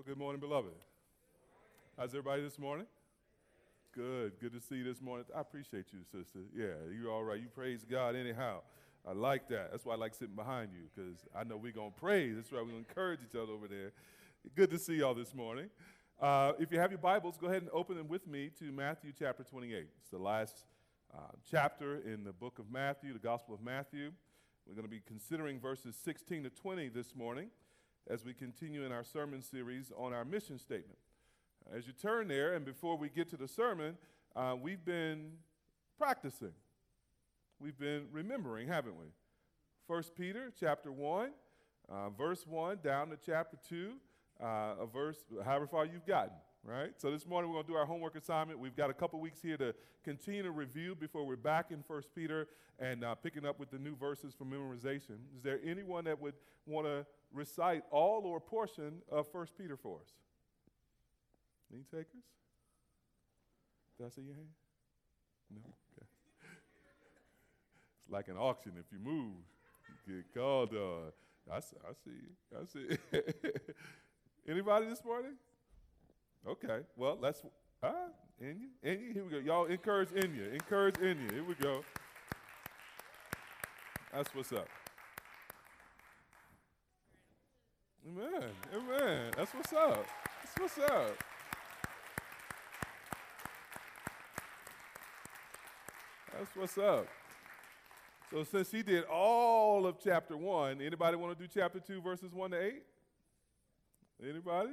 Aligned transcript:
Well, 0.00 0.14
good 0.14 0.18
morning, 0.18 0.40
beloved. 0.40 0.72
How's 1.98 2.08
everybody 2.08 2.40
this 2.40 2.58
morning? 2.58 2.86
Good. 3.94 4.40
Good 4.40 4.54
to 4.54 4.58
see 4.58 4.76
you 4.76 4.84
this 4.84 5.02
morning. 5.02 5.26
I 5.36 5.42
appreciate 5.42 5.92
you, 5.92 5.98
sister. 6.10 6.38
Yeah, 6.56 6.72
you're 6.90 7.12
all 7.12 7.22
right. 7.22 7.38
You 7.38 7.48
praise 7.48 7.84
God 7.84 8.16
anyhow. 8.16 8.60
I 9.06 9.12
like 9.12 9.46
that. 9.50 9.72
That's 9.72 9.84
why 9.84 9.92
I 9.92 9.96
like 9.98 10.14
sitting 10.14 10.34
behind 10.34 10.70
you 10.72 10.88
because 10.88 11.18
I 11.36 11.44
know 11.44 11.58
we're 11.58 11.72
going 11.72 11.92
to 11.92 12.00
praise. 12.00 12.36
That's 12.36 12.50
why 12.50 12.60
we're 12.60 12.70
going 12.70 12.82
to 12.82 12.88
encourage 12.88 13.20
each 13.28 13.36
other 13.36 13.52
over 13.52 13.68
there. 13.68 13.92
Good 14.56 14.70
to 14.70 14.78
see 14.78 14.94
y'all 14.94 15.12
this 15.12 15.34
morning. 15.34 15.68
Uh, 16.18 16.52
if 16.58 16.72
you 16.72 16.80
have 16.80 16.92
your 16.92 16.98
Bibles, 16.98 17.36
go 17.36 17.48
ahead 17.48 17.60
and 17.60 17.70
open 17.70 17.98
them 17.98 18.08
with 18.08 18.26
me 18.26 18.50
to 18.58 18.72
Matthew 18.72 19.12
chapter 19.18 19.44
28. 19.44 19.86
It's 20.00 20.08
the 20.08 20.16
last 20.16 20.64
uh, 21.14 21.32
chapter 21.50 21.96
in 21.96 22.24
the 22.24 22.32
book 22.32 22.58
of 22.58 22.72
Matthew, 22.72 23.12
the 23.12 23.18
Gospel 23.18 23.54
of 23.54 23.60
Matthew. 23.60 24.12
We're 24.66 24.76
going 24.76 24.86
to 24.86 24.90
be 24.90 25.02
considering 25.06 25.60
verses 25.60 25.94
16 26.02 26.44
to 26.44 26.48
20 26.48 26.88
this 26.88 27.14
morning 27.14 27.50
as 28.08 28.24
we 28.24 28.32
continue 28.32 28.84
in 28.84 28.92
our 28.92 29.04
sermon 29.04 29.42
series 29.42 29.92
on 29.96 30.12
our 30.12 30.24
mission 30.24 30.58
statement. 30.58 30.98
As 31.74 31.86
you 31.86 31.92
turn 31.92 32.28
there, 32.28 32.54
and 32.54 32.64
before 32.64 32.96
we 32.96 33.08
get 33.08 33.28
to 33.30 33.36
the 33.36 33.46
sermon, 33.46 33.96
uh, 34.34 34.56
we've 34.60 34.84
been 34.84 35.32
practicing. 35.98 36.52
We've 37.60 37.78
been 37.78 38.06
remembering, 38.10 38.68
haven't 38.68 38.96
we? 38.98 39.06
First 39.86 40.16
Peter 40.16 40.52
chapter 40.58 40.90
1, 40.90 41.30
uh, 41.88 42.10
verse 42.10 42.46
1 42.46 42.78
down 42.82 43.10
to 43.10 43.18
chapter 43.24 43.58
2, 43.68 43.92
uh, 44.42 44.46
a 44.80 44.86
verse, 44.86 45.18
however 45.44 45.66
far 45.66 45.84
you've 45.84 46.06
gotten, 46.06 46.32
right? 46.64 46.92
So 46.96 47.10
this 47.10 47.26
morning 47.26 47.50
we're 47.50 47.56
going 47.56 47.66
to 47.66 47.72
do 47.72 47.76
our 47.76 47.86
homework 47.86 48.16
assignment. 48.16 48.58
We've 48.58 48.76
got 48.76 48.90
a 48.90 48.94
couple 48.94 49.20
weeks 49.20 49.42
here 49.42 49.56
to 49.58 49.74
continue 50.02 50.42
to 50.42 50.50
review 50.50 50.94
before 50.94 51.26
we're 51.26 51.36
back 51.36 51.70
in 51.70 51.82
First 51.86 52.14
Peter 52.14 52.48
and 52.78 53.04
uh, 53.04 53.14
picking 53.14 53.44
up 53.44 53.60
with 53.60 53.70
the 53.70 53.78
new 53.78 53.94
verses 53.94 54.32
for 54.36 54.44
memorization. 54.44 55.18
Is 55.36 55.42
there 55.42 55.60
anyone 55.64 56.04
that 56.04 56.20
would 56.20 56.34
want 56.66 56.86
to 56.86 57.04
recite 57.32 57.82
all 57.90 58.22
or 58.24 58.40
portion 58.40 59.02
of 59.10 59.30
First 59.30 59.56
Peter 59.56 59.76
for 59.76 59.98
us? 60.00 60.10
Any 61.72 61.82
takers? 61.82 62.24
Did 63.98 64.06
I 64.06 64.10
see 64.10 64.22
your 64.22 64.34
hand? 64.34 64.48
No? 65.54 65.60
Okay. 65.60 66.06
It's 68.02 68.12
like 68.12 68.28
an 68.28 68.36
auction. 68.36 68.72
If 68.78 68.86
you 68.92 68.98
move, 68.98 69.34
you 70.06 70.16
get 70.16 70.34
called. 70.34 70.70
Uh, 70.74 71.10
I, 71.52 71.60
see, 71.60 71.76
I 71.88 71.92
see. 72.04 72.10
I 72.58 72.64
see. 72.64 73.20
Anybody 74.50 74.86
this 74.86 75.04
morning? 75.04 75.34
Okay. 76.46 76.80
Well, 76.96 77.18
let's. 77.20 77.42
Ah, 77.82 77.92
Enya, 78.42 78.68
Enya, 78.84 79.12
here 79.12 79.24
we 79.24 79.30
go. 79.30 79.38
Y'all 79.38 79.64
encourage 79.66 80.08
Enya. 80.10 80.52
Encourage 80.52 80.94
Enya. 80.96 81.30
Here 81.30 81.44
we 81.44 81.54
go. 81.54 81.84
That's 84.12 84.34
what's 84.34 84.52
up. 84.52 84.66
Amen. 88.08 88.50
Amen. 88.74 89.30
That's 89.36 89.52
what's 89.54 89.72
up. 89.72 90.06
That's 90.42 90.76
what's 90.76 90.90
up. 90.90 91.24
That's 96.32 96.56
what's 96.56 96.78
up. 96.78 97.06
So 98.30 98.44
since 98.44 98.70
he 98.70 98.82
did 98.82 99.04
all 99.04 99.86
of 99.86 99.96
chapter 100.02 100.36
1, 100.36 100.80
anybody 100.80 101.16
want 101.16 101.36
to 101.36 101.44
do 101.44 101.50
chapter 101.52 101.80
2 101.80 102.00
verses 102.00 102.32
1 102.32 102.52
to 102.52 102.64
8? 102.64 102.82
Anybody? 104.28 104.70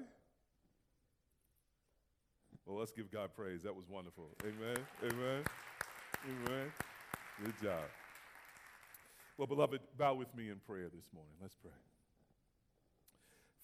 Well, 2.65 2.77
let's 2.77 2.91
give 2.91 3.11
God 3.11 3.29
praise. 3.35 3.63
That 3.63 3.75
was 3.75 3.85
wonderful. 3.89 4.29
Amen. 4.43 4.77
Amen. 5.03 5.43
Amen. 6.25 6.71
Good 7.43 7.53
job. 7.61 7.83
Well, 9.37 9.47
beloved, 9.47 9.81
bow 9.97 10.15
with 10.15 10.33
me 10.35 10.49
in 10.49 10.57
prayer 10.67 10.89
this 10.93 11.05
morning. 11.13 11.33
Let's 11.41 11.55
pray. 11.55 11.71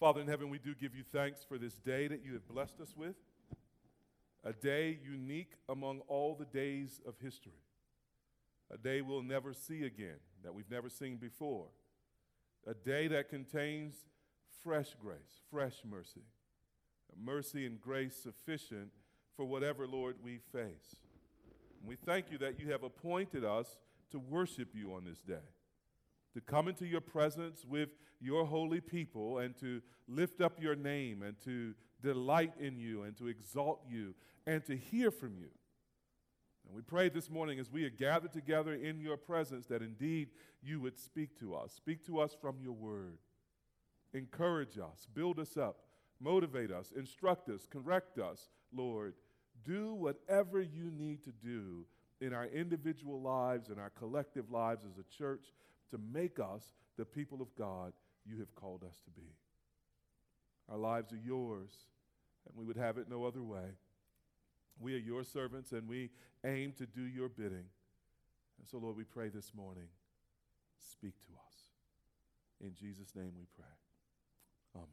Father 0.03 0.19
in 0.19 0.27
heaven, 0.27 0.49
we 0.49 0.59
do 0.59 0.75
give 0.75 0.93
you 0.93 1.03
thanks 1.13 1.45
for 1.47 1.57
this 1.57 1.75
day 1.75 2.09
that 2.09 2.25
you 2.25 2.33
have 2.33 2.45
blessed 2.45 2.81
us 2.81 2.93
with, 2.93 3.15
a 4.43 4.51
day 4.51 4.99
unique 5.01 5.53
among 5.69 6.01
all 6.09 6.35
the 6.35 6.43
days 6.43 6.99
of 7.07 7.13
history, 7.21 7.61
a 8.69 8.77
day 8.77 8.99
we'll 8.99 9.23
never 9.23 9.53
see 9.53 9.83
again, 9.83 10.17
that 10.43 10.53
we've 10.53 10.69
never 10.69 10.89
seen 10.89 11.15
before, 11.15 11.67
a 12.67 12.73
day 12.73 13.07
that 13.07 13.29
contains 13.29 13.95
fresh 14.61 14.93
grace, 15.01 15.39
fresh 15.49 15.75
mercy, 15.89 16.25
mercy 17.17 17.65
and 17.65 17.79
grace 17.79 18.13
sufficient 18.13 18.89
for 19.37 19.45
whatever, 19.45 19.87
Lord, 19.87 20.17
we 20.21 20.39
face. 20.51 20.97
And 21.79 21.87
we 21.87 21.95
thank 21.95 22.29
you 22.29 22.37
that 22.39 22.59
you 22.59 22.69
have 22.73 22.83
appointed 22.83 23.45
us 23.45 23.77
to 24.11 24.19
worship 24.19 24.67
you 24.73 24.93
on 24.95 25.05
this 25.05 25.21
day 25.21 25.47
to 26.33 26.41
come 26.41 26.67
into 26.67 26.85
your 26.85 27.01
presence 27.01 27.65
with 27.65 27.89
your 28.19 28.45
holy 28.45 28.81
people 28.81 29.39
and 29.39 29.57
to 29.59 29.81
lift 30.07 30.41
up 30.41 30.61
your 30.61 30.75
name 30.75 31.21
and 31.21 31.39
to 31.41 31.73
delight 32.01 32.53
in 32.59 32.77
you 32.77 33.03
and 33.03 33.17
to 33.17 33.27
exalt 33.27 33.81
you 33.89 34.13
and 34.45 34.65
to 34.65 34.75
hear 34.75 35.11
from 35.11 35.37
you. 35.37 35.49
And 36.65 36.75
we 36.75 36.81
pray 36.81 37.09
this 37.09 37.29
morning 37.29 37.59
as 37.59 37.71
we 37.71 37.83
are 37.85 37.89
gathered 37.89 38.33
together 38.33 38.73
in 38.73 38.99
your 38.99 39.17
presence 39.17 39.65
that 39.67 39.81
indeed 39.81 40.29
you 40.61 40.79
would 40.79 40.97
speak 40.97 41.37
to 41.39 41.55
us. 41.55 41.73
Speak 41.73 42.05
to 42.05 42.19
us 42.19 42.35
from 42.39 42.55
your 42.61 42.73
word. 42.73 43.17
Encourage 44.13 44.77
us, 44.77 45.07
build 45.13 45.39
us 45.39 45.57
up, 45.57 45.81
motivate 46.19 46.71
us, 46.71 46.93
instruct 46.95 47.49
us, 47.49 47.67
correct 47.69 48.19
us, 48.19 48.49
Lord. 48.73 49.15
Do 49.65 49.93
whatever 49.93 50.61
you 50.61 50.91
need 50.91 51.23
to 51.23 51.31
do 51.31 51.85
in 52.21 52.33
our 52.33 52.45
individual 52.45 53.21
lives 53.21 53.69
and 53.69 53.79
our 53.79 53.89
collective 53.89 54.51
lives 54.51 54.85
as 54.85 54.97
a 54.97 55.17
church 55.17 55.47
to 55.91 55.99
make 56.11 56.39
us 56.39 56.73
the 56.97 57.05
people 57.05 57.41
of 57.41 57.53
God 57.55 57.93
you 58.25 58.37
have 58.39 58.53
called 58.55 58.83
us 58.83 59.01
to 59.05 59.11
be. 59.11 59.27
Our 60.69 60.77
lives 60.77 61.11
are 61.11 61.19
yours, 61.23 61.71
and 62.47 62.57
we 62.57 62.65
would 62.65 62.77
have 62.77 62.97
it 62.97 63.09
no 63.09 63.25
other 63.25 63.43
way. 63.43 63.77
We 64.79 64.95
are 64.95 64.99
your 64.99 65.23
servants, 65.23 65.71
and 65.71 65.87
we 65.87 66.09
aim 66.45 66.73
to 66.77 66.85
do 66.85 67.01
your 67.03 67.29
bidding. 67.29 67.65
And 68.59 68.67
so, 68.69 68.77
Lord, 68.77 68.95
we 68.95 69.03
pray 69.03 69.29
this 69.29 69.53
morning, 69.53 69.87
speak 70.79 71.13
to 71.25 71.33
us. 71.47 71.55
In 72.61 72.73
Jesus' 72.73 73.13
name 73.15 73.31
we 73.37 73.45
pray. 73.55 73.65
Amen. 74.75 74.87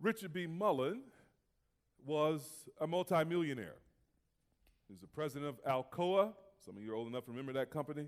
Richard 0.00 0.32
B. 0.32 0.46
Mellon 0.46 1.00
was 2.04 2.68
a 2.80 2.86
multimillionaire. 2.86 3.76
He's 4.88 5.00
the 5.00 5.06
president 5.06 5.48
of 5.48 5.64
Alcoa. 5.64 6.32
Some 6.64 6.76
of 6.76 6.82
you 6.82 6.92
are 6.92 6.94
old 6.94 7.08
enough 7.08 7.24
to 7.24 7.30
remember 7.30 7.52
that 7.54 7.70
company. 7.70 8.06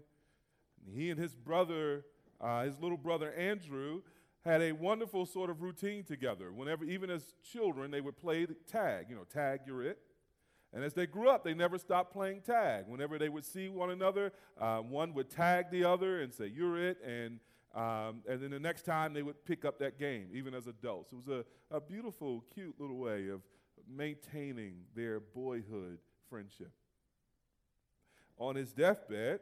And 0.87 0.95
he 0.95 1.11
and 1.11 1.19
his 1.19 1.35
brother, 1.35 2.05
uh, 2.41 2.65
his 2.65 2.79
little 2.81 2.97
brother 2.97 3.33
Andrew, 3.35 4.03
had 4.45 4.63
a 4.63 4.73
wonderful 4.73 5.27
sort 5.27 5.51
of 5.51 5.61
routine 5.61 6.05
together. 6.05 6.53
Whenever, 6.53 6.85
even 6.85 7.11
as 7.11 7.35
children, 7.43 7.91
they 7.91 8.01
would 8.01 8.17
play 8.17 8.47
tag. 8.67 9.07
You 9.11 9.17
know, 9.17 9.25
tag, 9.25 9.61
you're 9.67 9.83
it. 9.83 9.99
And 10.73 10.85
as 10.85 10.93
they 10.95 11.07
grew 11.07 11.29
up, 11.29 11.45
they 11.45 11.55
never 11.55 11.79
stopped 11.79 12.13
playing 12.13 12.43
tag. 12.43 12.85
Whenever 12.87 13.19
they 13.19 13.29
would 13.29 13.45
see 13.45 13.69
one 13.69 13.91
another, 13.91 14.33
uh, 14.61 14.79
one 14.79 15.15
would 15.15 15.31
tag 15.31 15.71
the 15.71 15.85
other 15.85 16.21
and 16.21 16.33
say, 16.33 16.47
You're 16.47 16.79
it. 16.79 16.99
And, 17.05 17.41
um, 17.75 18.23
and 18.29 18.41
then 18.41 18.51
the 18.51 18.61
next 18.61 18.85
time 18.85 19.15
they 19.15 19.23
would 19.23 19.45
pick 19.45 19.65
up 19.65 19.79
that 19.81 19.99
game, 19.99 20.29
even 20.33 20.55
as 20.55 20.67
adults. 20.67 21.13
It 21.13 21.17
was 21.17 21.29
a, 21.29 21.45
a 21.75 21.81
beautiful, 21.81 22.45
cute 22.55 22.77
little 22.79 22.99
way 22.99 23.29
of 23.29 23.41
maintaining 23.89 24.75
their 24.95 25.21
boyhood 25.21 25.99
friendship. 26.29 26.73
On 28.39 28.55
his 28.55 28.73
deathbed, 28.73 29.41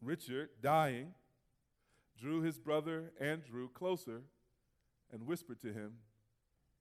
Richard, 0.00 0.50
dying, 0.60 1.14
drew 2.20 2.42
his 2.42 2.58
brother 2.58 3.12
Andrew 3.20 3.68
closer 3.68 4.22
and 5.12 5.26
whispered 5.26 5.60
to 5.60 5.72
him, 5.72 5.94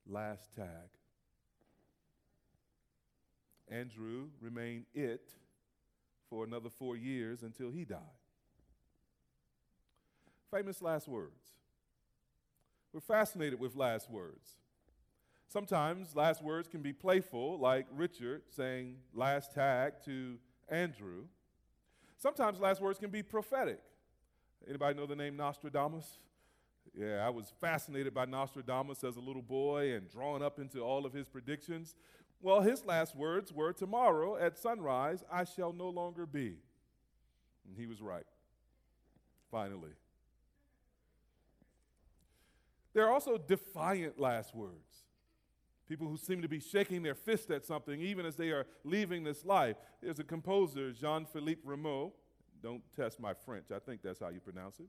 Last 0.07 0.55
tag. 0.55 0.89
Andrew 3.69 4.29
remained 4.41 4.85
it 4.93 5.29
for 6.29 6.43
another 6.43 6.69
four 6.69 6.97
years 6.97 7.43
until 7.43 7.69
he 7.71 7.85
died. 7.85 7.99
Famous 10.49 10.81
last 10.81 11.07
words. 11.07 11.51
We're 12.91 12.99
fascinated 12.99 13.59
with 13.59 13.75
last 13.75 14.09
words. 14.09 14.49
Sometimes 15.51 16.15
last 16.15 16.41
words 16.41 16.69
can 16.69 16.81
be 16.81 16.93
playful, 16.93 17.59
like 17.59 17.85
Richard 17.93 18.43
saying 18.51 18.95
last 19.13 19.51
tag 19.53 19.95
to 20.05 20.37
Andrew. 20.69 21.25
Sometimes 22.17 22.61
last 22.61 22.81
words 22.81 22.97
can 22.97 23.09
be 23.09 23.21
prophetic. 23.21 23.81
Anybody 24.65 24.97
know 24.97 25.05
the 25.05 25.15
name 25.17 25.35
Nostradamus? 25.35 26.05
Yeah, 26.95 27.27
I 27.27 27.29
was 27.29 27.51
fascinated 27.59 28.13
by 28.13 28.23
Nostradamus 28.23 29.03
as 29.03 29.17
a 29.17 29.19
little 29.19 29.41
boy 29.41 29.93
and 29.93 30.09
drawn 30.09 30.41
up 30.41 30.57
into 30.57 30.79
all 30.79 31.05
of 31.05 31.11
his 31.11 31.27
predictions. 31.27 31.95
Well, 32.41 32.61
his 32.61 32.85
last 32.85 33.13
words 33.13 33.51
were 33.51 33.73
Tomorrow 33.73 34.37
at 34.37 34.57
sunrise, 34.57 35.21
I 35.29 35.43
shall 35.43 35.73
no 35.73 35.89
longer 35.89 36.25
be. 36.25 36.59
And 37.67 37.75
he 37.77 37.87
was 37.87 38.01
right, 38.01 38.25
finally. 39.51 39.91
There 42.93 43.05
are 43.05 43.11
also 43.11 43.37
defiant 43.37 44.17
last 44.17 44.55
words. 44.55 45.10
People 45.91 46.07
who 46.07 46.15
seem 46.15 46.41
to 46.41 46.47
be 46.47 46.61
shaking 46.61 47.03
their 47.03 47.15
fist 47.15 47.51
at 47.51 47.65
something 47.65 47.99
even 47.99 48.25
as 48.25 48.37
they 48.37 48.51
are 48.51 48.65
leaving 48.85 49.25
this 49.25 49.43
life. 49.43 49.75
There's 50.01 50.19
a 50.19 50.23
composer, 50.23 50.93
Jean 50.93 51.25
Philippe 51.25 51.59
Rameau. 51.67 52.13
Don't 52.63 52.81
test 52.95 53.19
my 53.19 53.33
French, 53.33 53.65
I 53.75 53.79
think 53.79 54.01
that's 54.01 54.21
how 54.21 54.29
you 54.29 54.39
pronounce 54.39 54.79
it. 54.79 54.85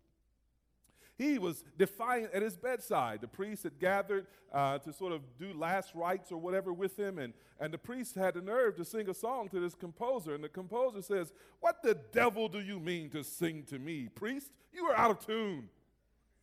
He 1.19 1.41
was 1.41 1.65
defiant 1.77 2.33
at 2.33 2.43
his 2.43 2.57
bedside. 2.57 3.21
The 3.21 3.27
priest 3.27 3.65
had 3.65 3.81
gathered 3.81 4.29
uh, 4.53 4.79
to 4.79 4.93
sort 4.93 5.13
of 5.13 5.23
do 5.41 5.53
last 5.55 5.93
rites 5.97 6.31
or 6.31 6.39
whatever 6.39 6.73
with 6.73 6.97
him, 6.97 7.19
and, 7.19 7.35
and 7.59 7.75
the 7.75 7.79
priest 7.79 8.15
had 8.15 8.35
the 8.35 8.41
nerve 8.41 8.77
to 8.77 8.85
sing 8.85 9.11
a 9.11 9.15
song 9.15 9.49
to 9.49 9.59
this 9.59 9.75
composer. 9.75 10.37
And 10.37 10.45
the 10.45 10.49
composer 10.49 11.03
says, 11.03 11.33
What 11.59 11.83
the 11.83 11.99
devil 12.13 12.49
do 12.49 12.61
you 12.61 12.79
mean 12.79 13.11
to 13.11 13.25
sing 13.25 13.65
to 13.71 13.81
me, 13.81 14.09
priest? 14.09 14.53
You 14.73 14.85
are 14.85 14.95
out 14.95 15.11
of 15.11 15.27
tune. 15.27 15.69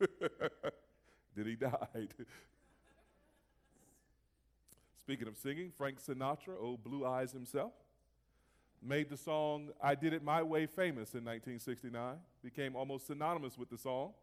Then 1.35 1.45
he 1.45 1.55
died. 1.55 2.13
Speaking 5.09 5.27
of 5.27 5.37
singing, 5.37 5.71
Frank 5.75 5.97
Sinatra, 5.99 6.53
old 6.61 6.83
Blue 6.83 7.03
Eyes 7.03 7.31
himself, 7.31 7.71
made 8.79 9.09
the 9.09 9.17
song 9.17 9.69
I 9.81 9.95
Did 9.95 10.13
It 10.13 10.23
My 10.23 10.43
Way 10.43 10.67
famous 10.67 11.15
in 11.15 11.25
1969, 11.25 12.17
became 12.43 12.75
almost 12.75 13.07
synonymous 13.07 13.57
with 13.57 13.71
the 13.71 13.77
song. 13.79 14.13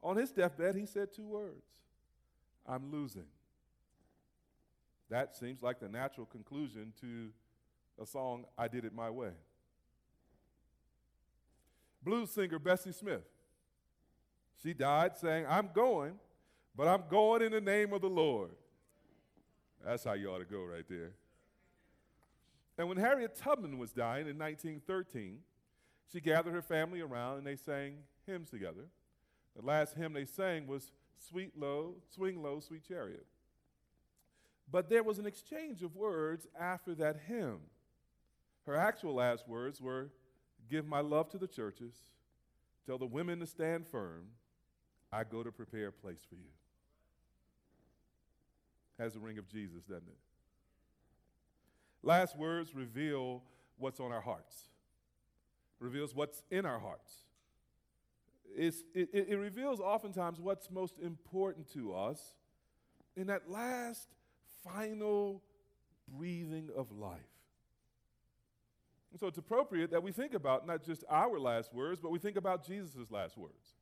On 0.00 0.16
his 0.16 0.30
deathbed, 0.30 0.76
he 0.76 0.86
said 0.86 1.12
two 1.12 1.26
words 1.26 1.64
I'm 2.64 2.92
losing. 2.92 3.24
That 5.08 5.34
seems 5.34 5.60
like 5.60 5.80
the 5.80 5.88
natural 5.88 6.26
conclusion 6.26 6.92
to 7.00 7.30
a 8.00 8.06
song, 8.06 8.44
I 8.56 8.68
Did 8.68 8.84
It 8.84 8.94
My 8.94 9.10
Way. 9.10 9.32
Blues 12.00 12.30
singer 12.30 12.60
Bessie 12.60 12.92
Smith. 12.92 13.24
She 14.62 14.72
died 14.72 15.16
saying, 15.16 15.46
I'm 15.48 15.70
going, 15.74 16.12
but 16.76 16.86
I'm 16.86 17.02
going 17.10 17.42
in 17.42 17.50
the 17.50 17.60
name 17.60 17.92
of 17.92 18.02
the 18.02 18.08
Lord. 18.08 18.50
That's 19.84 20.04
how 20.04 20.12
you 20.12 20.30
ought 20.30 20.38
to 20.38 20.44
go 20.44 20.62
right 20.64 20.84
there. 20.88 21.12
And 22.78 22.88
when 22.88 22.98
Harriet 22.98 23.36
Tubman 23.36 23.78
was 23.78 23.92
dying 23.92 24.26
in 24.26 24.38
1913, 24.38 25.38
she 26.12 26.20
gathered 26.20 26.52
her 26.52 26.62
family 26.62 27.00
around 27.00 27.38
and 27.38 27.46
they 27.46 27.56
sang 27.56 27.98
hymns 28.26 28.50
together. 28.50 28.88
The 29.56 29.66
last 29.66 29.96
hymn 29.96 30.12
they 30.12 30.24
sang 30.24 30.66
was 30.66 30.92
Sweet 31.28 31.58
Low, 31.58 31.96
Swing 32.14 32.42
Low, 32.42 32.60
Sweet 32.60 32.86
Chariot. 32.86 33.26
But 34.70 34.88
there 34.88 35.02
was 35.02 35.18
an 35.18 35.26
exchange 35.26 35.82
of 35.82 35.96
words 35.96 36.46
after 36.58 36.94
that 36.94 37.20
hymn. 37.26 37.58
Her 38.66 38.76
actual 38.76 39.14
last 39.14 39.48
words 39.48 39.80
were 39.80 40.10
Give 40.70 40.86
my 40.86 41.00
love 41.00 41.28
to 41.30 41.38
the 41.38 41.48
churches, 41.48 41.94
tell 42.86 42.96
the 42.96 43.06
women 43.06 43.40
to 43.40 43.46
stand 43.46 43.88
firm. 43.88 44.26
I 45.12 45.24
go 45.24 45.42
to 45.42 45.50
prepare 45.50 45.88
a 45.88 45.92
place 45.92 46.20
for 46.28 46.36
you 46.36 46.50
has 49.00 49.14
the 49.14 49.20
ring 49.20 49.38
of 49.38 49.48
Jesus, 49.48 49.82
doesn't 49.84 50.08
it? 50.08 50.18
Last 52.02 52.36
words 52.36 52.74
reveal 52.74 53.42
what's 53.78 54.00
on 54.00 54.12
our 54.12 54.20
hearts, 54.20 54.68
reveals 55.78 56.14
what's 56.14 56.42
in 56.50 56.64
our 56.66 56.78
hearts. 56.78 57.12
It, 58.56 58.74
it, 58.94 59.38
reveals 59.38 59.78
oftentimes 59.78 60.40
what's 60.40 60.70
most 60.70 60.98
important 60.98 61.72
to 61.74 61.94
us 61.94 62.34
in 63.16 63.28
that 63.28 63.48
last, 63.48 64.08
final 64.64 65.42
breathing 66.08 66.68
of 66.76 66.90
life. 66.90 67.20
And 69.12 69.20
so 69.20 69.28
it's 69.28 69.38
appropriate 69.38 69.90
that 69.92 70.02
we 70.02 70.10
think 70.10 70.34
about 70.34 70.66
not 70.66 70.84
just 70.84 71.04
our 71.08 71.38
last 71.38 71.72
words, 71.72 72.00
but 72.00 72.10
we 72.10 72.18
think 72.18 72.36
about 72.36 72.66
Jesus' 72.66 73.10
last 73.10 73.38
words. 73.38 73.74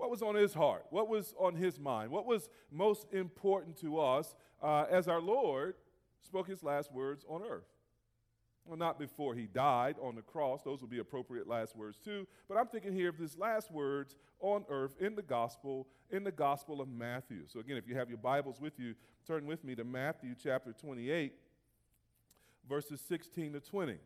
What 0.00 0.10
was 0.10 0.22
on 0.22 0.34
his 0.34 0.54
heart? 0.54 0.86
What 0.88 1.10
was 1.10 1.34
on 1.38 1.54
his 1.54 1.78
mind? 1.78 2.10
What 2.10 2.24
was 2.24 2.48
most 2.72 3.12
important 3.12 3.76
to 3.82 4.00
us 4.00 4.34
uh, 4.62 4.86
as 4.90 5.08
our 5.08 5.20
Lord 5.20 5.74
spoke 6.22 6.48
his 6.48 6.62
last 6.62 6.90
words 6.90 7.22
on 7.28 7.42
earth? 7.42 7.66
Well, 8.64 8.78
not 8.78 8.98
before 8.98 9.34
he 9.34 9.46
died 9.46 9.96
on 10.00 10.14
the 10.14 10.22
cross. 10.22 10.62
Those 10.62 10.80
would 10.80 10.88
be 10.88 11.00
appropriate 11.00 11.46
last 11.46 11.76
words 11.76 11.98
too. 11.98 12.26
But 12.48 12.56
I'm 12.56 12.68
thinking 12.68 12.94
here 12.94 13.10
of 13.10 13.18
his 13.18 13.36
last 13.36 13.70
words 13.70 14.16
on 14.40 14.64
earth 14.70 14.92
in 15.00 15.16
the 15.16 15.22
gospel, 15.22 15.86
in 16.08 16.24
the 16.24 16.32
gospel 16.32 16.80
of 16.80 16.88
Matthew. 16.88 17.42
So 17.46 17.60
again, 17.60 17.76
if 17.76 17.86
you 17.86 17.94
have 17.96 18.08
your 18.08 18.16
Bibles 18.16 18.58
with 18.58 18.78
you, 18.78 18.94
turn 19.26 19.44
with 19.44 19.62
me 19.64 19.74
to 19.74 19.84
Matthew 19.84 20.34
chapter 20.42 20.72
28, 20.72 21.34
verses 22.66 23.02
16 23.06 23.52
to 23.52 23.60
20. 23.60 23.98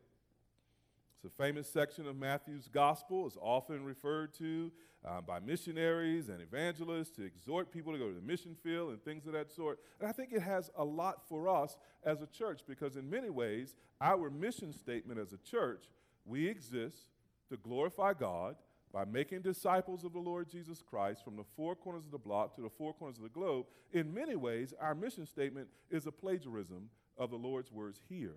It's 1.25 1.32
a 1.32 1.43
famous 1.43 1.67
section 1.71 2.06
of 2.06 2.17
Matthew's 2.17 2.69
gospel. 2.69 3.26
It's 3.26 3.38
often 3.41 3.82
referred 3.82 4.35
to 4.35 4.71
um, 5.06 5.25
by 5.26 5.41
missionaries 5.41 6.29
and 6.29 6.43
evangelists 6.43 7.12
to 7.12 7.25
exhort 7.25 7.73
people 7.73 7.94
to 7.94 7.99
go 7.99 8.09
to 8.09 8.15
the 8.15 8.21
mission 8.21 8.55
field 8.62 8.91
and 8.91 9.03
things 9.03 9.26
of 9.26 9.32
that 9.32 9.50
sort. 9.50 9.79
And 10.00 10.06
I 10.06 10.12
think 10.12 10.32
it 10.32 10.43
has 10.43 10.71
a 10.76 10.85
lot 10.85 11.26
for 11.26 11.49
us 11.49 11.79
as 12.05 12.21
a 12.21 12.26
church 12.26 12.61
because, 12.69 12.97
in 12.97 13.09
many 13.09 13.31
ways, 13.31 13.75
our 14.03 14.29
mission 14.29 14.71
statement 14.71 15.19
as 15.19 15.32
a 15.32 15.38
church, 15.38 15.85
we 16.26 16.47
exist 16.47 17.09
to 17.49 17.56
glorify 17.56 18.12
God 18.12 18.56
by 18.93 19.06
making 19.06 19.41
disciples 19.41 20.05
of 20.05 20.12
the 20.12 20.19
Lord 20.19 20.50
Jesus 20.50 20.82
Christ 20.82 21.25
from 21.25 21.37
the 21.37 21.44
four 21.56 21.75
corners 21.75 22.05
of 22.05 22.11
the 22.11 22.19
block 22.19 22.55
to 22.56 22.61
the 22.61 22.69
four 22.69 22.93
corners 22.93 23.17
of 23.17 23.23
the 23.23 23.31
globe. 23.31 23.65
In 23.94 24.12
many 24.12 24.37
ways, 24.37 24.75
our 24.79 24.94
mission 24.94 25.25
statement 25.25 25.69
is 25.91 26.06
a 26.06 26.12
plagiarism 26.12 26.91
of 27.17 27.31
the 27.31 27.38
Lord's 27.38 27.73
words 27.73 27.99
here 28.11 28.37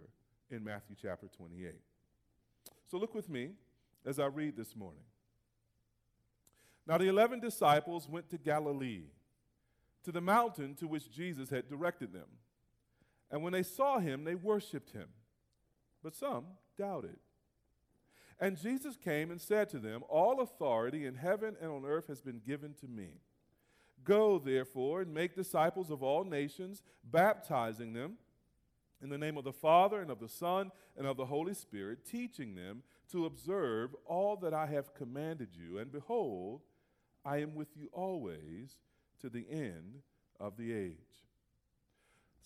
in 0.50 0.63
Matthew 0.63 0.95
chapter 0.98 1.28
28. 1.28 1.74
So 2.89 2.98
look 2.98 3.13
with 3.13 3.30
me 3.30 3.51
as 4.06 4.18
I 4.18 4.28
read 4.28 4.56
this 4.56 4.75
morning. 4.75 5.04
Now 6.88 6.98
the 6.98 7.10
eleven 7.10 7.39
disciples 7.39 8.07
went 8.07 8.30
to 8.30 8.38
Galilee, 8.38 9.04
to 10.04 10.12
the 10.12 10.22
mountain 10.22 10.74
to 10.75 10.88
which 10.88 11.12
Jesus 11.12 11.50
had 11.50 11.68
directed 11.68 12.13
them. 12.13 12.28
And 13.30 13.44
when 13.44 13.51
they 13.51 13.63
saw 13.63 14.00
him, 14.00 14.24
they 14.24 14.36
worshiped 14.36 14.92
him, 14.92 15.10
but 16.01 16.16
some 16.16 16.45
doubted. 16.78 17.18
And 18.39 18.57
Jesus 18.57 18.95
came 18.95 19.31
and 19.31 19.42
said 19.42 19.68
to 19.69 19.80
them, 19.80 20.04
All 20.07 20.39
authority 20.39 21.06
in 21.06 21.16
heaven 21.16 21.57
and 21.60 21.72
on 21.72 21.86
earth 21.86 22.07
has 22.07 22.22
been 22.22 22.39
given 22.45 22.74
to 22.75 22.88
me. 22.88 23.19
Go, 24.06 24.39
therefore, 24.39 25.01
and 25.01 25.13
make 25.13 25.36
disciples 25.36 25.89
of 25.89 26.04
all 26.04 26.24
nations, 26.24 26.84
baptizing 27.04 27.92
them 27.92 28.13
in 29.01 29.09
the 29.09 29.17
name 29.17 29.38
of 29.38 29.44
the 29.44 29.53
Father 29.53 30.01
and 30.01 30.09
of 30.09 30.19
the 30.19 30.29
Son 30.29 30.71
and 30.97 31.05
of 31.05 31.17
the 31.17 31.25
Holy 31.25 31.53
Spirit, 31.53 31.99
teaching 32.05 32.55
them 32.55 32.83
to 33.11 33.25
observe 33.25 33.95
all 34.05 34.35
that 34.38 34.53
I 34.53 34.65
have 34.67 34.94
commanded 34.94 35.49
you. 35.53 35.77
And 35.77 35.91
behold, 35.91 36.61
I 37.23 37.38
am 37.38 37.55
with 37.55 37.69
you 37.75 37.89
always 37.91 38.77
to 39.21 39.29
the 39.29 39.45
end 39.49 40.01
of 40.39 40.57
the 40.57 40.73
age. 40.73 40.95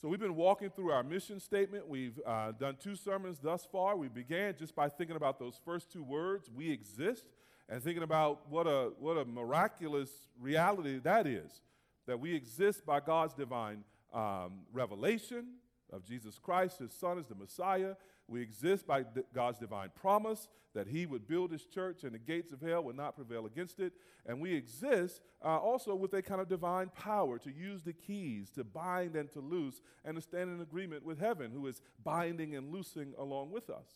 So, 0.02 0.08
we've 0.08 0.20
been 0.20 0.36
walking 0.36 0.72
through 0.72 0.92
our 0.92 1.04
mission 1.04 1.40
statement. 1.40 1.88
We've 1.88 2.20
uh, 2.26 2.54
done 2.54 2.78
two 2.82 2.96
sermons 2.96 3.38
thus 3.38 3.68
far. 3.72 3.96
We 3.96 4.08
began 4.08 4.56
just 4.58 4.76
by 4.76 4.90
thinking 4.90 5.16
about 5.16 5.38
those 5.38 5.60
first 5.64 5.92
two 5.92 6.02
words, 6.02 6.50
we 6.50 6.72
exist, 6.72 7.26
and 7.70 7.84
thinking 7.84 8.02
about 8.02 8.50
what 8.50 8.66
a, 8.66 8.94
what 9.00 9.18
a 9.18 9.26
miraculous 9.26 10.10
reality 10.40 11.00
that 11.04 11.28
is 11.28 11.62
that 12.08 12.20
we 12.20 12.34
exist 12.34 12.86
by 12.86 13.00
God's 13.00 13.34
divine 13.34 13.84
um, 14.14 14.62
revelation, 14.74 15.46
of 15.92 16.06
Jesus 16.06 16.40
Christ, 16.40 16.80
his 16.80 16.94
son, 16.94 17.18
is 17.18 17.28
the 17.28 17.36
Messiah. 17.36 17.96
We 18.28 18.42
exist 18.42 18.88
by 18.88 19.06
God's 19.34 19.60
divine 19.60 19.90
promise 19.94 20.48
that 20.74 20.88
he 20.88 21.06
would 21.06 21.28
build 21.28 21.52
his 21.52 21.66
church 21.66 22.04
and 22.04 22.14
the 22.14 22.20
gates 22.20 22.54
of 22.54 22.62
hell 22.62 22.84
would 22.84 22.96
not 22.96 23.16
prevail 23.16 23.46
against 23.46 23.80
it. 23.80 23.94
And 24.26 24.40
we 24.40 24.54
exist 24.54 25.22
uh, 25.44 25.58
also 25.58 25.96
with 25.96 26.14
a 26.14 26.22
kind 26.22 26.40
of 26.40 26.48
divine 26.48 26.90
power 26.96 27.38
to 27.40 27.52
use 27.52 27.84
the 27.84 27.94
keys 27.94 28.50
to 28.52 28.64
bind 28.64 29.16
and 29.16 29.30
to 29.34 29.40
loose 29.40 29.82
and 30.06 30.16
to 30.16 30.22
stand 30.22 30.50
in 30.50 30.62
agreement 30.62 31.06
with 31.06 31.20
heaven, 31.20 31.52
who 31.52 31.68
is 31.68 31.82
binding 32.04 32.56
and 32.56 32.72
loosing 32.72 33.14
along 33.18 33.52
with 33.52 33.70
us. 33.70 33.88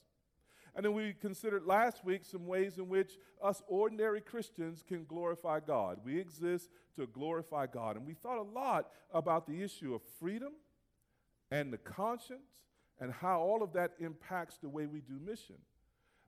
And 0.75 0.84
then 0.84 0.94
we 0.94 1.14
considered 1.14 1.66
last 1.66 2.04
week 2.04 2.25
some 2.25 2.46
ways 2.46 2.78
in 2.78 2.90
which 2.90 3.14
us 3.42 3.62
ordinary 3.68 4.20
Christians 4.20 4.84
can 4.86 5.06
glorify 5.06 5.62
God. 5.62 6.00
We 6.04 6.20
exist 6.20 6.70
to 6.98 7.08
glorify 7.08 7.68
God. 7.68 7.96
And 7.96 8.06
we 8.06 8.14
thought 8.14 8.40
a 8.40 8.42
lot 8.42 8.92
about 9.14 9.48
the 9.48 9.64
issue 9.64 9.96
of 9.96 10.02
freedom 10.20 10.52
and 11.52 11.72
the 11.72 11.78
conscience 11.78 12.64
and 13.00 13.12
how 13.12 13.40
all 13.40 13.62
of 13.62 13.74
that 13.74 13.92
impacts 14.00 14.58
the 14.58 14.70
way 14.70 14.86
we 14.86 15.02
do 15.02 15.20
mission. 15.20 15.56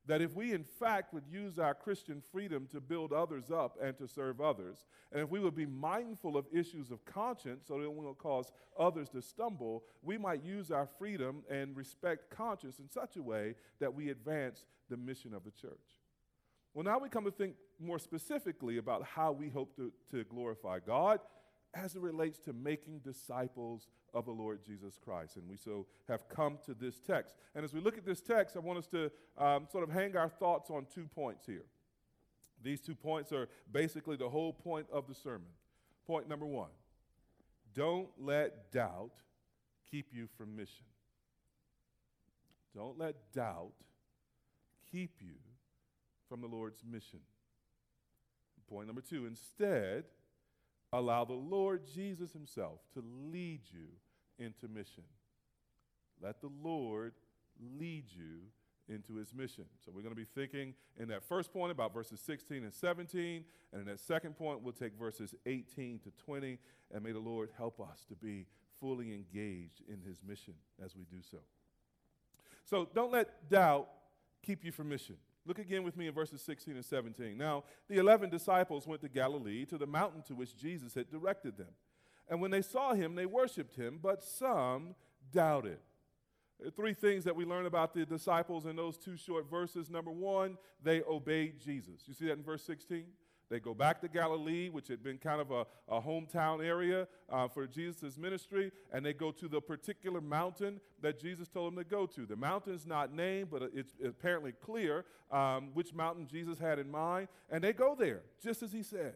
That 0.06 0.22
if 0.22 0.34
we, 0.36 0.54
in 0.54 0.64
fact, 0.64 1.14
would 1.14 1.28
use 1.30 1.60
our 1.60 1.74
Christian 1.74 2.22
freedom 2.32 2.66
to 2.72 2.80
build 2.80 3.12
others 3.12 3.52
up 3.52 3.78
and 3.82 3.98
to 3.98 4.08
serve 4.08 4.40
others, 4.40 4.86
and 5.12 5.22
if 5.22 5.30
we 5.30 5.40
would 5.40 5.56
be 5.56 5.66
mindful 5.66 6.38
of 6.38 6.46
issues 6.54 6.92
of 6.92 7.04
conscience 7.04 7.66
so 7.68 7.74
that 7.74 7.90
we 7.90 8.06
won't 8.06 8.18
cause 8.18 8.54
others 8.80 9.10
to 9.10 9.22
stumble, 9.22 9.84
we 10.02 10.18
might 10.18 10.44
use 10.44 10.72
our 10.72 10.88
freedom 10.98 11.44
and 11.50 11.76
respect 11.76 12.30
conscience 12.30 12.80
in 12.80 12.90
such 12.90 13.18
a 13.18 13.22
way 13.22 13.56
that 13.80 13.94
we 13.94 14.10
advance 14.10 14.64
the 14.90 14.96
mission 14.96 15.34
of 15.34 15.44
the 15.44 15.52
church. 15.52 16.00
Well, 16.74 16.86
now 16.86 17.00
we 17.00 17.10
come 17.10 17.26
to 17.26 17.32
think 17.32 17.56
more 17.80 18.00
specifically 18.00 18.78
about 18.78 19.04
how 19.04 19.34
we 19.34 19.50
hope 19.50 19.76
to, 19.76 19.92
to 20.12 20.24
glorify 20.24 20.80
God 20.80 21.20
as 21.74 21.96
it 21.96 22.02
relates 22.02 22.40
to 22.40 22.54
making 22.54 23.00
disciples 23.00 23.88
of 24.14 24.26
the 24.26 24.32
Lord 24.32 24.60
Jesus 24.66 24.98
Christ. 25.04 25.36
And 25.36 25.48
we 25.48 25.58
so 25.58 25.86
have 26.08 26.28
come 26.30 26.58
to 26.66 26.74
this 26.74 27.00
text. 27.00 27.36
And 27.56 27.64
as 27.64 27.74
we 27.74 27.82
look 27.82 27.98
at 27.98 28.06
this 28.06 28.22
text, 28.22 28.56
I 28.56 28.60
want 28.60 28.80
us 28.80 28.88
to 28.88 29.12
um, 29.38 29.68
sort 29.72 29.84
of 29.84 29.92
hang 29.92 30.16
our 30.16 30.30
thoughts 30.30 30.70
on 30.70 30.86
two 30.94 31.08
points 31.08 31.46
here. 31.46 31.66
These 32.64 32.82
two 32.82 32.96
points 32.96 33.32
are 33.32 33.48
basically 33.72 34.16
the 34.16 34.30
whole 34.30 34.54
point 34.54 34.88
of 34.92 35.08
the 35.08 35.14
sermon. 35.14 35.50
Point 36.06 36.28
number 36.28 36.46
one 36.46 36.70
don't 37.76 38.10
let 38.18 38.72
doubt 38.72 39.12
keep 39.92 40.08
you 40.12 40.28
from 40.38 40.56
mission. 40.56 40.86
Don't 42.74 42.98
let 42.98 43.16
doubt 43.34 43.74
keep 44.92 45.12
you 45.20 45.36
from 46.28 46.42
the 46.42 46.48
Lord's 46.48 46.84
mission. 46.90 47.20
Point 48.70 48.88
number 48.88 49.02
two 49.02 49.26
instead, 49.26 50.06
allow 50.94 51.26
the 51.26 51.34
Lord 51.34 51.82
Jesus 51.94 52.32
Himself 52.34 52.80
to 52.94 53.04
lead 53.32 53.62
you 53.72 53.88
into 54.40 54.68
mission. 54.68 55.04
Let 56.22 56.42
the 56.42 56.50
Lord 56.64 57.14
lead 57.78 58.06
you 58.10 58.40
into 58.90 59.16
his 59.16 59.34
mission. 59.34 59.66
So 59.84 59.92
we're 59.94 60.02
going 60.02 60.16
to 60.16 60.20
be 60.20 60.26
thinking 60.26 60.74
in 60.98 61.10
that 61.10 61.24
first 61.24 61.52
point 61.52 61.72
about 61.72 61.94
verses 61.94 62.20
16 62.22 62.64
and 62.64 62.74
17. 62.74 63.44
And 63.74 63.82
in 63.82 63.88
that 63.88 64.00
second 64.00 64.38
point, 64.38 64.62
we'll 64.62 64.74
take 64.74 64.98
verses 64.98 65.36
18 65.46 66.00
to 66.00 66.12
20. 66.26 66.58
And 66.94 67.04
may 67.04 67.12
the 67.12 67.20
Lord 67.20 67.50
help 67.58 67.80
us 67.82 68.06
to 68.10 68.16
be 68.16 68.48
fully 68.80 69.14
engaged 69.14 69.82
in 69.90 70.00
his 70.02 70.22
mission 70.26 70.54
as 70.84 70.96
we 70.96 71.04
do 71.04 71.22
so. 71.30 71.40
So 72.66 72.88
don't 72.94 73.12
let 73.12 73.50
doubt 73.50 73.90
keep 74.46 74.64
you 74.64 74.72
from 74.72 74.90
mission. 74.90 75.16
Look 75.48 75.60
again 75.60 75.84
with 75.84 75.96
me 75.96 76.08
in 76.08 76.14
verses 76.14 76.42
16 76.42 76.76
and 76.76 76.84
17. 76.84 77.38
Now, 77.38 77.64
the 77.88 77.98
11 77.98 78.30
disciples 78.30 78.86
went 78.86 79.02
to 79.02 79.10
Galilee, 79.10 79.66
to 79.66 79.78
the 79.78 79.88
mountain 79.88 80.22
to 80.24 80.36
which 80.36 80.58
Jesus 80.58 80.94
had 80.94 81.10
directed 81.10 81.58
them. 81.58 81.70
And 82.28 82.42
when 82.42 82.52
they 82.52 82.62
saw 82.62 82.94
him, 82.94 83.16
they 83.16 83.26
worshiped 83.26 83.76
him, 83.76 84.00
but 84.02 84.24
some 84.24 84.94
doubted. 85.32 85.78
Three 86.76 86.94
things 86.94 87.24
that 87.24 87.36
we 87.36 87.46
learn 87.46 87.66
about 87.66 87.94
the 87.94 88.06
disciples 88.06 88.66
in 88.66 88.76
those 88.76 88.98
two 88.98 89.16
short 89.16 89.50
verses. 89.50 89.90
Number 89.90 90.12
one, 90.12 90.58
they 90.84 91.02
obeyed 91.04 91.62
Jesus. 91.64 92.02
You 92.08 92.14
see 92.14 92.26
that 92.26 92.34
in 92.34 92.44
verse 92.44 92.64
16? 92.64 93.06
They 93.50 93.60
go 93.60 93.74
back 93.74 94.02
to 94.02 94.10
Galilee, 94.10 94.70
which 94.70 94.90
had 94.90 95.02
been 95.02 95.18
kind 95.18 95.40
of 95.40 95.52
a, 95.52 95.66
a 95.88 96.02
hometown 96.02 96.66
area 96.66 97.08
uh, 97.30 97.48
for 97.48 97.66
Jesus' 97.66 98.18
ministry, 98.18 98.72
and 98.92 99.06
they 99.06 99.14
go 99.14 99.32
to 99.32 99.48
the 99.48 99.62
particular 99.62 100.20
mountain 100.20 100.82
that 101.02 101.20
Jesus 101.20 101.48
told 101.48 101.74
them 101.74 101.84
to 101.84 101.90
go 101.90 102.06
to. 102.08 102.26
The 102.26 102.36
mountain 102.36 102.74
is 102.74 102.86
not 102.86 103.14
named, 103.14 103.50
but 103.50 103.72
it's 103.74 103.94
apparently 104.04 104.52
clear 104.52 105.06
um, 105.32 105.70
which 105.74 105.94
mountain 105.94 106.28
Jesus 106.28 106.60
had 106.60 106.78
in 106.78 106.92
mind, 106.92 107.30
and 107.50 107.64
they 107.64 107.74
go 107.74 107.96
there, 107.96 108.22
just 108.44 108.64
as 108.64 108.74
he 108.74 108.84
said. 108.84 109.16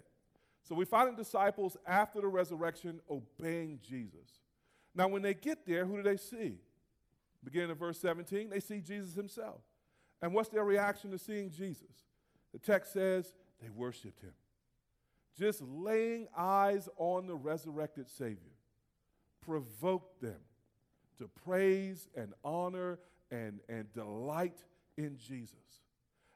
So 0.64 0.76
we 0.76 0.86
find 0.86 1.12
the 1.12 1.24
disciples 1.24 1.76
after 1.86 2.22
the 2.22 2.28
resurrection 2.28 3.02
obeying 3.10 3.80
Jesus. 3.82 4.40
Now, 4.96 5.08
when 5.08 5.22
they 5.22 5.34
get 5.34 5.66
there, 5.66 5.86
who 5.86 5.98
do 5.98 6.04
they 6.04 6.18
see? 6.18 6.60
Beginning 7.44 7.72
of 7.72 7.80
verse 7.80 8.00
17, 8.00 8.50
they 8.50 8.60
see 8.60 8.80
Jesus 8.80 9.16
himself. 9.16 9.62
And 10.22 10.34
what's 10.34 10.50
their 10.50 10.64
reaction 10.64 11.12
to 11.12 11.18
seeing 11.18 11.50
Jesus? 11.50 12.06
The 12.54 12.60
text 12.60 12.94
says 12.94 13.34
they 13.62 13.70
worshiped 13.70 14.22
him. 14.22 14.34
Just 15.38 15.62
laying 15.62 16.28
eyes 16.36 16.90
on 16.98 17.28
the 17.28 17.36
resurrected 17.36 18.10
Savior 18.10 18.58
provoked 19.42 20.22
them 20.22 20.40
to 21.18 21.28
praise 21.28 22.10
and 22.16 22.34
honor 22.44 23.00
and, 23.32 23.60
and 23.70 23.92
delight 23.94 24.58
in 24.98 25.18
Jesus. 25.18 25.56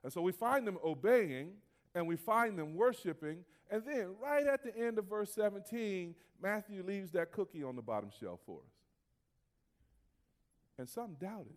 And 0.03 0.13
so 0.13 0.21
we 0.21 0.31
find 0.31 0.65
them 0.65 0.77
obeying 0.83 1.53
and 1.93 2.07
we 2.07 2.15
find 2.15 2.57
them 2.57 2.75
worshiping. 2.75 3.43
And 3.69 3.83
then, 3.85 4.15
right 4.21 4.45
at 4.45 4.63
the 4.63 4.75
end 4.77 4.99
of 4.99 5.05
verse 5.05 5.33
17, 5.33 6.13
Matthew 6.41 6.83
leaves 6.83 7.11
that 7.11 7.31
cookie 7.31 7.63
on 7.63 7.75
the 7.75 7.81
bottom 7.81 8.09
shelf 8.19 8.39
for 8.45 8.59
us 8.59 8.75
and 10.77 10.87
some 10.87 11.15
doubted. 11.19 11.55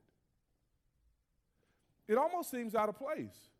It 2.07 2.17
almost 2.17 2.51
seems 2.51 2.75
out 2.75 2.89
of 2.89 2.97
place, 2.97 3.51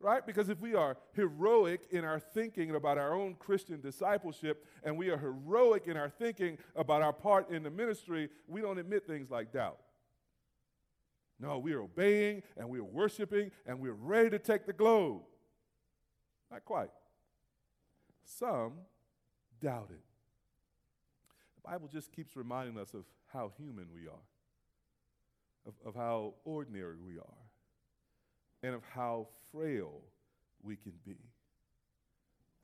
right? 0.00 0.26
Because 0.26 0.48
if 0.48 0.60
we 0.60 0.74
are 0.74 0.96
heroic 1.14 1.82
in 1.90 2.04
our 2.04 2.20
thinking 2.20 2.74
about 2.74 2.98
our 2.98 3.14
own 3.14 3.34
Christian 3.34 3.80
discipleship 3.80 4.64
and 4.84 4.96
we 4.96 5.08
are 5.08 5.16
heroic 5.16 5.86
in 5.86 5.96
our 5.96 6.10
thinking 6.10 6.58
about 6.74 7.02
our 7.02 7.12
part 7.12 7.50
in 7.50 7.62
the 7.62 7.70
ministry, 7.70 8.28
we 8.46 8.60
don't 8.60 8.78
admit 8.78 9.06
things 9.06 9.30
like 9.30 9.52
doubt. 9.52 9.78
No, 11.38 11.58
we 11.58 11.72
are 11.72 11.82
obeying 11.82 12.42
and 12.56 12.68
we 12.68 12.78
are 12.78 12.84
worshiping 12.84 13.50
and 13.66 13.80
we're 13.80 13.92
ready 13.92 14.30
to 14.30 14.38
take 14.38 14.66
the 14.66 14.72
globe. 14.72 15.22
Not 16.50 16.64
quite. 16.64 16.90
Some 18.24 18.74
doubted. 19.60 19.98
The 21.56 21.70
Bible 21.70 21.88
just 21.88 22.12
keeps 22.12 22.36
reminding 22.36 22.78
us 22.78 22.94
of 22.94 23.04
how 23.32 23.52
human 23.58 23.86
we 23.92 24.06
are 24.06 24.24
of, 25.66 25.74
of 25.84 25.94
how 25.94 26.34
ordinary 26.44 26.96
we 27.04 27.18
are 27.18 27.45
and 28.66 28.74
of 28.74 28.82
how 28.92 29.28
frail 29.52 30.00
we 30.60 30.74
can 30.74 30.94
be. 31.06 31.16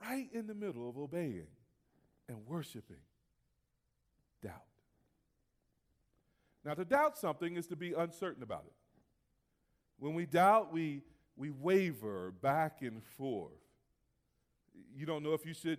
Right 0.00 0.28
in 0.32 0.48
the 0.48 0.54
middle 0.54 0.88
of 0.88 0.98
obeying 0.98 1.46
and 2.28 2.38
worshiping, 2.44 2.96
doubt. 4.42 4.64
Now, 6.64 6.74
to 6.74 6.84
doubt 6.84 7.16
something 7.16 7.56
is 7.56 7.68
to 7.68 7.76
be 7.76 7.92
uncertain 7.92 8.42
about 8.42 8.64
it. 8.66 8.72
When 10.00 10.14
we 10.14 10.26
doubt, 10.26 10.72
we, 10.72 11.02
we 11.36 11.50
waver 11.50 12.32
back 12.42 12.82
and 12.82 13.00
forth. 13.16 13.52
You 14.96 15.06
don't 15.06 15.22
know 15.22 15.34
if 15.34 15.46
you 15.46 15.54
should 15.54 15.78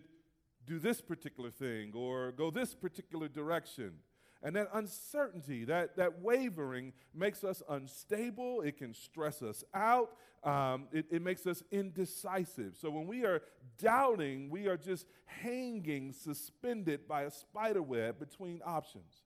do 0.65 0.80
this 0.80 1.01
particular 1.01 1.51
thing 1.51 1.92
or 1.94 2.32
go 2.32 2.50
this 2.50 2.74
particular 2.74 3.27
direction. 3.27 3.96
And 4.44 4.58
that 4.58 4.68
uncertainty, 4.74 5.64
that, 5.66 5.96
that 5.96 6.22
wavering 6.22 6.92
makes 7.16 7.46
us 7.46 7.64
unstable. 7.70 8.62
It 8.62 8.78
can 8.78 8.94
stress 8.94 9.42
us 9.42 9.64
out. 9.74 10.12
Um, 10.44 10.88
it, 10.92 11.06
it 11.10 11.22
makes 11.22 11.48
us 11.48 11.64
indecisive. 11.72 12.76
So 12.78 12.90
when 12.90 13.08
we 13.08 13.24
are 13.24 13.42
doubting, 13.78 14.50
we 14.50 14.68
are 14.68 14.76
just 14.76 15.08
hanging, 15.26 16.12
suspended 16.12 17.08
by 17.08 17.24
a 17.24 17.32
spider 17.32 17.82
web 17.82 18.20
between 18.20 18.60
options, 18.66 19.24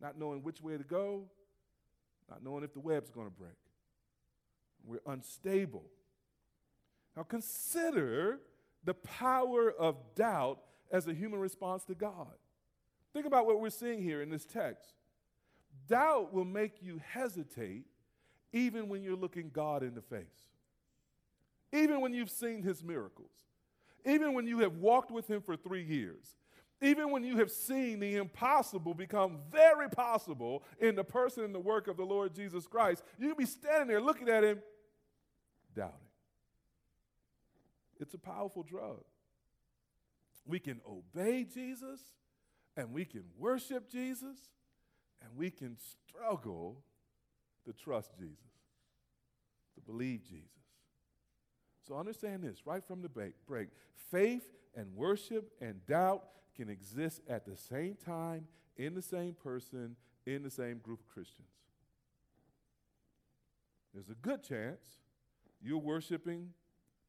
not 0.00 0.18
knowing 0.18 0.42
which 0.42 0.60
way 0.60 0.76
to 0.76 0.82
go, 0.82 1.26
not 2.28 2.42
knowing 2.42 2.64
if 2.64 2.74
the 2.74 2.80
web's 2.80 3.10
going 3.10 3.28
to 3.28 3.32
break. 3.32 3.52
We're 4.84 4.98
unstable. 5.06 5.84
Now 7.16 7.22
consider 7.22 8.40
the 8.82 8.94
power 8.94 9.70
of 9.70 9.96
doubt 10.16 10.58
as 10.90 11.06
a 11.06 11.14
human 11.14 11.38
response 11.38 11.84
to 11.84 11.94
God. 11.94 12.34
Think 13.12 13.26
about 13.26 13.46
what 13.46 13.60
we're 13.60 13.70
seeing 13.70 14.02
here 14.02 14.22
in 14.22 14.30
this 14.30 14.44
text. 14.44 14.94
Doubt 15.88 16.32
will 16.32 16.44
make 16.44 16.82
you 16.82 17.00
hesitate 17.12 17.84
even 18.52 18.88
when 18.88 19.02
you're 19.02 19.16
looking 19.16 19.50
God 19.52 19.82
in 19.82 19.94
the 19.94 20.02
face, 20.02 20.48
even 21.72 22.00
when 22.00 22.12
you've 22.12 22.30
seen 22.30 22.62
his 22.62 22.82
miracles, 22.84 23.30
even 24.04 24.34
when 24.34 24.46
you 24.46 24.60
have 24.60 24.76
walked 24.76 25.10
with 25.10 25.28
him 25.28 25.40
for 25.40 25.56
three 25.56 25.84
years, 25.84 26.36
even 26.80 27.10
when 27.10 27.22
you 27.22 27.36
have 27.38 27.50
seen 27.50 28.00
the 28.00 28.16
impossible 28.16 28.92
become 28.92 29.38
very 29.50 29.88
possible 29.88 30.64
in 30.80 30.96
the 30.96 31.04
person 31.04 31.44
and 31.44 31.54
the 31.54 31.60
work 31.60 31.86
of 31.88 31.96
the 31.96 32.04
Lord 32.04 32.34
Jesus 32.34 32.66
Christ, 32.66 33.04
you 33.18 33.28
can 33.28 33.36
be 33.36 33.46
standing 33.46 33.88
there 33.88 34.00
looking 34.00 34.28
at 34.28 34.42
him, 34.42 34.60
doubting. 35.74 35.94
It's 38.00 38.14
a 38.14 38.18
powerful 38.18 38.64
drug. 38.64 39.04
We 40.44 40.58
can 40.58 40.80
obey 40.88 41.44
Jesus 41.44 42.00
and 42.76 42.92
we 42.92 43.04
can 43.04 43.24
worship 43.38 43.90
Jesus 43.90 44.36
and 45.22 45.30
we 45.36 45.50
can 45.50 45.76
struggle 45.76 46.78
to 47.64 47.72
trust 47.72 48.16
Jesus, 48.18 48.38
to 49.74 49.80
believe 49.80 50.24
Jesus. 50.24 50.48
So 51.86 51.96
understand 51.96 52.42
this 52.42 52.66
right 52.66 52.84
from 52.84 53.02
the 53.02 53.08
break 53.08 53.68
faith 54.10 54.48
and 54.74 54.94
worship 54.94 55.52
and 55.60 55.84
doubt 55.86 56.24
can 56.56 56.68
exist 56.68 57.20
at 57.28 57.44
the 57.44 57.56
same 57.56 57.96
time, 58.04 58.46
in 58.76 58.94
the 58.94 59.02
same 59.02 59.34
person, 59.34 59.96
in 60.26 60.42
the 60.42 60.50
same 60.50 60.78
group 60.78 61.00
of 61.00 61.08
Christians. 61.08 61.48
There's 63.92 64.08
a 64.08 64.14
good 64.14 64.42
chance 64.42 64.80
you're 65.60 65.78
worshiping 65.78 66.50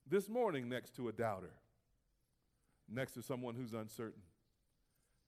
this 0.09 0.27
morning 0.27 0.69
next 0.69 0.95
to 0.97 1.07
a 1.07 1.11
doubter, 1.11 1.53
next 2.89 3.13
to 3.13 3.21
someone 3.21 3.55
who's 3.55 3.73
uncertain 3.73 4.21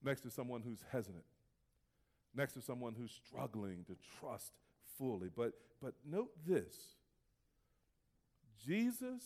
next 0.05 0.21
to 0.21 0.29
someone 0.29 0.62
who's 0.62 0.83
hesitant, 0.91 1.25
next 2.35 2.53
to 2.53 2.62
someone 2.62 2.95
who's 2.97 3.12
struggling 3.25 3.83
to 3.88 3.95
trust 4.19 4.51
fully. 4.97 5.29
But, 5.35 5.53
but 5.81 5.93
note 6.05 6.29
this 6.45 6.95
Jesus 8.65 9.21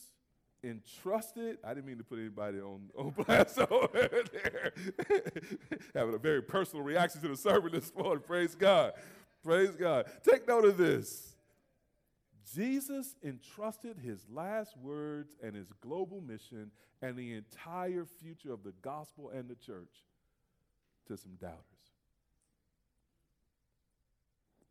entrusted, 0.63 1.57
I 1.63 1.73
didn't 1.73 1.85
mean 1.85 1.97
to 1.97 2.03
put 2.03 2.19
anybody 2.19 2.59
on, 2.59 2.89
on 2.97 3.09
blast 3.11 3.59
over 3.59 4.09
there, 4.31 4.73
having 5.95 6.15
a 6.15 6.19
very 6.19 6.41
personal 6.41 6.83
reaction 6.83 7.21
to 7.21 7.27
the 7.27 7.37
sermon 7.37 7.71
this 7.71 7.93
morning. 7.95 8.23
Praise 8.25 8.55
God. 8.55 8.93
Praise 9.43 9.75
God. 9.75 10.05
Take 10.23 10.47
note 10.47 10.65
of 10.65 10.77
this. 10.77 11.35
Jesus 12.53 13.15
entrusted 13.23 13.97
his 13.99 14.25
last 14.29 14.75
words 14.75 15.35
and 15.43 15.55
his 15.55 15.71
global 15.81 16.19
mission 16.19 16.71
and 17.01 17.15
the 17.15 17.33
entire 17.33 18.05
future 18.05 18.51
of 18.51 18.63
the 18.63 18.73
gospel 18.81 19.29
and 19.29 19.47
the 19.47 19.55
church 19.55 20.03
to 21.09 21.17
some 21.17 21.35
doubters. 21.41 21.57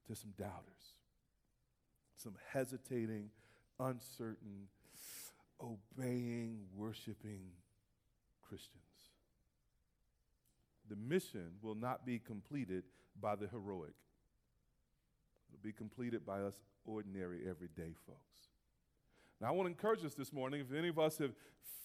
To 0.07 0.15
some 0.15 0.31
doubters. 0.39 0.95
Some 2.17 2.37
hesitating, 2.53 3.31
uncertain, 3.79 4.69
obeying, 5.61 6.61
worshiping 6.75 7.43
Christians. 8.49 8.83
The 10.89 10.97
mission 10.97 11.51
will 11.61 11.75
not 11.75 12.07
be 12.07 12.19
completed 12.19 12.85
by 13.21 13.35
the 13.35 13.49
heroic. 13.49 13.95
It'll 15.51 15.63
be 15.63 15.73
completed 15.73 16.25
by 16.25 16.41
us 16.41 16.55
ordinary, 16.85 17.41
everyday 17.49 17.95
folks. 18.07 18.48
Now, 19.41 19.49
I 19.49 19.51
want 19.53 19.67
to 19.67 19.71
encourage 19.71 20.05
us 20.05 20.15
this 20.15 20.33
morning. 20.33 20.61
If 20.61 20.77
any 20.77 20.89
of 20.89 20.99
us 20.99 21.19
have 21.19 21.33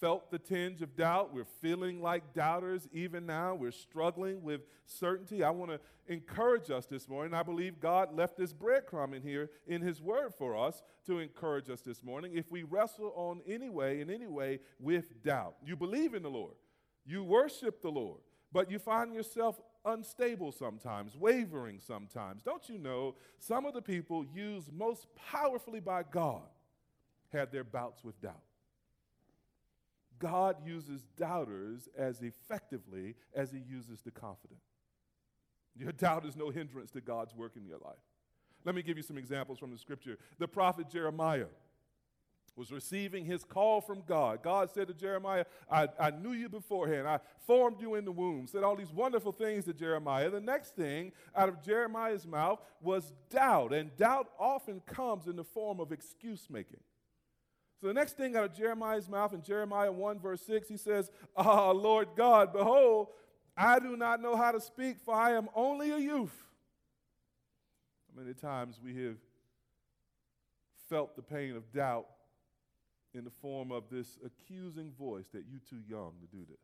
felt 0.01 0.31
the 0.31 0.39
tinge 0.39 0.81
of 0.81 0.95
doubt, 0.95 1.33
we're 1.33 1.45
feeling 1.45 2.01
like 2.01 2.33
doubters 2.33 2.87
even 2.91 3.25
now, 3.25 3.53
we're 3.53 3.71
struggling 3.71 4.43
with 4.43 4.61
certainty, 4.85 5.43
I 5.43 5.51
want 5.51 5.71
to 5.71 5.79
encourage 6.07 6.71
us 6.71 6.87
this 6.87 7.07
morning. 7.07 7.33
I 7.33 7.43
believe 7.43 7.79
God 7.79 8.13
left 8.13 8.35
this 8.35 8.53
breadcrumb 8.53 9.15
in 9.15 9.21
here 9.21 9.49
in 9.67 9.81
His 9.81 10.01
Word 10.01 10.33
for 10.37 10.57
us 10.57 10.81
to 11.05 11.19
encourage 11.19 11.69
us 11.69 11.81
this 11.81 12.03
morning. 12.03 12.33
If 12.35 12.51
we 12.51 12.63
wrestle 12.63 13.13
on 13.15 13.41
any 13.47 13.69
way, 13.69 14.01
in 14.01 14.09
any 14.09 14.27
way, 14.27 14.59
with 14.79 15.23
doubt, 15.23 15.55
you 15.63 15.75
believe 15.75 16.15
in 16.15 16.23
the 16.23 16.29
Lord, 16.29 16.55
you 17.05 17.23
worship 17.23 17.81
the 17.81 17.91
Lord, 17.91 18.19
but 18.51 18.69
you 18.69 18.79
find 18.79 19.13
yourself 19.13 19.61
unstable 19.85 20.51
sometimes, 20.51 21.15
wavering 21.15 21.79
sometimes. 21.79 22.41
Don't 22.41 22.67
you 22.67 22.77
know 22.77 23.15
some 23.37 23.65
of 23.65 23.73
the 23.73 23.81
people 23.81 24.25
used 24.33 24.73
most 24.73 25.07
powerfully 25.15 25.79
by 25.79 26.03
God 26.03 26.43
had 27.33 27.51
their 27.51 27.63
bouts 27.65 28.03
with 28.03 28.19
doubt. 28.21 28.43
God 30.19 30.55
uses 30.65 31.01
doubters 31.17 31.89
as 31.97 32.21
effectively 32.21 33.15
as 33.35 33.51
he 33.51 33.59
uses 33.59 34.01
the 34.01 34.11
confident. 34.11 34.61
Your 35.75 35.91
doubt 35.91 36.25
is 36.25 36.37
no 36.37 36.49
hindrance 36.49 36.91
to 36.91 37.01
God's 37.01 37.35
work 37.35 37.53
in 37.57 37.65
your 37.65 37.79
life. 37.79 37.97
Let 38.63 38.75
me 38.75 38.83
give 38.83 38.95
you 38.95 39.03
some 39.03 39.17
examples 39.17 39.59
from 39.59 39.71
the 39.71 39.77
scripture. 39.77 40.17
The 40.39 40.47
prophet 40.47 40.89
Jeremiah 40.89 41.47
was 42.55 42.71
receiving 42.71 43.25
his 43.25 43.43
call 43.43 43.81
from 43.81 44.03
God. 44.07 44.43
God 44.43 44.69
said 44.71 44.87
to 44.87 44.93
Jeremiah, 44.93 45.45
I, 45.69 45.87
I 45.99 46.11
knew 46.11 46.33
you 46.33 46.49
beforehand. 46.49 47.07
I 47.07 47.19
formed 47.47 47.81
you 47.81 47.95
in 47.95 48.05
the 48.05 48.11
womb. 48.11 48.47
Said 48.47 48.63
all 48.63 48.75
these 48.75 48.91
wonderful 48.91 49.31
things 49.31 49.65
to 49.65 49.73
Jeremiah. 49.73 50.29
The 50.29 50.39
next 50.39 50.75
thing 50.75 51.11
out 51.35 51.49
of 51.49 51.63
Jeremiah's 51.63 52.27
mouth 52.27 52.59
was 52.79 53.11
doubt. 53.29 53.73
And 53.73 53.95
doubt 53.97 54.29
often 54.39 54.81
comes 54.85 55.27
in 55.27 55.35
the 55.35 55.43
form 55.43 55.79
of 55.79 55.91
excuse 55.91 56.47
making. 56.49 56.79
So 57.83 57.89
the 57.89 57.93
next 57.93 58.15
thing 58.15 58.37
out 58.37 58.45
of 58.45 58.55
Jeremiah's 58.55 59.09
mouth 59.09 59.33
in 59.33 59.41
Jeremiah 59.41 59.91
1, 59.91 60.17
verse 60.17 60.41
6, 60.43 60.69
he 60.69 60.77
says, 60.77 61.11
Ah, 61.35 61.71
Lord 61.71 62.07
God, 62.15 62.53
behold, 62.53 63.07
I 63.57 63.77
do 63.79 63.97
not 63.97 64.21
know 64.21 64.37
how 64.37 64.53
to 64.53 64.61
speak, 64.61 65.01
for 65.03 65.13
I 65.13 65.31
am 65.31 65.49
only 65.53 65.91
a 65.91 65.97
youth. 65.97 66.31
How 68.07 68.21
many 68.21 68.33
times 68.35 68.79
we 68.81 69.03
have 69.03 69.17
felt 70.87 71.17
the 71.17 71.21
pain 71.21 71.57
of 71.57 71.73
doubt 71.73 72.05
in 73.13 73.25
the 73.25 73.31
form 73.41 73.69
of 73.73 73.89
this 73.91 74.17
accusing 74.25 74.93
voice 74.93 75.25
that 75.33 75.43
you're 75.49 75.59
too 75.69 75.83
young 75.85 76.13
to 76.21 76.37
do 76.37 76.45
this? 76.49 76.63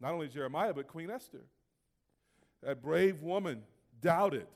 Not 0.00 0.12
only 0.12 0.28
Jeremiah, 0.28 0.72
but 0.72 0.86
Queen 0.86 1.10
Esther. 1.10 1.42
That 2.62 2.82
brave 2.82 3.20
woman 3.20 3.64
doubted 4.00 4.46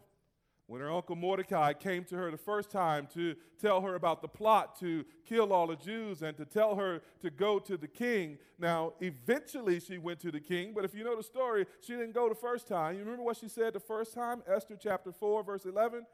when 0.73 0.81
her 0.81 0.91
uncle 0.91 1.15
Mordecai 1.15 1.75
came 1.75 2.03
to 2.03 2.17
her 2.17 2.31
the 2.31 2.39
first 2.39 2.71
time 2.71 3.07
to 3.13 3.35
tell 3.61 3.83
her 3.83 3.95
about 3.95 4.23
the 4.23 4.27
plot 4.27 4.81
to 4.81 5.05
kill 5.29 5.53
all 5.53 5.67
the 5.67 5.77
Jews 5.77 6.23
and 6.23 6.35
to 6.39 6.47
tell 6.47 6.77
her 6.77 7.03
to 7.21 7.29
go 7.29 7.59
to 7.59 7.77
the 7.77 7.87
king. 7.87 8.39
Now, 8.59 8.95
eventually 9.03 9.81
she 9.81 9.99
went 9.99 10.19
to 10.21 10.31
the 10.31 10.41
king, 10.41 10.73
but 10.75 10.87
if 10.87 10.95
you 10.95 11.05
know 11.05 11.15
the 11.15 11.23
story, 11.23 11.67
she 11.83 11.93
didn't 11.93 12.15
go 12.15 12.27
the 12.27 12.35
first 12.35 12.69
time. 12.69 12.95
You 12.95 13.03
remember 13.03 13.23
what 13.23 13.37
she 13.37 13.49
said 13.49 13.75
the 13.75 13.81
first 13.81 14.15
time? 14.15 14.43
Esther 14.49 14.79
chapter 14.81 15.13
4, 15.13 15.43
verse 15.45 15.67
11? 15.67 16.07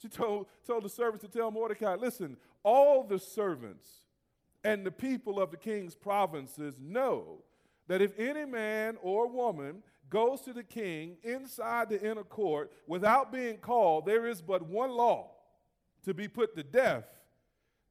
She 0.00 0.06
told, 0.06 0.46
told 0.64 0.84
the 0.84 0.88
servants 0.88 1.24
to 1.24 1.28
tell 1.28 1.50
Mordecai, 1.50 1.96
listen, 1.96 2.36
all 2.62 3.02
the 3.02 3.18
servants 3.18 4.02
and 4.62 4.86
the 4.86 4.92
people 4.92 5.40
of 5.40 5.50
the 5.50 5.56
king's 5.56 5.96
provinces 5.96 6.76
know 6.80 7.42
that 7.88 8.00
if 8.00 8.16
any 8.20 8.44
man 8.44 8.98
or 9.02 9.26
woman 9.26 9.82
goes 10.10 10.40
to 10.42 10.52
the 10.52 10.62
king 10.62 11.16
inside 11.22 11.88
the 11.88 12.00
inner 12.00 12.24
court 12.24 12.72
without 12.86 13.32
being 13.32 13.58
called, 13.58 14.06
there 14.06 14.26
is 14.26 14.40
but 14.40 14.62
one 14.62 14.90
law 14.90 15.30
to 16.04 16.14
be 16.14 16.28
put 16.28 16.54
to 16.54 16.62
death, 16.62 17.04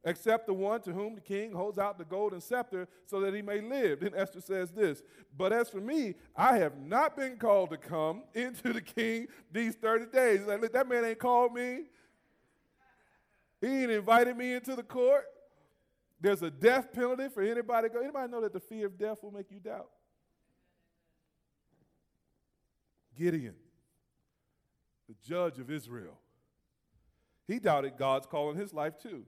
except 0.03 0.47
the 0.47 0.53
one 0.53 0.81
to 0.81 0.93
whom 0.93 1.15
the 1.15 1.21
king 1.21 1.51
holds 1.51 1.77
out 1.77 1.97
the 1.97 2.05
golden 2.05 2.39
scepter 2.39 2.87
so 3.05 3.19
that 3.19 3.33
he 3.33 3.41
may 3.41 3.59
live. 3.59 3.99
Then 3.99 4.13
Esther 4.15 4.41
says 4.41 4.71
this 4.71 5.03
But 5.37 5.51
as 5.51 5.69
for 5.69 5.81
me, 5.81 6.15
I 6.35 6.57
have 6.57 6.77
not 6.77 7.17
been 7.17 7.37
called 7.37 7.71
to 7.71 7.77
come 7.77 8.23
into 8.33 8.71
the 8.71 8.81
king 8.81 9.27
these 9.51 9.75
30 9.75 10.05
days. 10.07 10.41
Like, 10.45 10.71
that 10.71 10.87
man 10.87 11.05
ain't 11.05 11.19
called 11.19 11.53
me. 11.53 11.85
He 13.61 13.67
ain't 13.67 13.91
invited 13.91 14.37
me 14.37 14.53
into 14.53 14.75
the 14.75 14.83
court. 14.83 15.25
There's 16.21 16.41
a 16.41 16.51
death 16.51 16.93
penalty 16.93 17.27
for 17.29 17.43
anybody. 17.43 17.89
Anybody 18.01 18.31
know 18.31 18.41
that 18.41 18.53
the 18.53 18.59
fear 18.59 18.85
of 18.85 18.97
death 18.97 19.21
will 19.21 19.31
make 19.31 19.51
you 19.51 19.59
doubt? 19.59 19.89
Gideon, 23.17 23.55
the 25.07 25.15
judge 25.27 25.59
of 25.59 25.69
Israel. 25.69 26.19
He 27.47 27.59
doubted 27.59 27.97
God's 27.97 28.25
call 28.25 28.49
in 28.51 28.57
his 28.57 28.73
life 28.73 28.97
too. 28.97 29.23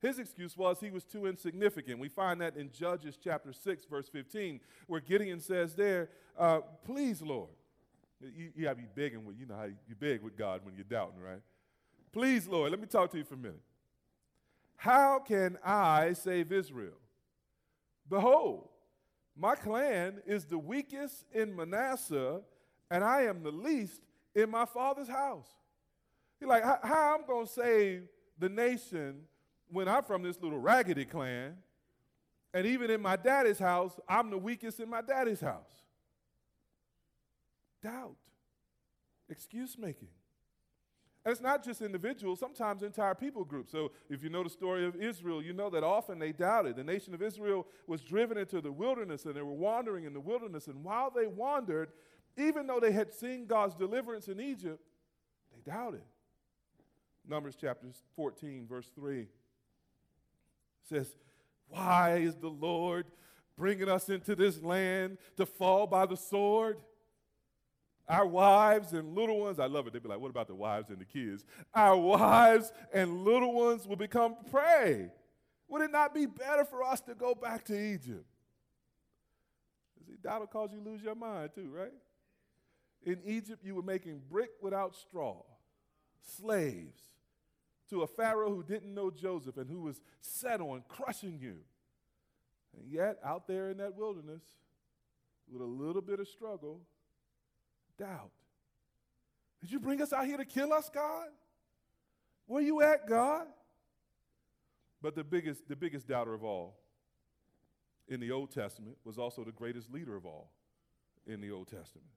His 0.00 0.18
excuse 0.18 0.56
was 0.56 0.80
he 0.80 0.90
was 0.90 1.04
too 1.04 1.26
insignificant. 1.26 1.98
We 1.98 2.10
find 2.10 2.40
that 2.42 2.56
in 2.56 2.70
Judges 2.70 3.18
chapter 3.22 3.54
6, 3.54 3.86
verse 3.86 4.08
15, 4.08 4.60
where 4.86 5.00
Gideon 5.00 5.40
says 5.40 5.74
there, 5.74 6.10
uh, 6.38 6.60
Please, 6.84 7.22
Lord. 7.22 7.48
You, 8.20 8.50
you 8.54 8.64
gotta 8.64 8.76
be 8.76 8.86
begging 8.94 9.20
and 9.26 9.38
you 9.38 9.46
know 9.46 9.56
how 9.56 9.64
you 9.64 9.94
beg 9.98 10.22
with 10.22 10.36
God 10.36 10.60
when 10.62 10.74
you're 10.74 10.84
doubting, 10.84 11.20
right? 11.20 11.40
Please, 12.12 12.46
Lord, 12.46 12.70
let 12.70 12.80
me 12.80 12.86
talk 12.86 13.10
to 13.12 13.18
you 13.18 13.24
for 13.24 13.34
a 13.34 13.38
minute. 13.38 13.60
How 14.76 15.18
can 15.18 15.58
I 15.64 16.12
save 16.12 16.52
Israel? 16.52 16.98
Behold, 18.08 18.68
my 19.36 19.54
clan 19.54 20.22
is 20.26 20.44
the 20.44 20.58
weakest 20.58 21.24
in 21.32 21.56
Manasseh 21.56 22.40
and 22.94 23.02
I 23.02 23.22
am 23.22 23.42
the 23.42 23.50
least 23.50 24.02
in 24.36 24.48
my 24.50 24.64
father's 24.64 25.08
house. 25.08 25.48
He's 26.38 26.48
like, 26.48 26.62
how 26.62 27.16
I'm 27.18 27.26
going 27.26 27.44
to 27.44 27.52
save 27.52 28.02
the 28.38 28.48
nation 28.48 29.22
when 29.68 29.88
I'm 29.88 30.04
from 30.04 30.22
this 30.22 30.40
little 30.40 30.60
raggedy 30.60 31.04
clan, 31.04 31.56
and 32.52 32.64
even 32.64 32.92
in 32.92 33.02
my 33.02 33.16
daddy's 33.16 33.58
house, 33.58 33.98
I'm 34.08 34.30
the 34.30 34.38
weakest 34.38 34.78
in 34.78 34.88
my 34.88 35.00
daddy's 35.00 35.40
house. 35.40 35.72
Doubt, 37.82 38.14
excuse 39.28 39.76
making. 39.76 40.08
And 41.24 41.32
it's 41.32 41.40
not 41.40 41.64
just 41.64 41.82
individuals, 41.82 42.38
sometimes 42.38 42.84
entire 42.84 43.16
people 43.16 43.44
groups. 43.44 43.72
So 43.72 43.90
if 44.08 44.22
you 44.22 44.28
know 44.28 44.44
the 44.44 44.50
story 44.50 44.86
of 44.86 44.94
Israel, 44.94 45.42
you 45.42 45.52
know 45.52 45.70
that 45.70 45.82
often 45.82 46.20
they 46.20 46.30
doubted. 46.30 46.76
The 46.76 46.84
nation 46.84 47.12
of 47.12 47.22
Israel 47.22 47.66
was 47.88 48.02
driven 48.02 48.38
into 48.38 48.60
the 48.60 48.70
wilderness 48.70 49.24
and 49.24 49.34
they 49.34 49.42
were 49.42 49.52
wandering 49.52 50.04
in 50.04 50.12
the 50.12 50.20
wilderness. 50.20 50.68
And 50.68 50.84
while 50.84 51.10
they 51.10 51.26
wandered, 51.26 51.88
even 52.36 52.66
though 52.66 52.80
they 52.80 52.92
had 52.92 53.12
seen 53.12 53.46
God's 53.46 53.74
deliverance 53.74 54.28
in 54.28 54.40
Egypt, 54.40 54.80
they 55.52 55.70
doubted. 55.70 56.02
Numbers 57.28 57.56
chapter 57.58 57.86
14, 58.16 58.66
verse 58.68 58.90
3 58.94 59.26
says, 60.88 61.16
Why 61.68 62.16
is 62.18 62.36
the 62.36 62.48
Lord 62.48 63.06
bringing 63.56 63.88
us 63.88 64.08
into 64.08 64.34
this 64.34 64.62
land 64.62 65.18
to 65.36 65.46
fall 65.46 65.86
by 65.86 66.06
the 66.06 66.16
sword? 66.16 66.76
Our 68.06 68.26
wives 68.26 68.92
and 68.92 69.14
little 69.14 69.40
ones, 69.40 69.58
I 69.58 69.66
love 69.66 69.86
it. 69.86 69.94
They'd 69.94 70.02
be 70.02 70.08
like, 70.08 70.20
What 70.20 70.30
about 70.30 70.48
the 70.48 70.54
wives 70.54 70.90
and 70.90 70.98
the 70.98 71.06
kids? 71.06 71.44
Our 71.72 71.96
wives 71.96 72.72
and 72.92 73.24
little 73.24 73.54
ones 73.54 73.86
will 73.86 73.96
become 73.96 74.36
prey. 74.50 75.10
Would 75.68 75.82
it 75.82 75.90
not 75.90 76.14
be 76.14 76.26
better 76.26 76.64
for 76.64 76.82
us 76.82 77.00
to 77.02 77.14
go 77.14 77.34
back 77.34 77.64
to 77.64 77.78
Egypt? 77.78 78.26
See, 80.06 80.16
that'll 80.22 80.46
cause 80.46 80.70
you 80.72 80.80
lose 80.84 81.02
your 81.02 81.14
mind 81.14 81.50
too, 81.54 81.70
right? 81.74 81.92
In 83.04 83.20
Egypt, 83.24 83.64
you 83.64 83.74
were 83.74 83.82
making 83.82 84.22
brick 84.30 84.50
without 84.62 84.96
straw, 84.96 85.42
slaves 86.38 87.02
to 87.90 88.02
a 88.02 88.06
Pharaoh 88.06 88.54
who 88.54 88.62
didn't 88.62 88.94
know 88.94 89.10
Joseph 89.10 89.56
and 89.58 89.68
who 89.68 89.82
was 89.82 90.00
set 90.20 90.60
on 90.60 90.82
crushing 90.88 91.38
you. 91.38 91.58
And 92.76 92.90
yet, 92.90 93.18
out 93.24 93.46
there 93.46 93.70
in 93.70 93.76
that 93.76 93.94
wilderness, 93.94 94.42
with 95.50 95.60
a 95.60 95.66
little 95.66 96.02
bit 96.02 96.18
of 96.18 96.26
struggle, 96.26 96.80
doubt. 97.98 98.30
Did 99.60 99.70
you 99.70 99.78
bring 99.78 100.00
us 100.02 100.12
out 100.12 100.26
here 100.26 100.38
to 100.38 100.44
kill 100.44 100.72
us, 100.72 100.90
God? 100.92 101.28
Where 102.46 102.62
you 102.62 102.82
at, 102.82 103.06
God? 103.06 103.46
But 105.00 105.14
the 105.14 105.24
biggest, 105.24 105.68
the 105.68 105.76
biggest 105.76 106.08
doubter 106.08 106.34
of 106.34 106.42
all 106.42 106.78
in 108.08 108.20
the 108.20 108.30
Old 108.30 108.50
Testament 108.50 108.96
was 109.04 109.18
also 109.18 109.44
the 109.44 109.52
greatest 109.52 109.92
leader 109.92 110.16
of 110.16 110.26
all 110.26 110.50
in 111.26 111.40
the 111.40 111.50
Old 111.50 111.68
Testament. 111.68 112.08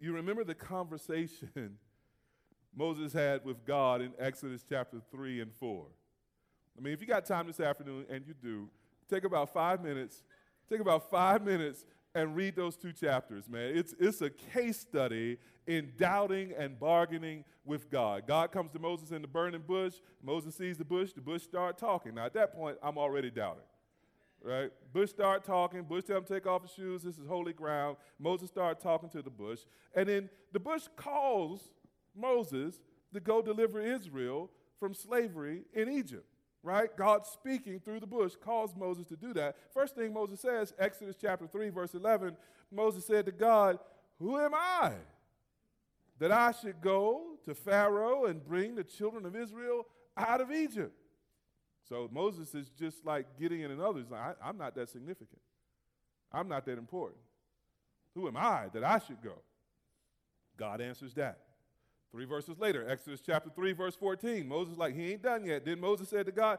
You 0.00 0.12
remember 0.12 0.44
the 0.44 0.54
conversation 0.54 1.78
Moses 2.76 3.12
had 3.12 3.44
with 3.44 3.64
God 3.64 4.02
in 4.02 4.12
Exodus 4.18 4.64
chapter 4.68 5.00
3 5.10 5.40
and 5.40 5.52
4. 5.52 5.86
I 6.76 6.80
mean, 6.80 6.92
if 6.92 7.00
you 7.00 7.06
got 7.06 7.24
time 7.24 7.46
this 7.46 7.60
afternoon, 7.60 8.06
and 8.10 8.24
you 8.26 8.34
do, 8.34 8.68
take 9.10 9.24
about 9.24 9.52
five 9.52 9.82
minutes, 9.82 10.22
take 10.70 10.80
about 10.80 11.10
five 11.10 11.44
minutes 11.44 11.84
and 12.14 12.36
read 12.36 12.54
those 12.54 12.76
two 12.76 12.92
chapters, 12.92 13.48
man. 13.48 13.76
It's, 13.76 13.94
it's 13.98 14.22
a 14.22 14.30
case 14.30 14.78
study 14.78 15.38
in 15.66 15.92
doubting 15.98 16.52
and 16.56 16.78
bargaining 16.78 17.44
with 17.64 17.90
God. 17.90 18.26
God 18.26 18.52
comes 18.52 18.70
to 18.72 18.78
Moses 18.78 19.10
in 19.10 19.22
the 19.22 19.28
burning 19.28 19.62
bush. 19.66 19.94
Moses 20.22 20.54
sees 20.54 20.78
the 20.78 20.84
bush. 20.84 21.12
The 21.12 21.20
bush 21.20 21.42
start 21.42 21.78
talking. 21.78 22.14
Now, 22.14 22.26
at 22.26 22.34
that 22.34 22.54
point, 22.54 22.78
I'm 22.82 22.96
already 22.96 23.30
doubting 23.30 23.64
right? 24.42 24.70
Bush 24.92 25.10
start 25.10 25.44
talking. 25.44 25.82
Bush 25.82 26.04
tell 26.04 26.18
him 26.18 26.24
to 26.24 26.34
take 26.34 26.46
off 26.46 26.62
his 26.62 26.72
shoes. 26.72 27.02
This 27.02 27.18
is 27.18 27.26
holy 27.26 27.52
ground. 27.52 27.96
Moses 28.18 28.48
start 28.48 28.80
talking 28.80 29.08
to 29.10 29.22
the 29.22 29.30
bush. 29.30 29.60
And 29.94 30.08
then 30.08 30.30
the 30.52 30.60
bush 30.60 30.84
calls 30.96 31.70
Moses 32.14 32.80
to 33.12 33.20
go 33.20 33.42
deliver 33.42 33.80
Israel 33.80 34.50
from 34.78 34.94
slavery 34.94 35.62
in 35.74 35.88
Egypt, 35.88 36.26
right? 36.62 36.94
God 36.96 37.26
speaking 37.26 37.80
through 37.80 38.00
the 38.00 38.06
bush 38.06 38.34
caused 38.40 38.76
Moses 38.76 39.06
to 39.06 39.16
do 39.16 39.32
that. 39.34 39.56
First 39.72 39.94
thing 39.94 40.12
Moses 40.12 40.40
says, 40.40 40.72
Exodus 40.78 41.16
chapter 41.20 41.46
3, 41.46 41.70
verse 41.70 41.94
11, 41.94 42.36
Moses 42.70 43.04
said 43.06 43.26
to 43.26 43.32
God, 43.32 43.78
Who 44.18 44.38
am 44.38 44.54
I 44.54 44.92
that 46.18 46.32
I 46.32 46.52
should 46.52 46.80
go 46.80 47.38
to 47.44 47.54
Pharaoh 47.54 48.26
and 48.26 48.44
bring 48.44 48.74
the 48.74 48.84
children 48.84 49.24
of 49.24 49.34
Israel 49.34 49.86
out 50.16 50.40
of 50.40 50.52
Egypt? 50.52 50.92
So 51.88 52.08
Moses 52.12 52.54
is 52.54 52.68
just 52.78 53.04
like 53.04 53.38
Gideon 53.38 53.70
and 53.70 53.80
others. 53.80 54.06
I, 54.12 54.34
I'm 54.42 54.58
not 54.58 54.74
that 54.74 54.90
significant. 54.90 55.40
I'm 56.32 56.48
not 56.48 56.66
that 56.66 56.76
important. 56.76 57.20
Who 58.14 58.28
am 58.28 58.36
I 58.36 58.66
that 58.74 58.84
I 58.84 58.98
should 58.98 59.22
go? 59.22 59.34
God 60.56 60.80
answers 60.80 61.14
that. 61.14 61.38
Three 62.10 62.24
verses 62.24 62.58
later, 62.58 62.88
Exodus 62.88 63.20
chapter 63.24 63.50
3, 63.54 63.72
verse 63.72 63.94
14. 63.94 64.46
Moses, 64.46 64.76
like, 64.76 64.94
he 64.94 65.12
ain't 65.12 65.22
done 65.22 65.44
yet. 65.44 65.64
Then 65.64 65.80
Moses 65.80 66.08
said 66.08 66.26
to 66.26 66.32
God, 66.32 66.58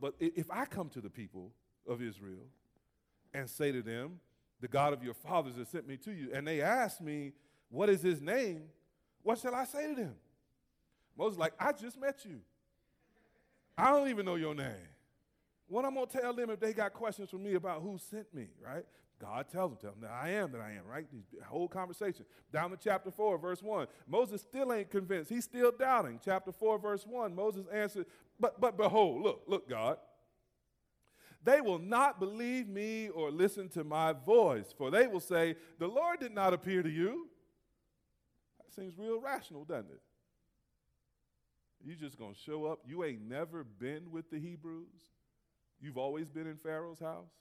But 0.00 0.14
if 0.18 0.50
I 0.50 0.64
come 0.64 0.88
to 0.90 1.00
the 1.00 1.10
people 1.10 1.52
of 1.86 2.02
Israel 2.02 2.46
and 3.32 3.48
say 3.48 3.72
to 3.72 3.82
them, 3.82 4.20
The 4.60 4.68
God 4.68 4.92
of 4.92 5.04
your 5.04 5.14
fathers 5.14 5.56
has 5.56 5.68
sent 5.68 5.86
me 5.86 5.96
to 5.98 6.12
you, 6.12 6.30
and 6.34 6.46
they 6.46 6.60
ask 6.60 7.00
me, 7.00 7.32
What 7.70 7.88
is 7.88 8.02
his 8.02 8.20
name? 8.20 8.62
What 9.22 9.38
shall 9.38 9.54
I 9.54 9.64
say 9.64 9.88
to 9.88 9.94
them? 9.94 10.14
Moses, 11.16 11.38
like, 11.38 11.52
I 11.58 11.72
just 11.72 12.00
met 12.00 12.24
you. 12.24 12.40
I 13.76 13.90
don't 13.90 14.08
even 14.08 14.26
know 14.26 14.36
your 14.36 14.54
name. 14.54 14.88
What 15.68 15.84
I'm 15.84 15.94
to 15.94 16.06
tell 16.06 16.32
them 16.34 16.50
if 16.50 16.58
they 16.58 16.72
got 16.72 16.92
questions 16.92 17.30
for 17.30 17.38
me 17.38 17.54
about 17.54 17.82
who 17.82 17.96
sent 17.98 18.32
me, 18.34 18.48
right? 18.64 18.84
God 19.20 19.46
tells 19.48 19.70
them, 19.70 19.78
tell 19.80 19.90
them 19.92 20.00
that 20.00 20.10
I 20.10 20.30
am 20.30 20.50
that 20.52 20.60
I 20.60 20.70
am, 20.72 20.86
right? 20.90 21.06
The 21.10 21.44
whole 21.44 21.68
conversation. 21.68 22.24
Down 22.52 22.70
to 22.70 22.76
chapter 22.76 23.10
4, 23.10 23.38
verse 23.38 23.62
1. 23.62 23.86
Moses 24.08 24.40
still 24.40 24.72
ain't 24.72 24.90
convinced. 24.90 25.30
He's 25.30 25.44
still 25.44 25.70
doubting. 25.70 26.18
Chapter 26.24 26.52
4, 26.52 26.78
verse 26.78 27.06
1. 27.06 27.34
Moses 27.34 27.66
answered, 27.72 28.06
But 28.38 28.60
but 28.60 28.76
behold, 28.76 29.22
look, 29.22 29.42
look, 29.46 29.68
God. 29.68 29.98
They 31.44 31.60
will 31.60 31.78
not 31.78 32.18
believe 32.18 32.68
me 32.68 33.08
or 33.08 33.30
listen 33.30 33.68
to 33.70 33.84
my 33.84 34.12
voice, 34.12 34.74
for 34.76 34.90
they 34.90 35.06
will 35.06 35.20
say, 35.20 35.56
The 35.78 35.86
Lord 35.86 36.20
did 36.20 36.34
not 36.34 36.52
appear 36.52 36.82
to 36.82 36.90
you. 36.90 37.28
That 38.58 38.74
seems 38.74 38.98
real 38.98 39.20
rational, 39.20 39.64
doesn't 39.64 39.90
it? 39.90 40.00
You 41.82 41.94
just 41.94 42.18
gonna 42.18 42.34
show 42.34 42.66
up. 42.66 42.80
You 42.86 43.04
ain't 43.04 43.22
never 43.22 43.64
been 43.64 44.10
with 44.10 44.30
the 44.30 44.38
Hebrews. 44.38 45.10
You've 45.80 45.98
always 45.98 46.28
been 46.28 46.46
in 46.46 46.56
Pharaoh's 46.56 47.00
house. 47.00 47.32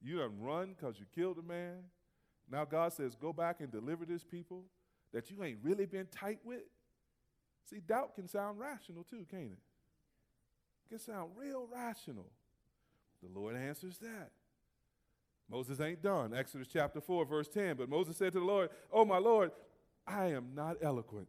You 0.00 0.18
done 0.18 0.40
run 0.40 0.74
because 0.76 0.98
you 0.98 1.06
killed 1.14 1.38
a 1.38 1.42
man. 1.42 1.84
Now 2.50 2.64
God 2.64 2.92
says, 2.92 3.14
go 3.14 3.32
back 3.32 3.60
and 3.60 3.70
deliver 3.70 4.04
this 4.04 4.24
people 4.24 4.64
that 5.12 5.30
you 5.30 5.42
ain't 5.44 5.58
really 5.62 5.86
been 5.86 6.06
tight 6.06 6.40
with. 6.44 6.62
See, 7.70 7.78
doubt 7.78 8.16
can 8.16 8.26
sound 8.26 8.58
rational 8.58 9.04
too, 9.04 9.24
can't 9.30 9.52
it? 9.52 9.58
It 10.86 10.88
can 10.90 10.98
sound 10.98 11.30
real 11.36 11.68
rational. 11.72 12.30
The 13.22 13.38
Lord 13.38 13.54
answers 13.54 13.98
that. 13.98 14.30
Moses 15.48 15.80
ain't 15.80 16.02
done. 16.02 16.34
Exodus 16.34 16.66
chapter 16.72 17.00
4, 17.00 17.24
verse 17.24 17.48
10. 17.48 17.76
But 17.76 17.88
Moses 17.88 18.16
said 18.16 18.32
to 18.32 18.40
the 18.40 18.44
Lord, 18.44 18.70
Oh, 18.92 19.04
my 19.04 19.18
Lord, 19.18 19.52
I 20.06 20.26
am 20.28 20.54
not 20.54 20.78
eloquent. 20.82 21.28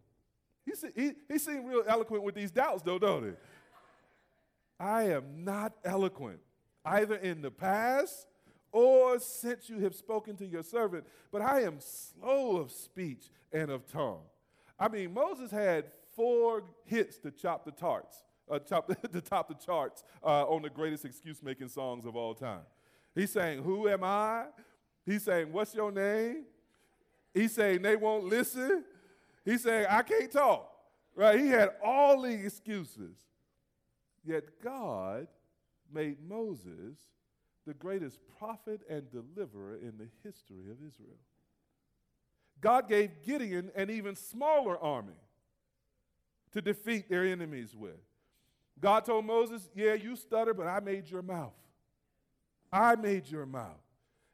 He, 0.95 1.01
he, 1.01 1.11
he 1.29 1.39
seemed 1.39 1.67
real 1.67 1.83
eloquent 1.87 2.23
with 2.23 2.35
these 2.35 2.51
doubts, 2.51 2.81
though, 2.83 2.99
don't 2.99 3.23
he? 3.23 3.31
I 4.79 5.03
am 5.03 5.43
not 5.43 5.73
eloquent, 5.83 6.39
either 6.85 7.15
in 7.15 7.41
the 7.41 7.51
past 7.51 8.27
or 8.71 9.19
since 9.19 9.69
you 9.69 9.79
have 9.79 9.95
spoken 9.95 10.35
to 10.37 10.45
your 10.45 10.63
servant, 10.63 11.05
but 11.31 11.41
I 11.41 11.61
am 11.61 11.77
slow 11.79 12.57
of 12.57 12.71
speech 12.71 13.29
and 13.53 13.69
of 13.69 13.87
tongue. 13.87 14.23
I 14.79 14.89
mean, 14.89 15.13
Moses 15.13 15.51
had 15.51 15.85
four 16.15 16.63
hits 16.85 17.17
to 17.19 17.31
chop 17.31 17.63
the 17.65 17.71
tarts, 17.71 18.23
uh, 18.49 18.59
chop 18.59 18.87
to 19.11 19.21
top 19.21 19.47
the 19.47 19.53
charts 19.53 20.03
uh, 20.23 20.47
on 20.47 20.63
the 20.63 20.69
greatest 20.69 21.05
excuse-making 21.05 21.69
songs 21.69 22.05
of 22.05 22.15
all 22.15 22.33
time. 22.33 22.61
He's 23.15 23.31
saying, 23.31 23.63
"Who 23.63 23.87
am 23.87 24.03
I?" 24.03 24.45
He's 25.05 25.23
saying, 25.23 25.53
"What's 25.53 25.75
your 25.75 25.91
name?" 25.91 26.45
He's 27.33 27.53
saying, 27.53 27.83
"They 27.83 27.95
won't 27.95 28.25
listen." 28.25 28.83
He's 29.45 29.63
said, 29.63 29.87
"I 29.89 30.01
can't 30.03 30.31
talk." 30.31 30.69
Right? 31.15 31.39
He 31.39 31.47
had 31.47 31.71
all 31.83 32.21
the 32.21 32.33
excuses. 32.33 33.15
Yet 34.25 34.61
God 34.63 35.27
made 35.91 36.17
Moses 36.27 36.97
the 37.67 37.73
greatest 37.73 38.19
prophet 38.39 38.81
and 38.89 39.09
deliverer 39.11 39.75
in 39.75 39.97
the 39.97 40.07
history 40.23 40.69
of 40.71 40.77
Israel. 40.85 41.17
God 42.61 42.87
gave 42.87 43.11
Gideon 43.25 43.71
an 43.75 43.89
even 43.89 44.15
smaller 44.15 44.77
army 44.77 45.19
to 46.51 46.61
defeat 46.61 47.09
their 47.09 47.25
enemies 47.25 47.75
with. 47.75 47.99
God 48.79 49.05
told 49.05 49.25
Moses, 49.25 49.69
Yeah, 49.75 49.93
you 49.93 50.15
stutter, 50.15 50.53
but 50.53 50.67
I 50.67 50.79
made 50.79 51.09
your 51.09 51.21
mouth. 51.21 51.53
I 52.71 52.95
made 52.95 53.29
your 53.29 53.45
mouth. 53.45 53.81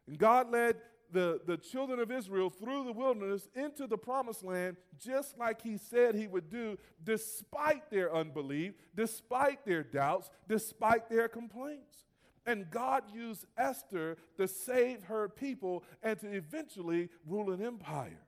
And 0.08 0.18
God 0.18 0.52
led 0.52 0.78
the, 1.12 1.42
the 1.46 1.58
children 1.58 2.00
of 2.00 2.12
Israel 2.12 2.50
through 2.50 2.86
the 2.86 2.92
wilderness 2.92 3.48
into 3.56 3.88
the 3.88 3.98
promised 3.98 4.44
land, 4.44 4.78
just 5.00 5.38
like 5.38 5.62
he 5.62 5.78
said 5.78 6.16
he 6.16 6.28
would 6.28 6.50
do, 6.50 6.78
despite 7.04 7.90
their 7.90 8.14
unbelief, 8.14 8.74
despite 8.96 9.66
their 9.66 9.84
doubts, 9.84 10.30
despite 10.48 11.10
their 11.10 11.28
complaints. 11.28 12.06
And 12.46 12.70
God 12.72 13.04
used 13.14 13.46
Esther 13.58 14.18
to 14.38 14.48
save 14.48 15.04
her 15.04 15.30
people 15.30 15.84
and 16.02 16.20
to 16.20 16.32
eventually 16.32 17.10
rule 17.28 17.52
an 17.52 17.64
empire. 17.64 18.22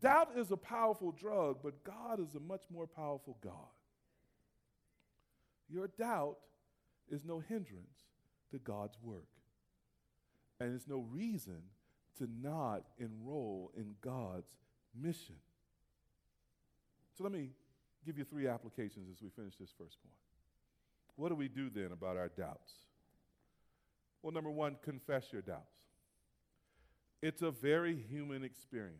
Doubt 0.00 0.30
is 0.36 0.50
a 0.50 0.56
powerful 0.56 1.12
drug, 1.12 1.58
but 1.62 1.84
God 1.84 2.20
is 2.20 2.34
a 2.34 2.40
much 2.40 2.62
more 2.72 2.86
powerful 2.86 3.36
God. 3.42 3.52
Your 5.68 5.88
doubt 5.88 6.38
is 7.10 7.24
no 7.24 7.40
hindrance 7.40 7.98
to 8.50 8.58
God's 8.58 8.96
work. 9.02 9.28
And 10.60 10.74
it's 10.74 10.86
no 10.86 11.06
reason 11.10 11.62
to 12.18 12.28
not 12.42 12.84
enroll 12.98 13.72
in 13.76 13.94
God's 14.02 14.50
mission. 14.94 15.36
So 17.16 17.24
let 17.24 17.32
me 17.32 17.50
give 18.04 18.18
you 18.18 18.24
three 18.24 18.46
applications 18.46 19.08
as 19.10 19.22
we 19.22 19.30
finish 19.30 19.56
this 19.56 19.72
first 19.76 20.02
point. 20.02 20.14
What 21.16 21.30
do 21.30 21.34
we 21.34 21.48
do 21.48 21.70
then 21.70 21.92
about 21.92 22.16
our 22.16 22.28
doubts? 22.28 22.72
Well, 24.22 24.32
number 24.32 24.50
one, 24.50 24.76
confess 24.82 25.32
your 25.32 25.42
doubts. 25.42 25.76
It's 27.22 27.42
a 27.42 27.50
very 27.50 27.96
human 28.10 28.44
experience. 28.44 28.96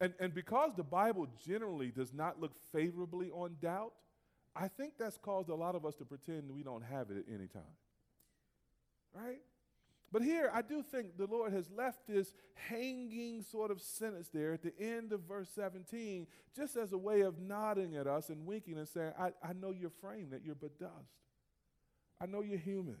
And, 0.00 0.14
and 0.20 0.34
because 0.34 0.72
the 0.76 0.82
Bible 0.82 1.26
generally 1.44 1.88
does 1.88 2.12
not 2.12 2.40
look 2.40 2.52
favorably 2.72 3.30
on 3.30 3.56
doubt, 3.60 3.92
I 4.54 4.68
think 4.68 4.94
that's 4.98 5.18
caused 5.18 5.48
a 5.48 5.54
lot 5.54 5.74
of 5.74 5.84
us 5.84 5.94
to 5.96 6.04
pretend 6.04 6.50
we 6.50 6.62
don't 6.62 6.82
have 6.82 7.10
it 7.10 7.18
at 7.18 7.24
any 7.32 7.46
time. 7.46 7.62
Right? 9.14 9.40
But 10.12 10.22
here, 10.22 10.50
I 10.54 10.62
do 10.62 10.82
think 10.82 11.16
the 11.18 11.26
Lord 11.26 11.52
has 11.52 11.70
left 11.70 12.06
this 12.06 12.32
hanging 12.54 13.42
sort 13.42 13.70
of 13.70 13.80
sentence 13.80 14.28
there 14.32 14.52
at 14.52 14.62
the 14.62 14.72
end 14.78 15.12
of 15.12 15.20
verse 15.22 15.48
17, 15.54 16.26
just 16.54 16.76
as 16.76 16.92
a 16.92 16.98
way 16.98 17.22
of 17.22 17.40
nodding 17.40 17.96
at 17.96 18.06
us 18.06 18.30
and 18.30 18.46
winking 18.46 18.78
and 18.78 18.88
saying, 18.88 19.12
I, 19.18 19.32
I 19.42 19.52
know 19.52 19.72
you're 19.72 19.90
framed, 19.90 20.32
that 20.32 20.44
you're 20.44 20.54
but 20.54 20.78
dust. 20.78 20.92
I 22.20 22.26
know 22.26 22.40
you're 22.40 22.58
human 22.58 22.96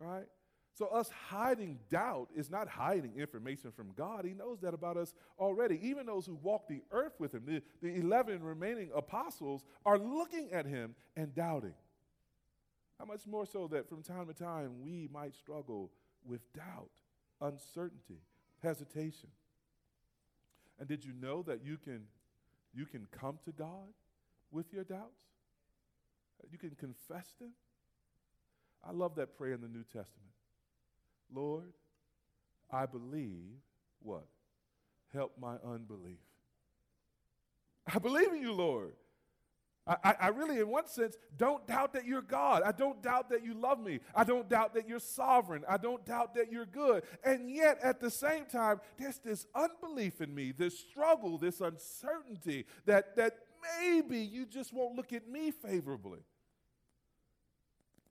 right? 0.00 0.26
So, 0.74 0.86
us 0.88 1.08
hiding 1.28 1.78
doubt 1.88 2.28
is 2.36 2.50
not 2.50 2.68
hiding 2.68 3.14
information 3.16 3.72
from 3.72 3.92
God. 3.96 4.26
He 4.26 4.34
knows 4.34 4.60
that 4.60 4.74
about 4.74 4.98
us 4.98 5.14
already. 5.38 5.80
Even 5.82 6.04
those 6.04 6.26
who 6.26 6.34
walk 6.34 6.68
the 6.68 6.82
earth 6.92 7.14
with 7.18 7.32
Him, 7.32 7.44
the, 7.46 7.62
the 7.80 7.94
11 7.94 8.42
remaining 8.42 8.90
apostles, 8.94 9.64
are 9.86 9.98
looking 9.98 10.52
at 10.52 10.66
Him 10.66 10.94
and 11.16 11.34
doubting. 11.34 11.72
How 12.98 13.04
much 13.04 13.26
more 13.26 13.46
so 13.46 13.68
that 13.68 13.88
from 13.88 14.02
time 14.02 14.26
to 14.26 14.34
time 14.34 14.80
we 14.82 15.08
might 15.12 15.34
struggle 15.34 15.90
with 16.24 16.40
doubt, 16.52 16.90
uncertainty, 17.40 18.20
hesitation. 18.62 19.30
And 20.78 20.88
did 20.88 21.04
you 21.04 21.12
know 21.20 21.42
that 21.42 21.64
you 21.64 21.76
can, 21.76 22.02
you 22.74 22.86
can 22.86 23.06
come 23.10 23.38
to 23.44 23.52
God 23.52 23.92
with 24.50 24.72
your 24.72 24.84
doubts? 24.84 25.22
You 26.50 26.58
can 26.58 26.70
confess 26.70 27.26
them? 27.40 27.52
I 28.84 28.92
love 28.92 29.16
that 29.16 29.36
prayer 29.36 29.54
in 29.54 29.60
the 29.60 29.68
New 29.68 29.84
Testament. 29.84 30.32
Lord, 31.34 31.72
I 32.70 32.86
believe 32.86 33.56
what? 34.00 34.26
Help 35.12 35.32
my 35.40 35.56
unbelief. 35.64 36.18
I 37.92 37.98
believe 37.98 38.32
in 38.32 38.40
you, 38.40 38.52
Lord. 38.52 38.92
I, 39.86 40.14
I, 40.20 40.28
really, 40.28 40.58
in 40.58 40.68
one 40.68 40.88
sense, 40.88 41.16
don't 41.36 41.64
doubt 41.68 41.92
that 41.92 42.04
you're 42.04 42.20
God. 42.20 42.62
I 42.64 42.72
don't 42.72 43.00
doubt 43.02 43.30
that 43.30 43.44
you 43.44 43.54
love 43.54 43.78
me. 43.78 44.00
I 44.16 44.24
don't 44.24 44.48
doubt 44.48 44.74
that 44.74 44.88
you're 44.88 44.98
sovereign. 44.98 45.62
I 45.68 45.76
don't 45.76 46.04
doubt 46.04 46.34
that 46.34 46.50
you're 46.50 46.66
good. 46.66 47.04
And 47.22 47.48
yet, 47.48 47.78
at 47.84 48.00
the 48.00 48.10
same 48.10 48.46
time, 48.46 48.80
there's 48.98 49.18
this 49.18 49.46
unbelief 49.54 50.20
in 50.20 50.34
me, 50.34 50.50
this 50.50 50.76
struggle, 50.76 51.38
this 51.38 51.60
uncertainty 51.60 52.66
that, 52.86 53.14
that 53.14 53.38
maybe 53.80 54.18
you 54.18 54.44
just 54.44 54.72
won't 54.72 54.96
look 54.96 55.12
at 55.12 55.28
me 55.28 55.52
favorably. 55.52 56.20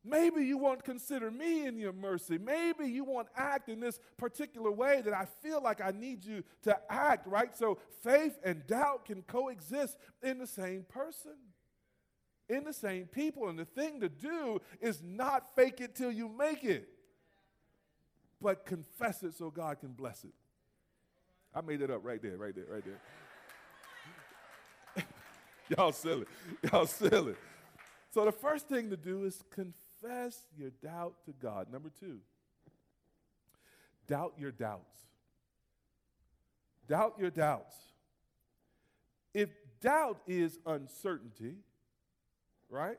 Maybe 0.07 0.45
you 0.45 0.57
won't 0.57 0.83
consider 0.83 1.31
me 1.31 1.65
in 1.65 1.79
your 1.79 1.91
mercy. 1.91 2.37
Maybe 2.37 2.85
you 2.87 3.03
won't 3.03 3.27
act 3.35 3.69
in 3.69 3.79
this 3.79 3.99
particular 4.17 4.71
way 4.71 5.01
that 5.01 5.13
I 5.13 5.25
feel 5.41 5.61
like 5.61 5.81
I 5.81 5.91
need 5.91 6.23
you 6.23 6.43
to 6.63 6.77
act, 6.89 7.27
right? 7.27 7.53
So 7.57 7.79
faith 8.03 8.37
and 8.45 8.65
doubt 8.67 9.05
can 9.05 9.23
coexist 9.23 9.97
in 10.21 10.37
the 10.37 10.47
same 10.47 10.85
person. 10.87 11.33
In 12.49 12.63
the 12.63 12.73
same 12.73 13.05
people. 13.05 13.49
And 13.49 13.57
the 13.57 13.65
thing 13.65 14.01
to 14.01 14.09
do 14.09 14.61
is 14.81 15.01
not 15.03 15.55
fake 15.55 15.81
it 15.81 15.95
till 15.95 16.11
you 16.11 16.29
make 16.29 16.63
it, 16.63 16.87
but 18.41 18.65
confess 18.65 19.23
it 19.23 19.33
so 19.33 19.49
God 19.49 19.79
can 19.79 19.93
bless 19.93 20.23
it. 20.23 20.33
I 21.53 21.61
made 21.61 21.81
it 21.81 21.89
up 21.89 22.01
right 22.03 22.21
there, 22.21 22.37
right 22.37 22.53
there, 22.53 22.65
right 22.69 22.83
there. 24.95 25.05
Y'all 25.77 25.91
silly. 25.91 26.25
Y'all 26.71 26.85
silly. 26.85 27.35
So 28.11 28.25
the 28.25 28.31
first 28.31 28.67
thing 28.67 28.89
to 28.89 28.97
do 28.97 29.23
is 29.23 29.41
confess 29.49 30.45
your 30.57 30.71
doubt 30.83 31.15
to 31.25 31.33
God. 31.33 31.71
Number 31.71 31.89
two, 31.99 32.19
doubt 34.07 34.33
your 34.37 34.51
doubts. 34.51 34.99
Doubt 36.87 37.15
your 37.19 37.31
doubts. 37.31 37.75
If 39.33 39.49
doubt 39.81 40.19
is 40.27 40.59
uncertainty, 40.65 41.55
right? 42.69 42.97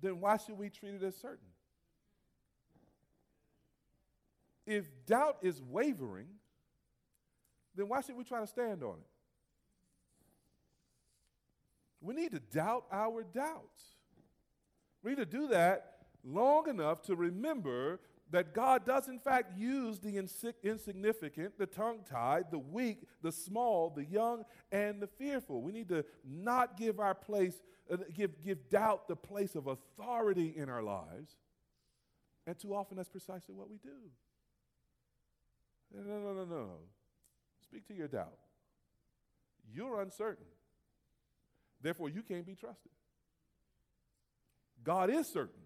Then 0.00 0.20
why 0.20 0.36
should 0.36 0.58
we 0.58 0.70
treat 0.70 0.94
it 0.94 1.02
as 1.02 1.16
certain? 1.16 1.38
If 4.66 4.84
doubt 5.06 5.38
is 5.42 5.62
wavering, 5.62 6.28
then 7.74 7.88
why 7.88 8.02
should 8.02 8.16
we 8.16 8.24
try 8.24 8.40
to 8.40 8.46
stand 8.46 8.82
on 8.82 8.96
it? 8.96 9.06
We 12.00 12.14
need 12.14 12.32
to 12.32 12.40
doubt 12.40 12.84
our 12.92 13.22
doubts. 13.24 13.82
We 15.02 15.12
need 15.12 15.18
to 15.18 15.26
do 15.26 15.48
that 15.48 15.98
long 16.24 16.68
enough 16.68 17.02
to 17.02 17.16
remember 17.16 18.00
that 18.30 18.54
God 18.54 18.84
does, 18.84 19.08
in 19.08 19.18
fact, 19.18 19.58
use 19.58 20.00
the 20.00 20.18
insignificant, 20.62 21.58
the 21.58 21.66
tongue 21.66 22.00
tied, 22.08 22.50
the 22.50 22.58
weak, 22.58 23.08
the 23.22 23.32
small, 23.32 23.90
the 23.90 24.04
young, 24.04 24.44
and 24.70 25.00
the 25.00 25.06
fearful. 25.06 25.62
We 25.62 25.72
need 25.72 25.88
to 25.88 26.04
not 26.24 26.76
give 26.76 27.00
our 27.00 27.14
place, 27.14 27.54
uh, 27.90 27.96
give, 28.12 28.42
give 28.44 28.68
doubt 28.68 29.08
the 29.08 29.16
place 29.16 29.54
of 29.54 29.66
authority 29.66 30.52
in 30.56 30.68
our 30.68 30.82
lives. 30.82 31.36
And 32.46 32.58
too 32.58 32.74
often, 32.74 32.96
that's 32.96 33.08
precisely 33.08 33.54
what 33.54 33.70
we 33.70 33.78
do. 33.78 33.88
No, 35.94 36.02
no, 36.02 36.20
no, 36.20 36.32
no, 36.34 36.44
no. 36.44 36.68
Speak 37.62 37.86
to 37.88 37.94
your 37.94 38.08
doubt. 38.08 38.38
You're 39.72 40.00
uncertain. 40.00 40.46
Therefore, 41.80 42.08
you 42.08 42.22
can't 42.22 42.46
be 42.46 42.54
trusted. 42.54 42.92
God 44.84 45.10
is 45.10 45.26
certain. 45.26 45.62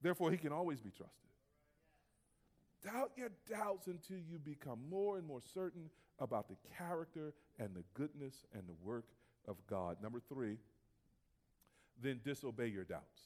Therefore, 0.00 0.30
he 0.30 0.36
can 0.36 0.52
always 0.52 0.80
be 0.80 0.90
trusted. 0.90 1.18
Doubt 2.84 3.12
your 3.16 3.30
doubts 3.48 3.86
until 3.86 4.18
you 4.18 4.38
become 4.38 4.80
more 4.90 5.16
and 5.16 5.26
more 5.26 5.40
certain 5.54 5.90
about 6.18 6.48
the 6.48 6.56
character 6.76 7.32
and 7.58 7.74
the 7.74 7.84
goodness 7.94 8.44
and 8.52 8.62
the 8.66 8.74
work 8.84 9.06
of 9.46 9.56
God. 9.68 9.98
Number 10.02 10.20
three, 10.28 10.56
then 12.00 12.20
disobey 12.24 12.68
your 12.68 12.84
doubts. 12.84 13.20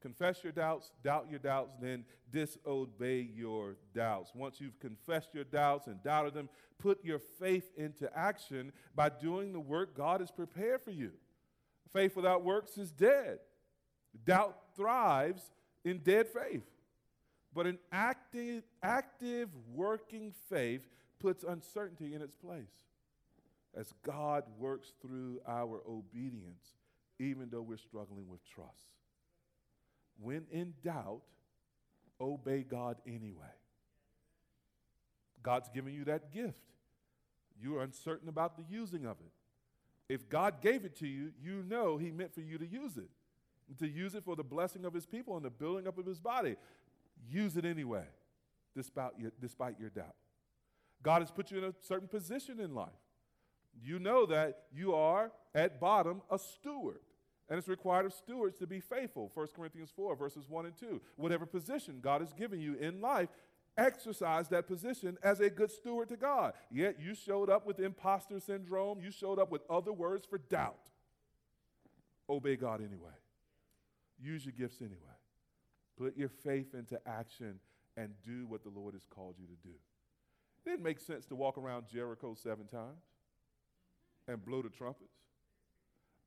Confess 0.00 0.44
your 0.44 0.52
doubts, 0.52 0.92
doubt 1.02 1.26
your 1.28 1.40
doubts, 1.40 1.72
then 1.80 2.04
disobey 2.30 3.28
your 3.34 3.76
doubts. 3.94 4.30
Once 4.34 4.60
you've 4.60 4.78
confessed 4.78 5.30
your 5.34 5.44
doubts 5.44 5.88
and 5.88 6.00
doubted 6.04 6.34
them, 6.34 6.48
put 6.78 7.04
your 7.04 7.18
faith 7.18 7.70
into 7.76 8.08
action 8.16 8.72
by 8.94 9.08
doing 9.08 9.52
the 9.52 9.60
work 9.60 9.96
God 9.96 10.20
has 10.20 10.30
prepared 10.30 10.82
for 10.82 10.92
you. 10.92 11.10
Faith 11.92 12.14
without 12.14 12.44
works 12.44 12.78
is 12.78 12.92
dead. 12.92 13.38
Doubt 14.24 14.56
thrives 14.76 15.50
in 15.84 15.98
dead 15.98 16.28
faith. 16.28 16.62
But 17.54 17.66
an 17.66 17.78
active, 17.90 18.62
active 18.82 19.48
working 19.74 20.32
faith 20.48 20.86
puts 21.18 21.44
uncertainty 21.44 22.14
in 22.14 22.22
its 22.22 22.36
place 22.36 22.84
as 23.76 23.92
God 24.04 24.44
works 24.58 24.92
through 25.00 25.40
our 25.46 25.82
obedience, 25.88 26.64
even 27.18 27.48
though 27.50 27.62
we're 27.62 27.76
struggling 27.76 28.28
with 28.28 28.40
trust. 28.44 28.86
When 30.20 30.46
in 30.50 30.74
doubt, 30.82 31.22
obey 32.20 32.64
God 32.68 32.96
anyway. 33.06 33.54
God's 35.42 35.68
giving 35.72 35.94
you 35.94 36.04
that 36.04 36.32
gift. 36.32 36.60
You're 37.60 37.82
uncertain 37.82 38.28
about 38.28 38.56
the 38.56 38.64
using 38.68 39.06
of 39.06 39.16
it. 39.20 40.12
If 40.12 40.28
God 40.28 40.60
gave 40.60 40.84
it 40.84 40.96
to 40.96 41.06
you, 41.06 41.32
you 41.42 41.64
know 41.68 41.96
He 41.96 42.10
meant 42.10 42.34
for 42.34 42.40
you 42.40 42.58
to 42.58 42.66
use 42.66 42.96
it, 42.96 43.10
to 43.78 43.88
use 43.88 44.14
it 44.14 44.24
for 44.24 44.36
the 44.36 44.44
blessing 44.44 44.84
of 44.84 44.94
His 44.94 45.06
people 45.06 45.36
and 45.36 45.44
the 45.44 45.50
building 45.50 45.86
up 45.86 45.98
of 45.98 46.06
His 46.06 46.18
body. 46.18 46.56
Use 47.26 47.56
it 47.56 47.64
anyway, 47.64 48.04
despite 48.74 49.12
your, 49.18 49.32
despite 49.40 49.78
your 49.80 49.90
doubt. 49.90 50.14
God 51.02 51.22
has 51.22 51.30
put 51.30 51.50
you 51.50 51.58
in 51.58 51.64
a 51.64 51.74
certain 51.80 52.08
position 52.08 52.60
in 52.60 52.74
life. 52.74 52.88
You 53.80 53.98
know 53.98 54.26
that 54.26 54.64
you 54.74 54.94
are, 54.94 55.30
at 55.54 55.80
bottom, 55.80 56.22
a 56.30 56.38
steward. 56.38 57.00
And 57.48 57.58
it's 57.58 57.68
required 57.68 58.06
of 58.06 58.12
stewards 58.12 58.58
to 58.58 58.66
be 58.66 58.80
faithful. 58.80 59.30
1 59.32 59.48
Corinthians 59.56 59.90
4, 59.94 60.16
verses 60.16 60.48
1 60.48 60.66
and 60.66 60.76
2. 60.76 61.00
Whatever 61.16 61.46
position 61.46 62.00
God 62.02 62.20
has 62.20 62.32
given 62.32 62.60
you 62.60 62.74
in 62.74 63.00
life, 63.00 63.28
exercise 63.78 64.48
that 64.48 64.66
position 64.66 65.16
as 65.22 65.40
a 65.40 65.48
good 65.48 65.70
steward 65.70 66.08
to 66.08 66.16
God. 66.16 66.52
Yet 66.70 66.96
you 67.00 67.14
showed 67.14 67.48
up 67.48 67.66
with 67.66 67.78
imposter 67.78 68.40
syndrome, 68.40 69.00
you 69.00 69.10
showed 69.10 69.38
up 69.38 69.50
with 69.50 69.62
other 69.70 69.92
words 69.92 70.26
for 70.26 70.38
doubt. 70.38 70.90
Obey 72.28 72.56
God 72.56 72.80
anyway. 72.80 73.14
Use 74.20 74.44
your 74.44 74.52
gifts 74.52 74.80
anyway. 74.80 75.17
Put 75.98 76.16
your 76.16 76.28
faith 76.28 76.74
into 76.74 77.00
action 77.06 77.58
and 77.96 78.10
do 78.24 78.46
what 78.46 78.62
the 78.62 78.70
Lord 78.70 78.94
has 78.94 79.06
called 79.10 79.34
you 79.38 79.46
to 79.46 79.68
do. 79.68 79.74
It 80.64 80.70
didn't 80.70 80.84
make 80.84 81.00
sense 81.00 81.26
to 81.26 81.34
walk 81.34 81.58
around 81.58 81.86
Jericho 81.92 82.34
seven 82.40 82.66
times 82.66 83.02
and 84.28 84.44
blow 84.44 84.62
the 84.62 84.68
trumpets. 84.68 85.10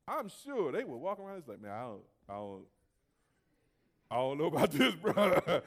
I'm 0.06 0.28
sure 0.44 0.72
they 0.72 0.84
would 0.84 0.96
walk 0.96 1.18
around. 1.18 1.38
It's 1.38 1.48
like, 1.48 1.62
man, 1.62 1.70
I 1.70 1.82
don't, 1.82 2.02
I 2.28 2.32
don't, 2.34 2.64
I 4.10 4.16
don't 4.16 4.38
know 4.38 4.46
about 4.46 4.70
this, 4.72 4.94
brother. 4.94 5.62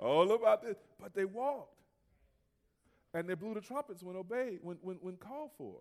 I 0.00 0.02
don't 0.02 0.28
know 0.28 0.34
about 0.34 0.62
this. 0.62 0.76
But 1.00 1.14
they 1.14 1.24
walked. 1.24 1.70
And 3.12 3.28
they 3.28 3.34
blew 3.34 3.54
the 3.54 3.60
trumpets 3.60 4.02
when 4.02 4.16
obeyed, 4.16 4.58
when, 4.62 4.78
when, 4.82 4.96
when 4.96 5.16
called 5.16 5.50
for. 5.56 5.76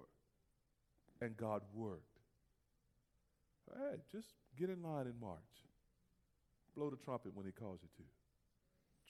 And 1.22 1.36
God 1.36 1.62
worked. 1.74 2.02
Hey, 3.74 3.98
just 4.12 4.28
get 4.60 4.70
in 4.70 4.84
line 4.84 5.08
and 5.08 5.20
march. 5.20 5.40
Blow 6.76 6.90
the 6.90 6.98
trumpet 6.98 7.36
when 7.36 7.46
He 7.46 7.52
calls 7.52 7.80
you 7.82 7.90
to. 7.98 8.04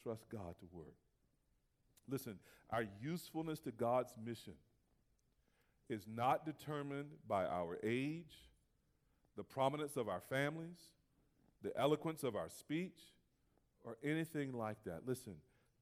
Trust 0.02 0.30
God 0.30 0.56
to 0.60 0.66
work. 0.72 0.96
Listen, 2.10 2.38
our 2.70 2.86
usefulness 3.02 3.60
to 3.62 3.72
God's 3.72 4.14
mission 4.24 4.54
is 5.90 6.06
not 6.08 6.46
determined 6.46 7.10
by 7.28 7.46
our 7.46 7.78
age 7.84 8.50
the 9.36 9.44
prominence 9.44 9.98
of 9.98 10.08
our 10.08 10.22
families, 10.30 10.78
the 11.64 11.76
eloquence 11.78 12.24
of 12.24 12.36
our 12.36 12.50
speech, 12.50 13.00
or 13.84 13.98
anything 14.04 14.54
like 14.54 14.78
that. 14.86 15.02
Listen, 15.08 15.36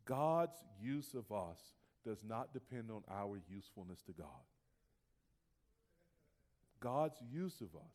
God's 0.05 0.57
use 0.81 1.13
of 1.13 1.31
us 1.31 1.59
does 2.05 2.23
not 2.27 2.53
depend 2.53 2.89
on 2.89 3.03
our 3.09 3.39
usefulness 3.49 4.01
to 4.03 4.13
God. 4.13 4.27
God's 6.79 7.21
use 7.31 7.61
of 7.61 7.75
us 7.75 7.93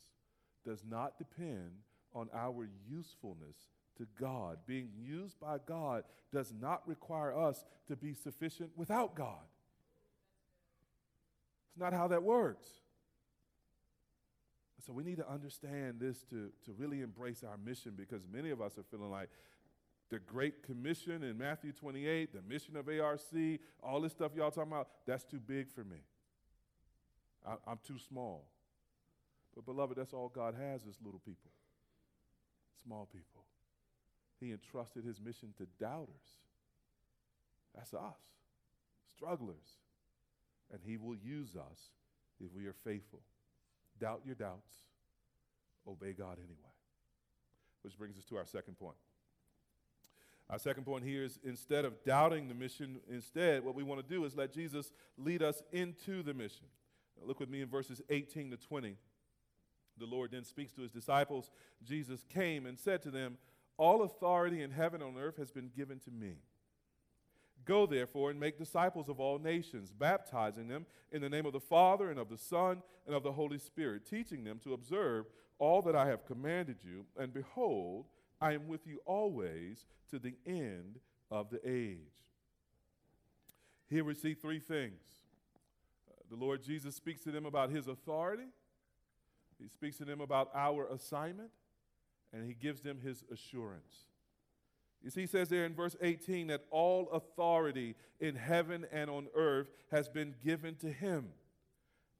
does 0.64 0.84
not 0.88 1.18
depend 1.18 1.70
on 2.14 2.28
our 2.32 2.68
usefulness 2.88 3.56
to 3.98 4.06
God. 4.20 4.58
Being 4.66 4.90
used 4.98 5.38
by 5.40 5.58
God 5.64 6.04
does 6.32 6.52
not 6.60 6.86
require 6.86 7.36
us 7.36 7.64
to 7.88 7.96
be 7.96 8.14
sufficient 8.14 8.70
without 8.76 9.14
God. 9.14 9.44
It's 11.70 11.80
not 11.80 11.92
how 11.92 12.08
that 12.08 12.22
works. 12.22 12.66
So 14.86 14.92
we 14.92 15.02
need 15.02 15.16
to 15.16 15.28
understand 15.28 15.96
this 15.98 16.22
to, 16.30 16.50
to 16.64 16.72
really 16.76 17.00
embrace 17.00 17.42
our 17.42 17.56
mission 17.56 17.94
because 17.96 18.22
many 18.32 18.50
of 18.50 18.60
us 18.60 18.78
are 18.78 18.84
feeling 18.84 19.10
like 19.10 19.30
the 20.10 20.20
Great 20.20 20.62
Commission 20.62 21.24
in 21.24 21.36
Matthew 21.36 21.72
28, 21.72 22.32
the 22.32 22.42
mission 22.42 22.76
of 22.76 22.88
ARC, 22.88 23.20
all 23.82 24.00
this 24.00 24.12
stuff 24.12 24.32
y'all 24.36 24.52
talking 24.52 24.70
about, 24.70 24.88
that's 25.04 25.24
too 25.24 25.40
big 25.40 25.72
for 25.72 25.82
me. 25.82 25.98
I, 27.44 27.54
I'm 27.66 27.80
too 27.84 27.98
small. 27.98 28.46
But, 29.56 29.64
beloved, 29.64 29.96
that's 29.96 30.12
all 30.12 30.28
God 30.28 30.54
has 30.54 30.82
is 30.82 30.96
little 31.04 31.20
people, 31.20 31.50
small 32.84 33.08
people. 33.12 33.44
He 34.40 34.52
entrusted 34.52 35.04
his 35.04 35.20
mission 35.20 35.54
to 35.58 35.66
doubters. 35.80 36.40
That's 37.74 37.94
us, 37.94 38.20
strugglers. 39.14 39.78
And 40.72 40.80
he 40.84 40.96
will 40.96 41.14
use 41.14 41.54
us 41.54 41.90
if 42.40 42.52
we 42.52 42.66
are 42.66 42.74
faithful. 42.84 43.20
Doubt 44.00 44.22
your 44.24 44.34
doubts, 44.34 44.72
obey 45.88 46.12
God 46.12 46.38
anyway. 46.38 46.74
Which 47.82 47.96
brings 47.96 48.18
us 48.18 48.24
to 48.26 48.36
our 48.36 48.46
second 48.46 48.78
point. 48.78 48.96
Our 50.48 50.58
second 50.58 50.84
point 50.84 51.04
here 51.04 51.24
is 51.24 51.38
instead 51.44 51.84
of 51.84 52.04
doubting 52.04 52.48
the 52.48 52.54
mission, 52.54 53.00
instead, 53.10 53.64
what 53.64 53.74
we 53.74 53.82
want 53.82 54.06
to 54.06 54.14
do 54.14 54.24
is 54.24 54.36
let 54.36 54.52
Jesus 54.52 54.92
lead 55.18 55.42
us 55.42 55.62
into 55.72 56.22
the 56.22 56.34
mission. 56.34 56.66
Now 57.18 57.26
look 57.26 57.40
with 57.40 57.48
me 57.48 57.62
in 57.62 57.68
verses 57.68 58.00
18 58.10 58.50
to 58.50 58.56
20. 58.56 58.96
The 59.98 60.06
Lord 60.06 60.30
then 60.30 60.44
speaks 60.44 60.72
to 60.74 60.82
his 60.82 60.90
disciples. 60.90 61.50
Jesus 61.82 62.24
came 62.32 62.66
and 62.66 62.78
said 62.78 63.02
to 63.02 63.10
them, 63.10 63.38
All 63.78 64.02
authority 64.02 64.62
in 64.62 64.70
heaven 64.70 65.02
and 65.02 65.16
on 65.16 65.22
earth 65.22 65.36
has 65.36 65.50
been 65.50 65.70
given 65.76 65.98
to 66.00 66.10
me. 66.10 66.36
Go 67.64 67.84
therefore 67.84 68.30
and 68.30 68.38
make 68.38 68.58
disciples 68.58 69.08
of 69.08 69.18
all 69.18 69.38
nations, 69.38 69.92
baptizing 69.92 70.68
them 70.68 70.86
in 71.10 71.20
the 71.20 71.28
name 71.28 71.46
of 71.46 71.52
the 71.52 71.60
Father 71.60 72.10
and 72.10 72.18
of 72.18 72.28
the 72.28 72.38
Son 72.38 72.82
and 73.06 73.14
of 73.14 73.22
the 73.22 73.32
Holy 73.32 73.58
Spirit, 73.58 74.08
teaching 74.08 74.44
them 74.44 74.60
to 74.62 74.72
observe 74.72 75.26
all 75.58 75.82
that 75.82 75.96
I 75.96 76.06
have 76.06 76.26
commanded 76.26 76.76
you, 76.84 77.06
and 77.18 77.32
behold, 77.32 78.06
I 78.40 78.52
am 78.52 78.68
with 78.68 78.86
you 78.86 79.00
always 79.04 79.86
to 80.10 80.18
the 80.18 80.34
end 80.46 81.00
of 81.30 81.50
the 81.50 81.60
age. 81.68 81.98
Here 83.88 84.04
we 84.04 84.14
see 84.14 84.34
three 84.34 84.58
things. 84.58 85.00
Uh, 86.08 86.22
the 86.30 86.36
Lord 86.36 86.62
Jesus 86.62 86.94
speaks 86.94 87.22
to 87.22 87.30
them 87.30 87.46
about 87.46 87.70
his 87.70 87.88
authority, 87.88 88.48
he 89.58 89.68
speaks 89.68 89.96
to 89.96 90.04
them 90.04 90.20
about 90.20 90.50
our 90.54 90.86
assignment, 90.88 91.50
and 92.36 92.46
he 92.46 92.54
gives 92.54 92.82
them 92.82 93.00
his 93.02 93.24
assurance. 93.32 94.04
You 95.02 95.10
see, 95.10 95.22
he 95.22 95.26
says 95.26 95.48
there 95.48 95.64
in 95.64 95.74
verse 95.74 95.96
18 96.00 96.48
that 96.48 96.64
all 96.70 97.08
authority 97.10 97.94
in 98.20 98.34
heaven 98.34 98.86
and 98.92 99.08
on 99.08 99.28
earth 99.34 99.70
has 99.90 100.08
been 100.08 100.34
given 100.44 100.74
to 100.76 100.90
him. 100.90 101.28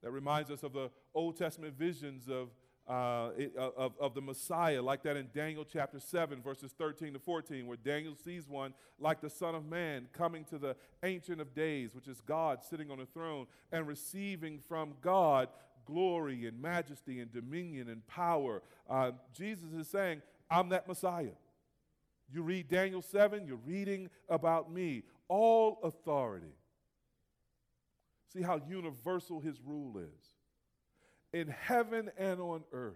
That 0.03 0.11
reminds 0.11 0.49
us 0.51 0.63
of 0.63 0.73
the 0.73 0.89
Old 1.13 1.37
Testament 1.37 1.77
visions 1.77 2.29
of, 2.29 2.49
uh, 2.87 3.31
of, 3.57 3.93
of 3.99 4.13
the 4.13 4.21
Messiah, 4.21 4.81
like 4.81 5.03
that 5.03 5.17
in 5.17 5.27
Daniel 5.33 5.65
chapter 5.65 5.99
7, 5.99 6.41
verses 6.41 6.71
13 6.77 7.13
to 7.13 7.19
14, 7.19 7.67
where 7.67 7.77
Daniel 7.77 8.15
sees 8.15 8.47
one 8.47 8.73
like 8.99 9.21
the 9.21 9.29
Son 9.29 9.53
of 9.53 9.65
Man 9.65 10.07
coming 10.13 10.45
to 10.45 10.57
the 10.57 10.75
Ancient 11.03 11.41
of 11.41 11.53
Days, 11.53 11.93
which 11.93 12.07
is 12.07 12.21
God 12.21 12.63
sitting 12.63 12.89
on 12.89 12.99
a 12.99 13.05
throne, 13.05 13.47
and 13.71 13.87
receiving 13.87 14.59
from 14.67 14.93
God 15.01 15.49
glory 15.87 16.45
and 16.45 16.61
majesty 16.61 17.19
and 17.19 17.31
dominion 17.31 17.89
and 17.89 18.05
power. 18.05 18.61
Uh, 18.89 19.11
Jesus 19.33 19.73
is 19.73 19.87
saying, 19.87 20.21
I'm 20.51 20.69
that 20.69 20.87
Messiah. 20.87 21.35
You 22.31 22.43
read 22.43 22.67
Daniel 22.67 23.01
7, 23.01 23.47
you're 23.47 23.57
reading 23.65 24.09
about 24.29 24.71
me. 24.71 25.03
All 25.29 25.79
authority 25.83 26.53
See 28.37 28.41
how 28.41 28.61
universal 28.69 29.39
his 29.39 29.59
rule 29.65 29.97
is. 29.97 30.25
In 31.33 31.47
heaven 31.47 32.11
and 32.17 32.39
on 32.39 32.63
earth, 32.71 32.93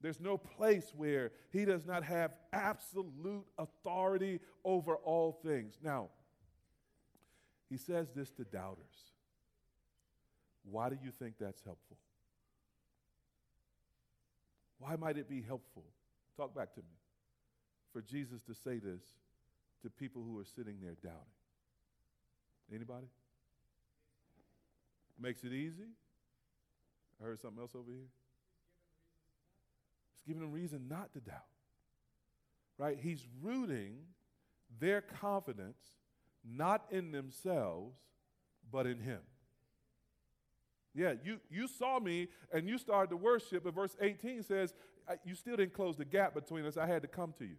there's 0.00 0.20
no 0.20 0.36
place 0.36 0.92
where 0.94 1.32
he 1.50 1.64
does 1.64 1.86
not 1.86 2.04
have 2.04 2.32
absolute 2.52 3.46
authority 3.58 4.40
over 4.64 4.96
all 4.96 5.32
things. 5.42 5.78
Now, 5.82 6.10
he 7.68 7.76
says 7.76 8.08
this 8.14 8.30
to 8.32 8.44
doubters. 8.44 8.84
Why 10.70 10.88
do 10.88 10.96
you 11.02 11.10
think 11.10 11.34
that's 11.38 11.62
helpful? 11.62 11.96
Why 14.78 14.96
might 14.96 15.16
it 15.16 15.28
be 15.28 15.42
helpful? 15.42 15.84
Talk 16.36 16.54
back 16.54 16.74
to 16.74 16.80
me. 16.80 16.96
For 17.92 18.02
Jesus 18.02 18.42
to 18.42 18.54
say 18.54 18.78
this 18.78 19.02
to 19.82 19.90
people 19.90 20.22
who 20.22 20.38
are 20.38 20.44
sitting 20.44 20.76
there 20.82 20.96
doubting. 21.02 21.20
Anybody? 22.74 23.06
Makes 25.18 25.44
it 25.44 25.52
easy. 25.52 25.88
I 27.20 27.24
heard 27.24 27.40
something 27.40 27.60
else 27.60 27.72
over 27.74 27.90
here. 27.90 28.08
It's 30.12 30.22
giving 30.26 30.42
them 30.42 30.52
reason 30.52 30.88
not 30.88 31.12
to 31.14 31.20
doubt. 31.20 31.46
Right? 32.76 32.98
He's 33.00 33.26
rooting 33.40 33.94
their 34.78 35.00
confidence 35.00 35.78
not 36.44 36.84
in 36.90 37.12
themselves, 37.12 37.96
but 38.70 38.86
in 38.86 38.98
Him. 38.98 39.20
Yeah, 40.96 41.12
you, 41.22 41.38
you 41.50 41.68
saw 41.68 42.00
me 42.00 42.28
and 42.52 42.66
you 42.66 42.78
started 42.78 43.10
to 43.10 43.16
worship, 43.16 43.64
but 43.64 43.74
verse 43.74 43.94
18 44.00 44.42
says, 44.42 44.74
You 45.24 45.34
still 45.34 45.56
didn't 45.56 45.74
close 45.74 45.96
the 45.96 46.06
gap 46.06 46.34
between 46.34 46.64
us. 46.64 46.78
I 46.78 46.86
had 46.86 47.02
to 47.02 47.08
come 47.08 47.34
to 47.38 47.44
you. 47.44 47.56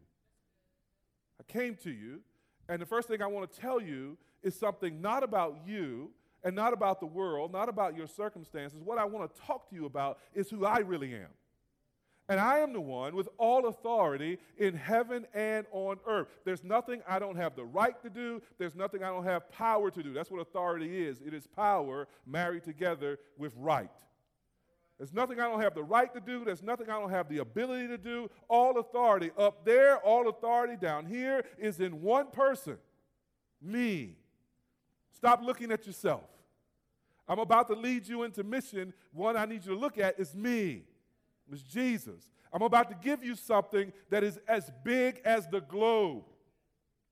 I 1.40 1.44
came 1.52 1.76
to 1.84 1.92
you, 1.92 2.22
and 2.68 2.82
the 2.82 2.86
first 2.86 3.08
thing 3.08 3.22
I 3.22 3.28
want 3.28 3.52
to 3.52 3.60
tell 3.60 3.80
you 3.80 4.18
is 4.42 4.58
something 4.58 5.02
not 5.02 5.24
about 5.24 5.60
you, 5.68 6.10
and 6.44 6.56
not 6.56 6.74
about 6.74 7.00
the 7.00 7.06
world, 7.06 7.52
not 7.52 7.70
about 7.70 7.96
your 7.96 8.08
circumstances. 8.08 8.82
What 8.84 8.98
I 8.98 9.06
want 9.06 9.34
to 9.34 9.42
talk 9.42 9.70
to 9.70 9.76
you 9.76 9.86
about 9.86 10.20
is 10.34 10.50
who 10.50 10.66
I 10.66 10.80
really 10.80 11.14
am. 11.14 11.30
And 12.30 12.40
I 12.40 12.60
am 12.60 12.74
the 12.74 12.82
one 12.82 13.16
with 13.16 13.30
all 13.38 13.68
authority 13.68 14.38
in 14.58 14.76
heaven 14.76 15.26
and 15.34 15.66
on 15.72 15.98
earth. 16.06 16.28
There's 16.44 16.64
nothing 16.64 17.02
I 17.08 17.20
don't 17.20 17.38
have 17.38 17.56
the 17.56 17.64
right 17.64 18.00
to 18.02 18.10
do, 18.10 18.42
there's 18.58 18.76
nothing 18.76 19.04
I 19.04 19.10
don't 19.10 19.24
have 19.24 19.50
power 19.52 19.90
to 19.90 20.04
do. 20.04 20.14
That's 20.14 20.30
what 20.30 20.42
authority 20.42 21.06
is 21.06 21.22
it 21.22 21.34
is 21.34 21.48
power 21.48 22.08
married 22.26 22.64
together 22.64 23.20
with 23.38 23.54
right. 23.56 23.90
There's 24.98 25.14
nothing 25.14 25.40
I 25.40 25.44
don't 25.44 25.62
have 25.62 25.76
the 25.76 25.84
right 25.84 26.12
to 26.14 26.20
do. 26.20 26.44
There's 26.44 26.64
nothing 26.64 26.90
I 26.90 27.00
don't 27.00 27.12
have 27.12 27.30
the 27.30 27.38
ability 27.38 27.88
to 27.90 28.00
do. 28.00 28.30
All 28.50 28.80
authority 28.80 29.30
up 29.38 29.64
there, 29.64 29.98
all 29.98 30.28
authority 30.28 30.76
down 30.76 31.06
here 31.06 31.46
is 31.60 31.80
in 31.80 32.02
one 32.02 32.32
person 32.32 32.78
me. 33.62 34.18
Stop 35.12 35.42
looking 35.44 35.72
at 35.72 35.86
yourself. 35.86 36.24
I'm 37.28 37.40
about 37.40 37.68
to 37.70 37.76
lead 37.76 38.08
you 38.08 38.24
into 38.24 38.44
mission. 38.44 38.94
One 39.12 39.36
I 39.36 39.46
need 39.46 39.66
you 39.66 39.74
to 39.74 39.80
look 39.80 39.98
at 39.98 40.20
is 40.20 40.34
me, 40.36 40.84
it's 41.52 41.64
Jesus. 41.64 42.30
I'm 42.54 42.62
about 42.62 42.90
to 42.90 42.98
give 43.02 43.24
you 43.24 43.36
something 43.36 43.92
that 44.10 44.24
is 44.24 44.40
as 44.48 44.72
big 44.84 45.22
as 45.26 45.48
the 45.48 45.62
globe. 45.62 46.24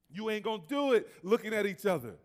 You 0.10 0.30
ain't 0.30 0.44
gonna 0.44 0.64
do 0.68 0.94
it 0.94 1.08
looking 1.24 1.54
at 1.54 1.66
each 1.66 1.86
other. 1.86 2.16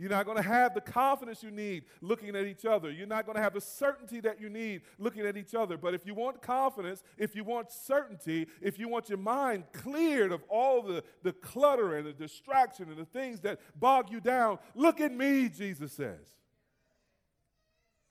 You're 0.00 0.08
not 0.08 0.24
going 0.24 0.38
to 0.38 0.42
have 0.42 0.72
the 0.72 0.80
confidence 0.80 1.42
you 1.42 1.50
need 1.50 1.84
looking 2.00 2.34
at 2.34 2.46
each 2.46 2.64
other. 2.64 2.90
You're 2.90 3.06
not 3.06 3.26
going 3.26 3.36
to 3.36 3.42
have 3.42 3.52
the 3.52 3.60
certainty 3.60 4.18
that 4.20 4.40
you 4.40 4.48
need 4.48 4.80
looking 4.98 5.26
at 5.26 5.36
each 5.36 5.54
other. 5.54 5.76
But 5.76 5.92
if 5.92 6.06
you 6.06 6.14
want 6.14 6.40
confidence, 6.40 7.02
if 7.18 7.36
you 7.36 7.44
want 7.44 7.70
certainty, 7.70 8.46
if 8.62 8.78
you 8.78 8.88
want 8.88 9.10
your 9.10 9.18
mind 9.18 9.64
cleared 9.74 10.32
of 10.32 10.42
all 10.48 10.80
the, 10.80 11.04
the 11.22 11.34
clutter 11.34 11.96
and 11.96 12.06
the 12.06 12.14
distraction 12.14 12.88
and 12.88 12.96
the 12.96 13.04
things 13.04 13.40
that 13.40 13.60
bog 13.78 14.10
you 14.10 14.20
down, 14.20 14.58
look 14.74 15.02
at 15.02 15.12
me, 15.12 15.50
Jesus 15.50 15.92
says. 15.92 16.26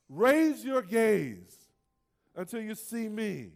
Raise 0.07 0.63
your 0.63 0.83
gaze 0.83 1.57
until 2.35 2.61
you 2.61 2.75
see 2.75 3.07
me. 3.07 3.51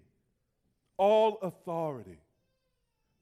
All 0.97 1.39
authority 1.41 2.19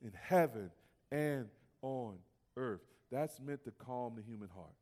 in 0.04 0.12
heaven 0.14 0.72
and 1.12 1.48
on 1.82 2.16
earth. 2.58 2.82
That's 3.12 3.40
meant 3.40 3.64
to 3.64 3.72
calm 3.72 4.16
the 4.16 4.22
human 4.22 4.50
heart. 4.50 4.76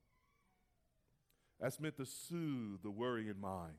That's 1.59 1.79
meant 1.79 1.97
to 1.97 2.05
soothe 2.05 2.81
the 2.83 2.89
worrying 2.89 3.39
mind. 3.39 3.75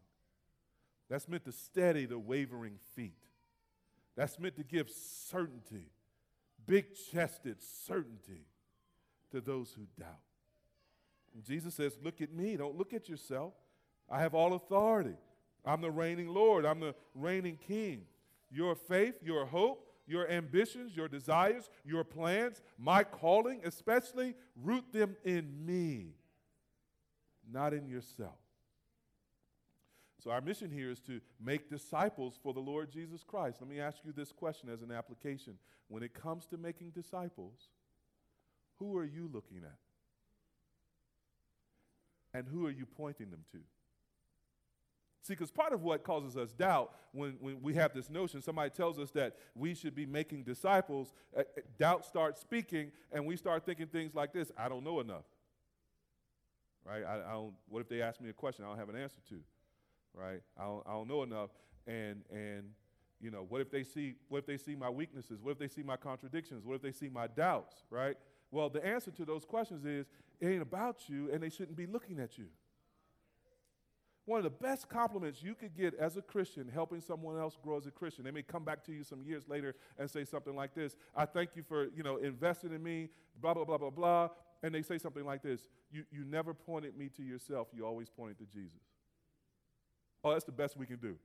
That's 1.09 1.29
meant 1.29 1.45
to 1.45 1.53
steady 1.53 2.07
the 2.07 2.19
wavering 2.19 2.79
feet. 2.95 3.15
That's 4.17 4.39
meant 4.39 4.57
to 4.57 4.65
give 4.65 4.91
certainty, 4.91 5.91
big 6.67 6.87
chested 7.11 7.57
certainty 7.61 8.47
to 9.33 9.41
those 9.41 9.73
who 9.73 9.87
doubt. 9.99 10.21
And 11.35 11.45
Jesus 11.45 11.75
says, 11.75 11.99
Look 12.03 12.21
at 12.21 12.33
me, 12.33 12.57
don't 12.57 12.77
look 12.77 12.93
at 12.93 13.09
yourself. 13.09 13.55
I 14.09 14.21
have 14.21 14.35
all 14.35 14.55
authority. 14.55 15.17
I'm 15.65 15.81
the 15.81 15.91
reigning 15.91 16.29
Lord, 16.29 16.65
I'm 16.65 16.81
the 16.81 16.95
reigning 17.15 17.59
King. 17.67 18.03
Your 18.51 18.75
faith, 18.75 19.17
your 19.23 19.47
hope, 19.47 19.87
your 20.07 20.29
ambitions, 20.29 20.97
your 20.97 21.09
desires, 21.09 21.71
your 21.85 22.03
plans, 22.03 22.63
my 22.79 23.05
calling, 23.05 23.61
especially, 23.65 24.35
root 24.57 24.93
them 24.93 25.17
in 25.25 25.65
me 25.65 26.15
not 27.53 27.75
in 27.75 27.89
yourself. 27.89 28.39
So, 30.23 30.31
our 30.31 30.41
mission 30.41 30.71
here 30.71 30.91
is 30.91 31.01
to 31.01 31.21
make 31.43 31.71
disciples 31.71 32.39
for 32.43 32.53
the 32.53 32.61
Lord 32.61 32.91
Jesus 32.91 33.23
Christ. 33.23 33.59
Let 33.61 33.71
me 33.71 33.81
ask 33.81 33.99
you 34.05 34.13
this 34.13 34.33
question 34.33 34.69
as 34.69 34.83
an 34.83 34.93
application. 34.93 35.55
When 35.89 36.03
it 36.03 36.13
comes 36.13 36.47
to 36.49 36.59
making 36.59 36.91
disciples, 36.91 37.69
who 38.79 38.97
are 38.99 39.05
you 39.05 39.31
looking 39.33 39.63
at? 39.65 39.79
And 42.39 42.47
who 42.47 42.67
are 42.67 42.71
you 42.71 42.87
pointing 42.87 43.31
them 43.31 43.45
to? 43.53 43.59
See, 45.23 45.35
because 45.35 45.51
part 45.51 45.73
of 45.73 45.83
what 45.83 46.03
causes 46.03 46.37
us 46.37 46.53
doubt 46.53 46.93
when, 47.13 47.37
when 47.41 47.61
we 47.61 47.75
have 47.75 47.93
this 47.93 48.09
notion, 48.09 48.41
somebody 48.41 48.71
tells 48.71 48.99
us 48.99 49.11
that 49.11 49.37
we 49.55 49.75
should 49.75 49.95
be 49.95 50.07
making 50.07 50.45
disciples, 50.45 51.13
uh, 51.37 51.43
doubt 51.79 52.07
starts 52.07 52.41
speaking, 52.41 52.91
and 53.13 53.27
we 53.27 53.37
start 53.37 53.67
thinking 53.67 53.87
things 53.87 54.15
like 54.15 54.33
this 54.33 54.51
I 54.57 54.69
don't 54.69 54.85
know 54.85 55.01
enough 55.01 55.25
right? 56.85 57.05
I, 57.05 57.31
I, 57.31 57.33
don't, 57.33 57.55
what 57.69 57.81
if 57.81 57.89
they 57.89 58.03
ask 58.03 58.21
me 58.21 58.31
a 58.31 58.33
question 58.33 58.65
I 58.65 58.69
don't 58.69 58.79
have 58.79 58.89
an 58.89 58.97
answer 58.97 59.19
to, 59.29 59.37
right? 60.15 60.41
I 60.59 60.65
don't, 60.65 60.83
I 60.87 60.93
don't 60.93 61.09
know 61.09 61.23
enough, 61.23 61.51
and 61.87 62.23
and 62.31 62.71
you 63.21 63.31
know, 63.31 63.45
what 63.49 63.61
if 63.61 63.71
they 63.71 63.85
see 63.85 64.15
what 64.29 64.39
if 64.39 64.47
they 64.47 64.57
see 64.57 64.75
my 64.75 64.89
weaknesses? 64.89 65.41
What 65.43 65.53
if 65.53 65.59
they 65.59 65.69
see 65.69 65.83
my 65.83 65.97
contradictions? 65.97 66.65
What 66.65 66.77
if 66.77 66.83
they 66.83 66.93
see 66.93 67.09
my 67.09 67.27
doubts, 67.27 67.85
right? 67.91 68.17
Well, 68.51 68.69
the 68.69 68.85
answer 68.85 69.11
to 69.13 69.25
those 69.25 69.45
questions 69.45 69.85
is 69.85 70.07
it 70.41 70.47
ain't 70.47 70.63
about 70.63 71.09
you, 71.09 71.31
and 71.33 71.43
they 71.43 71.51
shouldn't 71.51 71.77
be 71.77 71.87
looking 71.87 72.19
at 72.19 72.39
you. 72.39 72.47
One 74.27 74.39
of 74.39 74.45
the 74.45 74.51
best 74.51 74.89
compliments 74.89 75.43
you 75.43 75.55
could 75.55 75.75
get 75.75 75.95
as 75.95 76.17
a 76.17 76.23
Christian, 76.23 76.69
helping 76.69 77.01
someone 77.01 77.39
else 77.39 77.57
grow 77.63 77.79
as 77.79 77.87
a 77.87 77.91
Christian. 77.91 78.25
They 78.25 78.31
may 78.31 78.43
come 78.43 78.65
back 78.65 78.85
to 78.85 78.93
you 78.93 79.03
some 79.03 79.23
years 79.23 79.49
later 79.49 79.75
and 79.99 80.09
say 80.09 80.25
something 80.25 80.55
like 80.55 80.75
this: 80.75 80.97
"I 81.17 81.25
thank 81.25 81.57
you 81.57 81.63
for 81.63 81.89
you 81.97 82.03
know 82.03 82.17
investing 82.17 82.73
in 82.73 82.83
me." 82.83 83.09
Blah 83.41 83.55
blah 83.55 83.65
blah 83.65 83.79
blah 83.79 83.91
blah 83.91 84.29
and 84.63 84.75
they 84.75 84.83
say 84.83 84.99
something 84.99 85.25
like 85.25 85.43
this 85.43 85.69
you, 85.91 86.05
you 86.11 86.25
never 86.25 86.55
pointed 86.55 86.97
me 86.97 87.09
to 87.17 87.23
yourself, 87.23 87.69
you 87.75 87.85
always 87.85 88.09
pointed 88.09 88.39
to 88.39 88.45
Jesus. 88.45 88.81
Oh, 90.23 90.33
that's 90.33 90.45
the 90.45 90.53
best 90.53 90.77
we 90.77 90.87
can 90.87 90.99
do. 90.99 91.17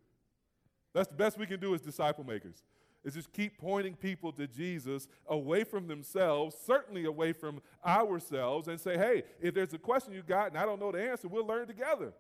That's 0.94 1.08
the 1.08 1.16
best 1.16 1.38
we 1.38 1.46
can 1.46 1.60
do 1.60 1.76
as 1.76 1.82
disciple 1.82 2.24
makers. 2.24 2.64
Is 3.04 3.14
just 3.14 3.32
keep 3.32 3.60
pointing 3.60 3.94
people 3.96 4.32
to 4.32 4.48
Jesus 4.48 5.08
away 5.28 5.64
from 5.64 5.88
themselves, 5.88 6.56
certainly 6.66 7.06
away 7.06 7.34
from 7.34 7.62
ourselves, 7.86 8.68
and 8.68 8.80
say, 8.80 8.98
hey, 8.98 9.22
if 9.40 9.54
there's 9.54 9.74
a 9.76 9.78
question 9.78 10.14
you 10.14 10.24
got 10.24 10.48
and 10.48 10.58
I 10.58 10.66
don't 10.66 10.80
know 10.80 10.92
the 10.92 11.08
answer, 11.08 11.28
we'll 11.28 11.46
learn 11.46 11.68
together. 11.68 12.14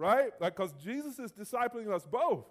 Right? 0.00 0.32
Like, 0.40 0.56
because 0.56 0.72
Jesus 0.82 1.18
is 1.18 1.30
discipling 1.30 1.92
us 1.94 2.06
both. 2.10 2.46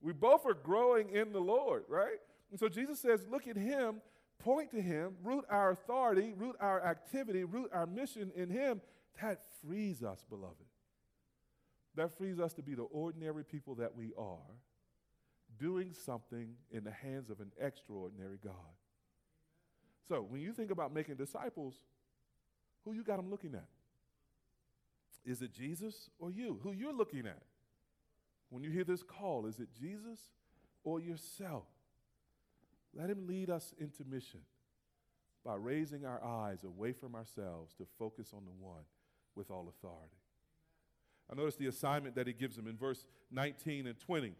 We 0.00 0.14
both 0.14 0.46
are 0.46 0.54
growing 0.54 1.10
in 1.10 1.30
the 1.30 1.38
Lord, 1.38 1.84
right? 1.88 2.16
And 2.50 2.58
so 2.58 2.70
Jesus 2.70 2.98
says, 2.98 3.20
look 3.30 3.46
at 3.46 3.56
him, 3.56 4.00
point 4.38 4.70
to 4.70 4.80
him, 4.80 5.16
root 5.22 5.44
our 5.50 5.72
authority, 5.72 6.32
root 6.34 6.56
our 6.58 6.82
activity, 6.82 7.44
root 7.44 7.68
our 7.74 7.84
mission 7.84 8.32
in 8.34 8.48
him. 8.48 8.80
That 9.20 9.42
frees 9.62 10.02
us, 10.02 10.24
beloved. 10.30 10.56
That 11.96 12.16
frees 12.16 12.40
us 12.40 12.54
to 12.54 12.62
be 12.62 12.74
the 12.74 12.84
ordinary 12.84 13.44
people 13.44 13.74
that 13.74 13.94
we 13.94 14.12
are, 14.16 14.38
doing 15.58 15.92
something 15.92 16.54
in 16.72 16.84
the 16.84 16.92
hands 16.92 17.28
of 17.28 17.40
an 17.40 17.52
extraordinary 17.60 18.38
God. 18.42 18.54
So 20.08 20.26
when 20.26 20.40
you 20.40 20.54
think 20.54 20.70
about 20.70 20.94
making 20.94 21.16
disciples, 21.16 21.74
who 22.86 22.94
you 22.94 23.04
got 23.04 23.18
them 23.18 23.30
looking 23.30 23.54
at? 23.54 23.66
Is 25.24 25.42
it 25.42 25.52
Jesus 25.52 26.10
or 26.18 26.30
you? 26.30 26.58
Who 26.62 26.72
you're 26.72 26.92
looking 26.92 27.26
at? 27.26 27.42
When 28.48 28.62
you 28.62 28.70
hear 28.70 28.84
this 28.84 29.02
call, 29.02 29.46
is 29.46 29.60
it 29.60 29.68
Jesus 29.78 30.18
or 30.82 31.00
yourself? 31.00 31.66
Let 32.94 33.10
him 33.10 33.26
lead 33.26 33.50
us 33.50 33.72
into 33.78 34.04
mission 34.04 34.40
by 35.44 35.54
raising 35.54 36.04
our 36.04 36.22
eyes 36.22 36.64
away 36.64 36.92
from 36.92 37.14
ourselves 37.14 37.74
to 37.74 37.86
focus 37.98 38.32
on 38.34 38.44
the 38.44 38.64
one 38.64 38.82
with 39.36 39.50
all 39.50 39.68
authority. 39.68 40.16
I 41.30 41.36
notice 41.36 41.54
the 41.54 41.68
assignment 41.68 42.16
that 42.16 42.26
he 42.26 42.32
gives 42.32 42.56
them 42.56 42.66
in 42.66 42.76
verse 42.76 43.04
19 43.30 43.86
and 43.86 43.98
20. 43.98 44.32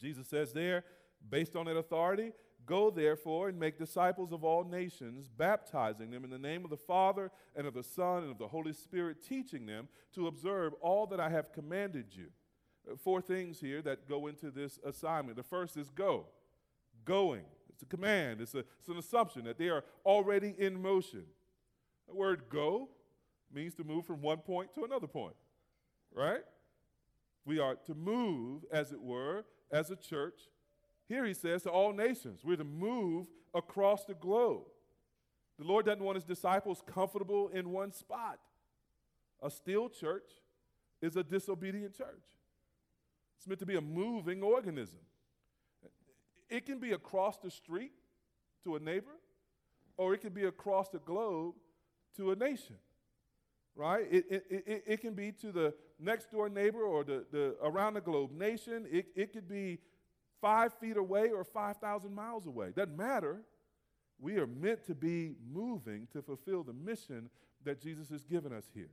Jesus 0.00 0.26
says 0.26 0.52
there, 0.52 0.84
based 1.28 1.54
on 1.54 1.66
that 1.66 1.76
authority, 1.76 2.32
Go 2.66 2.90
therefore 2.90 3.48
and 3.48 3.58
make 3.58 3.78
disciples 3.78 4.32
of 4.32 4.44
all 4.44 4.64
nations, 4.64 5.28
baptizing 5.28 6.10
them 6.10 6.24
in 6.24 6.30
the 6.30 6.38
name 6.38 6.64
of 6.64 6.70
the 6.70 6.76
Father 6.76 7.30
and 7.56 7.66
of 7.66 7.74
the 7.74 7.82
Son 7.82 8.22
and 8.22 8.30
of 8.30 8.38
the 8.38 8.48
Holy 8.48 8.72
Spirit, 8.72 9.18
teaching 9.26 9.66
them 9.66 9.88
to 10.14 10.26
observe 10.26 10.72
all 10.80 11.06
that 11.06 11.20
I 11.20 11.28
have 11.28 11.52
commanded 11.52 12.06
you. 12.12 12.26
Uh, 12.90 12.96
four 12.96 13.20
things 13.20 13.60
here 13.60 13.82
that 13.82 14.08
go 14.08 14.26
into 14.26 14.50
this 14.50 14.78
assignment. 14.84 15.36
The 15.36 15.42
first 15.42 15.76
is 15.76 15.88
go. 15.90 16.26
Going. 17.04 17.44
It's 17.68 17.82
a 17.82 17.86
command, 17.86 18.40
it's, 18.40 18.54
a, 18.54 18.60
it's 18.78 18.88
an 18.88 18.98
assumption 18.98 19.44
that 19.44 19.58
they 19.58 19.68
are 19.68 19.82
already 20.04 20.54
in 20.56 20.80
motion. 20.80 21.24
The 22.06 22.14
word 22.14 22.42
go 22.48 22.90
means 23.52 23.74
to 23.74 23.84
move 23.84 24.06
from 24.06 24.20
one 24.20 24.38
point 24.38 24.72
to 24.74 24.84
another 24.84 25.06
point 25.06 25.34
right? 26.14 26.42
We 27.44 27.58
are 27.58 27.74
to 27.86 27.94
move, 27.94 28.64
as 28.72 28.92
it 28.92 29.00
were, 29.00 29.44
as 29.70 29.90
a 29.90 29.96
church. 29.96 30.40
Here 31.12 31.26
he 31.26 31.34
says 31.34 31.64
to 31.64 31.70
all 31.70 31.92
nations, 31.92 32.40
we're 32.42 32.56
to 32.56 32.64
move 32.64 33.26
across 33.52 34.06
the 34.06 34.14
globe. 34.14 34.62
The 35.58 35.66
Lord 35.66 35.84
doesn't 35.84 36.02
want 36.02 36.16
his 36.16 36.24
disciples 36.24 36.82
comfortable 36.86 37.48
in 37.48 37.68
one 37.68 37.92
spot. 37.92 38.38
A 39.42 39.50
still 39.50 39.90
church 39.90 40.30
is 41.02 41.16
a 41.16 41.22
disobedient 41.22 41.94
church. 41.94 42.24
It's 43.36 43.46
meant 43.46 43.60
to 43.60 43.66
be 43.66 43.76
a 43.76 43.82
moving 43.82 44.42
organism. 44.42 45.00
It 46.48 46.64
can 46.64 46.78
be 46.78 46.92
across 46.92 47.36
the 47.36 47.50
street 47.50 47.92
to 48.64 48.76
a 48.76 48.80
neighbor, 48.80 49.18
or 49.98 50.14
it 50.14 50.22
can 50.22 50.32
be 50.32 50.44
across 50.44 50.88
the 50.88 50.98
globe 51.00 51.56
to 52.16 52.30
a 52.30 52.36
nation 52.36 52.76
right? 53.74 54.06
It, 54.10 54.26
it, 54.28 54.44
it, 54.50 54.84
it, 54.86 55.00
can 55.00 55.14
be 55.14 55.32
to 55.40 55.50
the 55.50 55.72
next 55.98 56.30
door 56.30 56.50
neighbor 56.50 56.82
or 56.82 57.04
the, 57.04 57.24
the 57.32 57.56
around 57.62 57.94
the 57.94 58.02
globe 58.02 58.30
nation. 58.30 58.84
It, 58.90 59.06
it 59.16 59.32
could 59.32 59.48
be 59.48 59.78
five 60.42 60.74
feet 60.74 60.98
away 60.98 61.30
or 61.30 61.44
5,000 61.44 62.14
miles 62.14 62.46
away. 62.46 62.72
Doesn't 62.76 62.96
matter. 62.96 63.40
We 64.20 64.36
are 64.36 64.46
meant 64.46 64.84
to 64.86 64.94
be 64.94 65.36
moving 65.50 66.08
to 66.12 66.20
fulfill 66.20 66.64
the 66.64 66.74
mission 66.74 67.30
that 67.64 67.80
Jesus 67.80 68.10
has 68.10 68.22
given 68.24 68.52
us 68.52 68.64
here. 68.74 68.90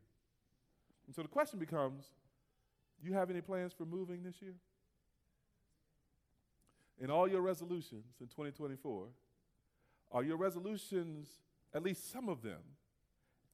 And 1.08 1.16
so 1.16 1.24
the 1.24 1.28
question 1.28 1.60
becomes 1.60 2.06
you 3.02 3.14
have 3.14 3.30
any 3.30 3.41
plans 3.41 3.74
for 3.74 3.86
moving 3.86 4.24
this 4.24 4.41
year? 4.41 4.56
In 7.02 7.10
all 7.10 7.28
your 7.28 7.41
resolutions 7.41 8.16
in 8.20 8.28
2024, 8.28 9.08
are 10.12 10.24
your 10.24 10.38
resolutions, 10.38 11.30
at 11.74 11.82
least 11.82 12.12
some 12.12 12.30
of 12.30 12.41
them, 12.41 12.60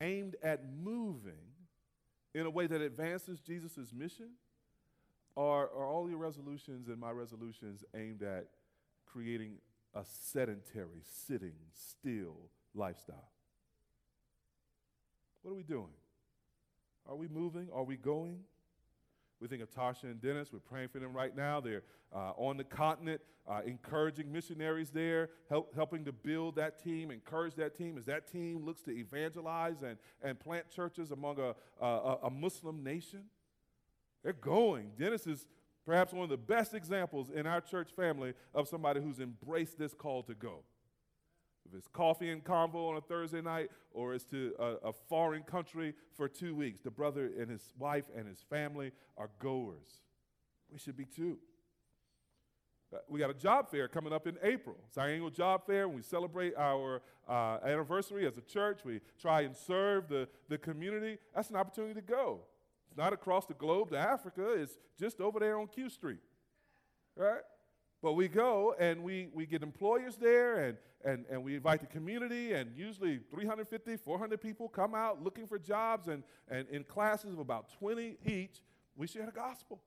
aimed 0.01 0.35
at 0.41 0.61
moving 0.83 1.33
in 2.33 2.45
a 2.45 2.49
way 2.49 2.67
that 2.67 2.81
advances 2.81 3.39
Jesus' 3.39 3.93
mission? 3.93 4.31
Or 5.35 5.63
are 5.63 5.85
all 5.85 6.09
your 6.09 6.17
resolutions 6.17 6.87
and 6.87 6.97
my 6.97 7.11
resolutions 7.11 7.83
aimed 7.93 8.23
at 8.23 8.47
creating 9.05 9.55
a 9.93 10.03
sedentary, 10.03 11.01
sitting, 11.03 11.55
still 11.73 12.49
lifestyle? 12.73 13.29
What 15.41 15.51
are 15.51 15.55
we 15.55 15.63
doing? 15.63 15.93
Are 17.07 17.15
we 17.15 17.27
moving? 17.27 17.67
Are 17.73 17.83
we 17.83 17.97
going? 17.97 18.39
We 19.39 19.47
think 19.47 19.61
of 19.61 19.69
Tasha 19.69 20.03
and 20.03 20.21
Dennis. 20.21 20.51
We're 20.51 20.59
praying 20.59 20.89
for 20.89 20.99
them 20.99 21.13
right 21.13 21.35
now. 21.35 21.59
They're 21.59 21.83
uh, 22.13 22.31
on 22.37 22.57
the 22.57 22.63
continent, 22.63 23.21
uh, 23.47 23.61
encouraging 23.65 24.31
missionaries 24.31 24.89
there, 24.89 25.29
help, 25.49 25.75
helping 25.75 26.05
to 26.05 26.11
build 26.11 26.55
that 26.55 26.81
team, 26.81 27.11
encourage 27.11 27.55
that 27.55 27.77
team 27.77 27.97
as 27.97 28.05
that 28.05 28.31
team 28.31 28.65
looks 28.65 28.81
to 28.83 28.91
evangelize 28.91 29.83
and, 29.83 29.97
and 30.23 30.39
plant 30.39 30.69
churches 30.69 31.11
among 31.11 31.39
a, 31.39 31.53
a, 31.83 32.17
a 32.23 32.29
Muslim 32.29 32.83
nation. 32.83 33.25
They're 34.25 34.33
going. 34.33 34.89
Dennis 34.97 35.27
is 35.27 35.45
perhaps 35.85 36.11
one 36.11 36.23
of 36.23 36.31
the 36.31 36.37
best 36.37 36.73
examples 36.73 37.29
in 37.29 37.45
our 37.45 37.61
church 37.61 37.89
family 37.95 38.33
of 38.55 38.67
somebody 38.67 38.99
who's 38.99 39.19
embraced 39.19 39.77
this 39.77 39.93
call 39.93 40.23
to 40.23 40.33
go. 40.33 40.63
If 41.67 41.77
it's 41.77 41.87
coffee 41.87 42.31
and 42.31 42.43
convo 42.43 42.89
on 42.89 42.97
a 42.97 43.01
Thursday 43.01 43.41
night 43.41 43.69
or 43.91 44.15
it's 44.15 44.25
to 44.25 44.55
a, 44.57 44.87
a, 44.87 44.93
foreign 44.93 45.43
country 45.43 45.93
for 46.17 46.27
two 46.27 46.55
weeks, 46.55 46.81
the 46.81 46.89
brother 46.89 47.29
and 47.39 47.51
his 47.51 47.71
wife 47.77 48.05
and 48.17 48.27
his 48.27 48.43
family 48.49 48.91
are 49.15 49.29
goers. 49.37 50.01
We 50.71 50.79
should 50.79 50.97
be 50.97 51.05
too. 51.05 51.37
Uh, 52.91 52.97
we 53.07 53.19
got 53.19 53.29
a 53.29 53.35
job 53.35 53.69
fair 53.69 53.87
coming 53.87 54.11
up 54.11 54.25
in 54.25 54.37
April. 54.41 54.77
It's 54.87 54.97
our 54.97 55.07
annual 55.07 55.29
job 55.29 55.67
fair. 55.67 55.87
When 55.87 55.97
we 55.97 56.03
celebrate 56.03 56.55
our 56.57 57.03
uh, 57.29 57.59
anniversary 57.63 58.25
as 58.25 58.37
a 58.37 58.41
church, 58.41 58.79
we 58.83 59.01
try 59.21 59.41
and 59.41 59.55
serve 59.55 60.07
the, 60.07 60.27
the 60.49 60.57
community. 60.57 61.19
That's 61.35 61.51
an 61.51 61.57
opportunity 61.57 61.93
to 61.93 62.01
go. 62.01 62.41
It's 62.95 62.97
not 62.97 63.11
across 63.11 63.45
the 63.45 63.53
globe 63.53 63.89
to 63.89 63.97
Africa, 63.97 64.53
it's 64.53 64.77
just 64.97 65.19
over 65.19 65.37
there 65.37 65.59
on 65.59 65.67
Q 65.67 65.89
Street. 65.89 66.21
Right? 67.17 67.41
But 68.01 68.13
we 68.13 68.29
go 68.29 68.73
and 68.79 69.03
we, 69.03 69.27
we 69.33 69.45
get 69.45 69.63
employers 69.63 70.15
there 70.15 70.63
and, 70.63 70.77
and, 71.03 71.25
and 71.29 71.43
we 71.43 71.55
invite 71.55 71.81
the 71.81 71.87
community, 71.87 72.53
and 72.53 72.71
usually 72.73 73.19
350, 73.29 73.97
400 73.97 74.41
people 74.41 74.69
come 74.69 74.95
out 74.95 75.21
looking 75.21 75.45
for 75.45 75.59
jobs, 75.59 76.07
and, 76.07 76.23
and 76.49 76.69
in 76.69 76.85
classes 76.85 77.33
of 77.33 77.39
about 77.39 77.69
20 77.79 78.15
each, 78.25 78.61
we 78.95 79.07
share 79.07 79.25
the 79.25 79.33
gospel. 79.33 79.81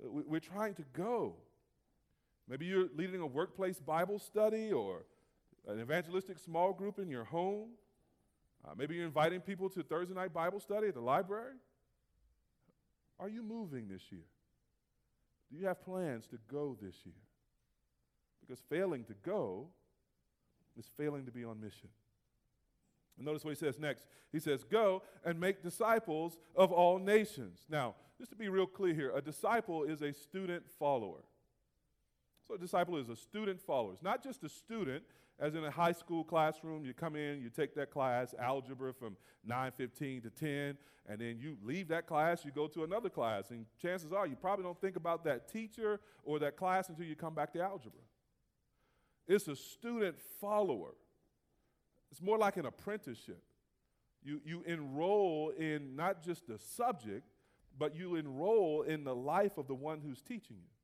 We, 0.00 0.24
we're 0.26 0.40
trying 0.40 0.74
to 0.74 0.84
go. 0.92 1.36
Maybe 2.48 2.66
you're 2.66 2.88
leading 2.96 3.20
a 3.20 3.26
workplace 3.26 3.78
Bible 3.78 4.18
study 4.18 4.72
or 4.72 5.04
an 5.68 5.78
evangelistic 5.78 6.40
small 6.40 6.72
group 6.72 6.98
in 6.98 7.08
your 7.08 7.24
home. 7.24 7.68
Uh, 8.66 8.72
maybe 8.76 8.96
you're 8.96 9.06
inviting 9.06 9.40
people 9.40 9.70
to 9.70 9.84
Thursday 9.84 10.14
night 10.14 10.34
Bible 10.34 10.58
study 10.58 10.88
at 10.88 10.94
the 10.94 11.00
library. 11.00 11.54
Are 13.20 13.28
you 13.28 13.42
moving 13.42 13.86
this 13.88 14.02
year? 14.10 14.24
Do 15.52 15.58
you 15.58 15.66
have 15.66 15.84
plans 15.84 16.26
to 16.28 16.38
go 16.50 16.76
this 16.80 16.94
year? 17.04 17.14
Because 18.40 18.62
failing 18.70 19.04
to 19.04 19.14
go 19.22 19.68
is 20.78 20.88
failing 20.96 21.26
to 21.26 21.30
be 21.30 21.44
on 21.44 21.60
mission. 21.60 21.90
And 23.18 23.26
notice 23.26 23.44
what 23.44 23.50
he 23.50 23.56
says 23.56 23.78
next. 23.78 24.06
He 24.32 24.38
says, 24.38 24.64
Go 24.64 25.02
and 25.24 25.38
make 25.38 25.62
disciples 25.62 26.38
of 26.56 26.72
all 26.72 26.98
nations. 26.98 27.66
Now, 27.68 27.94
just 28.18 28.30
to 28.30 28.36
be 28.36 28.48
real 28.48 28.66
clear 28.66 28.94
here, 28.94 29.12
a 29.14 29.20
disciple 29.20 29.84
is 29.84 30.00
a 30.02 30.12
student 30.12 30.64
follower. 30.78 31.20
So 32.50 32.56
a 32.56 32.58
disciple 32.58 32.96
is 32.96 33.08
a 33.08 33.14
student 33.14 33.60
follower. 33.62 33.92
It's 33.92 34.02
not 34.02 34.24
just 34.24 34.42
a 34.42 34.48
student 34.48 35.04
as 35.38 35.54
in 35.54 35.64
a 35.64 35.70
high 35.70 35.92
school 35.92 36.24
classroom, 36.24 36.84
you 36.84 36.92
come 36.92 37.14
in, 37.14 37.40
you 37.40 37.48
take 37.48 37.76
that 37.76 37.92
class, 37.92 38.34
algebra 38.40 38.92
from 38.92 39.16
9:15 39.48 40.22
to 40.22 40.30
10, 40.30 40.76
and 41.06 41.20
then 41.20 41.38
you 41.38 41.56
leave 41.62 41.86
that 41.88 42.08
class, 42.08 42.44
you 42.44 42.50
go 42.50 42.66
to 42.66 42.82
another 42.82 43.08
class, 43.08 43.52
and 43.52 43.66
chances 43.80 44.12
are 44.12 44.26
you 44.26 44.34
probably 44.34 44.64
don't 44.64 44.80
think 44.80 44.96
about 44.96 45.22
that 45.22 45.46
teacher 45.46 46.00
or 46.24 46.40
that 46.40 46.56
class 46.56 46.88
until 46.88 47.04
you 47.04 47.14
come 47.14 47.34
back 47.34 47.52
to 47.52 47.60
algebra. 47.60 48.00
It's 49.28 49.46
a 49.46 49.54
student 49.54 50.18
follower. 50.40 50.94
It's 52.10 52.20
more 52.20 52.36
like 52.36 52.56
an 52.56 52.66
apprenticeship. 52.66 53.44
You, 54.24 54.40
you 54.44 54.64
enroll 54.66 55.50
in 55.56 55.94
not 55.94 56.20
just 56.20 56.48
the 56.48 56.58
subject, 56.58 57.28
but 57.78 57.94
you 57.94 58.16
enroll 58.16 58.82
in 58.82 59.04
the 59.04 59.14
life 59.14 59.56
of 59.56 59.68
the 59.68 59.74
one 59.76 60.00
who's 60.00 60.20
teaching 60.20 60.56
you 60.58 60.79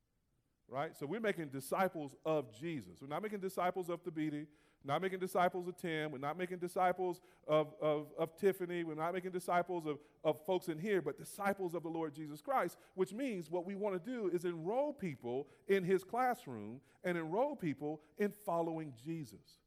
right? 0.68 0.96
So 0.96 1.06
we're 1.06 1.20
making 1.20 1.48
disciples 1.48 2.14
of 2.24 2.52
Jesus. 2.58 3.00
We're 3.00 3.08
not 3.08 3.22
making 3.22 3.40
disciples 3.40 3.88
of 3.88 4.02
Thabiti. 4.04 4.46
Not 4.86 5.02
making 5.02 5.18
disciples 5.18 5.66
of 5.66 5.76
Tim. 5.76 6.12
We're 6.12 6.18
not 6.18 6.38
making 6.38 6.58
disciples 6.58 7.20
of, 7.48 7.74
of, 7.82 8.06
of 8.16 8.36
Tiffany. 8.36 8.84
We're 8.84 8.94
not 8.94 9.12
making 9.12 9.32
disciples 9.32 9.84
of, 9.84 9.98
of 10.22 10.38
folks 10.46 10.68
in 10.68 10.78
here, 10.78 11.02
but 11.02 11.18
disciples 11.18 11.74
of 11.74 11.82
the 11.82 11.88
Lord 11.88 12.14
Jesus 12.14 12.40
Christ, 12.40 12.76
which 12.94 13.12
means 13.12 13.50
what 13.50 13.66
we 13.66 13.74
want 13.74 14.02
to 14.02 14.10
do 14.10 14.30
is 14.32 14.44
enroll 14.44 14.92
people 14.92 15.48
in 15.66 15.82
his 15.82 16.04
classroom 16.04 16.80
and 17.02 17.18
enroll 17.18 17.56
people 17.56 18.00
in 18.18 18.32
following 18.44 18.92
Jesus. 19.04 19.58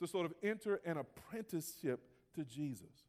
To 0.00 0.06
sort 0.06 0.24
of 0.24 0.32
enter 0.42 0.80
an 0.86 0.96
apprenticeship 0.96 2.00
to 2.34 2.44
Jesus, 2.44 3.04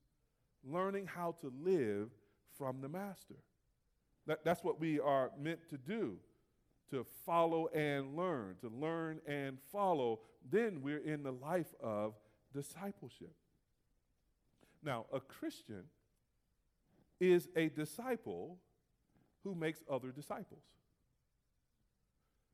learning 0.64 1.08
how 1.08 1.36
to 1.40 1.54
live 1.64 2.10
from 2.58 2.82
the 2.82 2.90
Master. 2.90 3.36
That, 4.28 4.44
that's 4.44 4.64
what 4.64 4.80
we 4.80 5.00
are 5.00 5.32
meant 5.40 5.70
to 5.70 5.78
do. 5.78 6.18
To 6.94 7.06
follow 7.26 7.68
and 7.70 8.16
learn, 8.16 8.56
to 8.62 8.70
learn 8.70 9.20
and 9.28 9.58
follow, 9.72 10.20
then 10.52 10.82
we're 10.84 11.00
in 11.00 11.24
the 11.24 11.32
life 11.32 11.74
of 11.82 12.14
discipleship. 12.54 13.34
Now, 14.84 15.08
a 15.12 15.20
Christian 15.20 15.86
is 17.20 17.50
a 17.56 17.70
disciple 17.70 18.60
who 19.44 19.56
makes 19.56 19.80
other 19.90 20.12
disciples. 20.12 20.62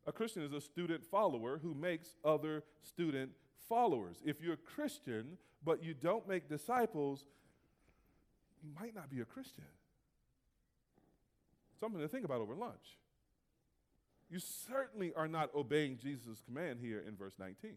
A 0.08 0.14
Christian 0.14 0.44
is 0.44 0.54
a 0.54 0.62
student 0.62 1.06
follower 1.06 1.60
who 1.62 1.74
makes 1.74 2.16
other 2.24 2.64
student 2.82 3.32
followers. 3.68 4.22
If 4.26 4.42
you're 4.42 4.54
a 4.54 4.58
Christian, 4.58 5.38
but 5.66 5.84
you 5.84 5.94
don't 5.94 6.28
make 6.30 6.48
disciples, 6.48 7.26
you 8.64 8.70
might 8.80 8.96
not 8.96 9.10
be 9.10 9.20
a 9.20 9.26
Christian. 9.26 9.66
Something 11.80 12.00
to 12.00 12.08
think 12.08 12.24
about 12.24 12.40
over 12.40 12.56
lunch. 12.56 12.98
You 14.30 14.40
certainly 14.40 15.12
are 15.16 15.28
not 15.28 15.50
obeying 15.56 15.98
Jesus' 15.98 16.42
command 16.46 16.80
here 16.82 17.04
in 17.08 17.16
verse 17.16 17.34
19. 17.40 17.72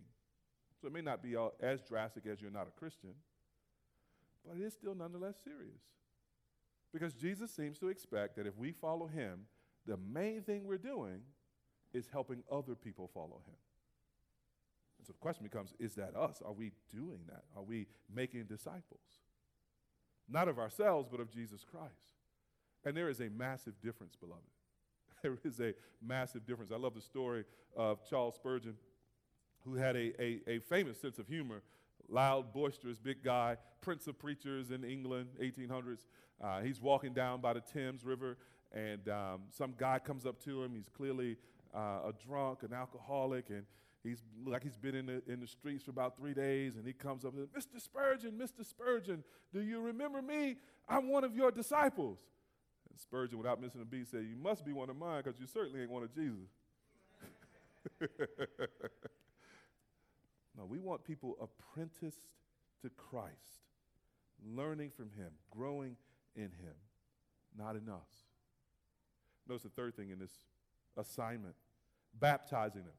So 0.81 0.89
it 0.89 0.93
may 0.93 1.01
not 1.01 1.23
be 1.23 1.35
as 1.61 1.81
drastic 1.83 2.27
as 2.27 2.43
you're 2.43 2.51
not 2.51 2.67
a 2.67 2.79
Christian, 2.79 3.15
but 4.47 4.59
it 4.59 4.65
is 4.65 4.75
still 4.75 4.95
nonetheless 4.95 5.37
serious. 5.43 5.81
Because 6.93 7.15
Jesus 7.15 7.51
seems 7.51 7.79
to 7.79 7.89
expect 7.89 8.37
that 8.37 8.47
if 8.47 8.57
we 8.57 8.73
follow 8.73 9.07
him, 9.07 9.47
the 9.87 9.97
main 9.97 10.43
thing 10.43 10.65
we're 10.65 10.77
doing 10.77 11.21
is 11.95 12.09
helping 12.13 12.43
other 12.51 12.75
people 12.75 13.11
follow 13.15 13.41
him. 13.47 13.57
And 14.99 15.07
so 15.07 15.13
the 15.13 15.19
question 15.19 15.45
becomes 15.45 15.73
is 15.79 15.95
that 15.95 16.15
us? 16.15 16.43
Are 16.45 16.53
we 16.53 16.73
doing 16.95 17.21
that? 17.29 17.45
Are 17.57 17.63
we 17.63 17.87
making 18.15 18.45
disciples? 18.45 19.01
Not 20.29 20.49
of 20.49 20.59
ourselves, 20.59 21.09
but 21.11 21.21
of 21.21 21.31
Jesus 21.31 21.65
Christ. 21.65 22.11
And 22.85 22.97
there 22.97 23.09
is 23.09 23.21
a 23.21 23.29
massive 23.31 23.81
difference, 23.81 24.17
beloved. 24.17 24.43
There 25.33 25.39
is 25.45 25.61
a 25.61 25.73
massive 26.05 26.45
difference. 26.47 26.73
I 26.73 26.77
love 26.77 26.95
the 26.95 27.01
story 27.01 27.45
of 27.77 28.05
Charles 28.09 28.35
Spurgeon, 28.35 28.75
who 29.65 29.75
had 29.75 29.95
a, 29.95 30.21
a, 30.21 30.41
a 30.49 30.59
famous 30.59 31.01
sense 31.01 31.19
of 31.19 31.29
humor 31.29 31.63
loud, 32.09 32.53
boisterous, 32.53 32.99
big 32.99 33.23
guy, 33.23 33.57
prince 33.81 34.07
of 34.07 34.19
preachers 34.19 34.71
in 34.71 34.85
England, 34.85 35.29
1800s. 35.41 36.07
Uh, 36.43 36.61
he's 36.61 36.81
walking 36.81 37.15
down 37.15 37.41
by 37.41 37.53
the 37.53 37.61
Thames 37.61 38.05
River, 38.05 38.37
and 38.73 39.09
um, 39.09 39.43
some 39.51 39.73
guy 39.79 39.99
comes 39.99 40.27
up 40.27 40.43
to 40.45 40.63
him. 40.63 40.75
He's 40.75 40.89
clearly 40.89 41.37
uh, 41.75 42.09
a 42.09 42.13
drunk, 42.27 42.65
an 42.65 42.73
alcoholic, 42.75 43.51
and 43.51 43.65
he's 44.03 44.23
like 44.45 44.63
he's 44.63 44.77
been 44.77 44.95
in 44.95 45.07
the, 45.07 45.23
in 45.27 45.41
the 45.41 45.47
streets 45.47 45.85
for 45.85 45.91
about 45.93 46.17
three 46.17 46.35
days. 46.35 46.77
And 46.77 46.87
he 46.87 46.93
comes 46.93 47.25
up 47.25 47.35
and 47.35 47.49
says, 47.49 47.65
Mr. 47.65 47.81
Spurgeon, 47.81 48.33
Mr. 48.33 48.67
Spurgeon, 48.67 49.23
do 49.55 49.63
you 49.63 49.81
remember 49.81 50.21
me? 50.21 50.57
I'm 50.89 51.09
one 51.09 51.25
of 51.25 51.37
your 51.37 51.51
disciples. 51.51 52.19
And 52.93 53.01
Spurgeon, 53.01 53.39
without 53.39 53.61
missing 53.61 53.81
a 53.81 53.87
beat, 53.87 54.07
said, 54.09 54.27
You 54.29 54.37
must 54.37 54.67
be 54.67 54.73
one 54.75 54.91
of 54.91 54.97
mine 54.97 55.23
because 55.25 55.41
you 55.41 55.47
certainly 55.47 55.81
ain't 55.81 55.91
one 55.91 56.03
of 56.03 56.15
Jesus. 56.15 56.51
no, 60.57 60.67
we 60.69 60.79
want 60.79 61.03
people 61.03 61.39
apprenticed 61.41 62.29
to 62.83 62.91
Christ, 62.91 63.63
learning 64.55 64.91
from 64.95 65.11
Him, 65.17 65.31
growing 65.51 65.97
in 66.37 66.43
Him, 66.43 66.75
not 67.59 67.77
in 67.77 67.89
us. 67.89 68.27
Notice 69.49 69.63
the 69.63 69.71
third 69.71 69.97
thing 69.97 70.11
in 70.11 70.19
this 70.19 70.33
assignment 70.99 71.55
baptizing 72.21 72.83
them. 72.83 72.93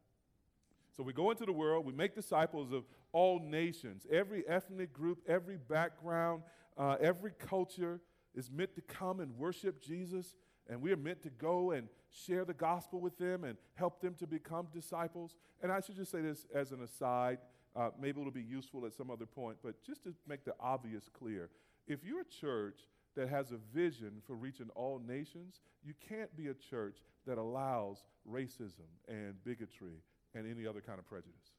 So 0.98 1.04
we 1.04 1.14
go 1.14 1.30
into 1.30 1.46
the 1.46 1.54
world, 1.54 1.86
we 1.86 1.94
make 1.94 2.16
disciples 2.16 2.72
of 2.72 2.84
all 3.12 3.40
nations, 3.40 4.08
every 4.12 4.44
ethnic 4.48 4.92
group, 4.92 5.20
every 5.28 5.58
background, 5.58 6.42
uh, 6.80 6.96
every 7.00 7.32
culture 7.38 8.02
is 8.36 8.50
meant 8.52 8.76
to 8.76 8.82
come 8.82 9.20
and 9.20 9.38
worship 9.38 9.82
Jesus, 9.82 10.36
and 10.70 10.82
we 10.82 10.92
are 10.92 10.98
meant 10.98 11.22
to 11.24 11.30
go 11.30 11.72
and 11.72 11.88
share 12.12 12.46
the 12.46 12.54
gospel 12.54 13.00
with 13.00 13.18
them 13.18 13.44
and 13.44 13.58
help 13.76 14.02
them 14.02 14.16
to 14.16 14.28
become 14.28 14.68
disciples. 14.74 15.36
And 15.62 15.72
I 15.72 15.80
should 15.80 15.96
just 15.96 16.12
say 16.12 16.22
this 16.22 16.46
as 16.54 16.72
an 16.72 16.82
aside, 16.82 17.40
uh, 17.76 17.90
maybe 18.00 18.20
it'll 18.20 18.32
be 18.32 18.42
useful 18.42 18.86
at 18.86 18.94
some 18.94 19.10
other 19.10 19.26
point, 19.26 19.58
but 19.64 19.84
just 19.84 20.04
to 20.04 20.14
make 20.28 20.46
the 20.46 20.54
obvious 20.60 21.10
clear 21.12 21.50
if 21.88 22.04
you're 22.04 22.22
a 22.22 22.26
church 22.26 22.88
that 23.16 23.30
has 23.30 23.52
a 23.52 23.58
vision 23.74 24.22
for 24.26 24.36
reaching 24.36 24.70
all 24.76 25.02
nations, 25.06 25.60
you 25.84 25.94
can't 26.08 26.36
be 26.36 26.48
a 26.48 26.54
church 26.54 26.98
that 27.28 27.38
allows 27.38 28.04
racism 28.30 28.88
and 29.08 29.36
bigotry 29.44 30.02
and 30.34 30.50
any 30.50 30.66
other 30.66 30.82
kind 30.82 31.00
of 31.00 31.06
prejudice. 31.06 31.52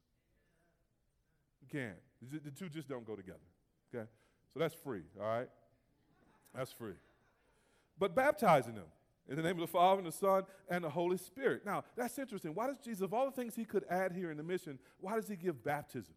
You 1.61 1.67
can't. 1.79 2.43
The 2.43 2.51
two 2.51 2.69
just 2.69 2.89
don't 2.89 3.05
go 3.05 3.15
together. 3.15 3.39
Okay? 3.93 4.07
So 4.53 4.59
that's 4.59 4.73
free, 4.73 5.03
all 5.19 5.27
right? 5.27 5.49
That's 6.55 6.71
free. 6.71 6.93
But 7.97 8.15
baptizing 8.15 8.75
them 8.75 8.85
in 9.27 9.35
the 9.35 9.41
name 9.41 9.53
of 9.53 9.59
the 9.59 9.67
Father 9.67 9.99
and 9.99 10.07
the 10.07 10.11
Son 10.11 10.43
and 10.69 10.83
the 10.83 10.89
Holy 10.89 11.17
Spirit. 11.17 11.65
Now, 11.65 11.83
that's 11.95 12.17
interesting. 12.19 12.53
Why 12.53 12.67
does 12.67 12.77
Jesus, 12.77 13.01
of 13.01 13.13
all 13.13 13.25
the 13.25 13.31
things 13.31 13.55
he 13.55 13.65
could 13.65 13.85
add 13.89 14.11
here 14.11 14.31
in 14.31 14.37
the 14.37 14.43
mission, 14.43 14.79
why 14.99 15.15
does 15.15 15.27
he 15.27 15.35
give 15.35 15.63
baptism? 15.63 16.13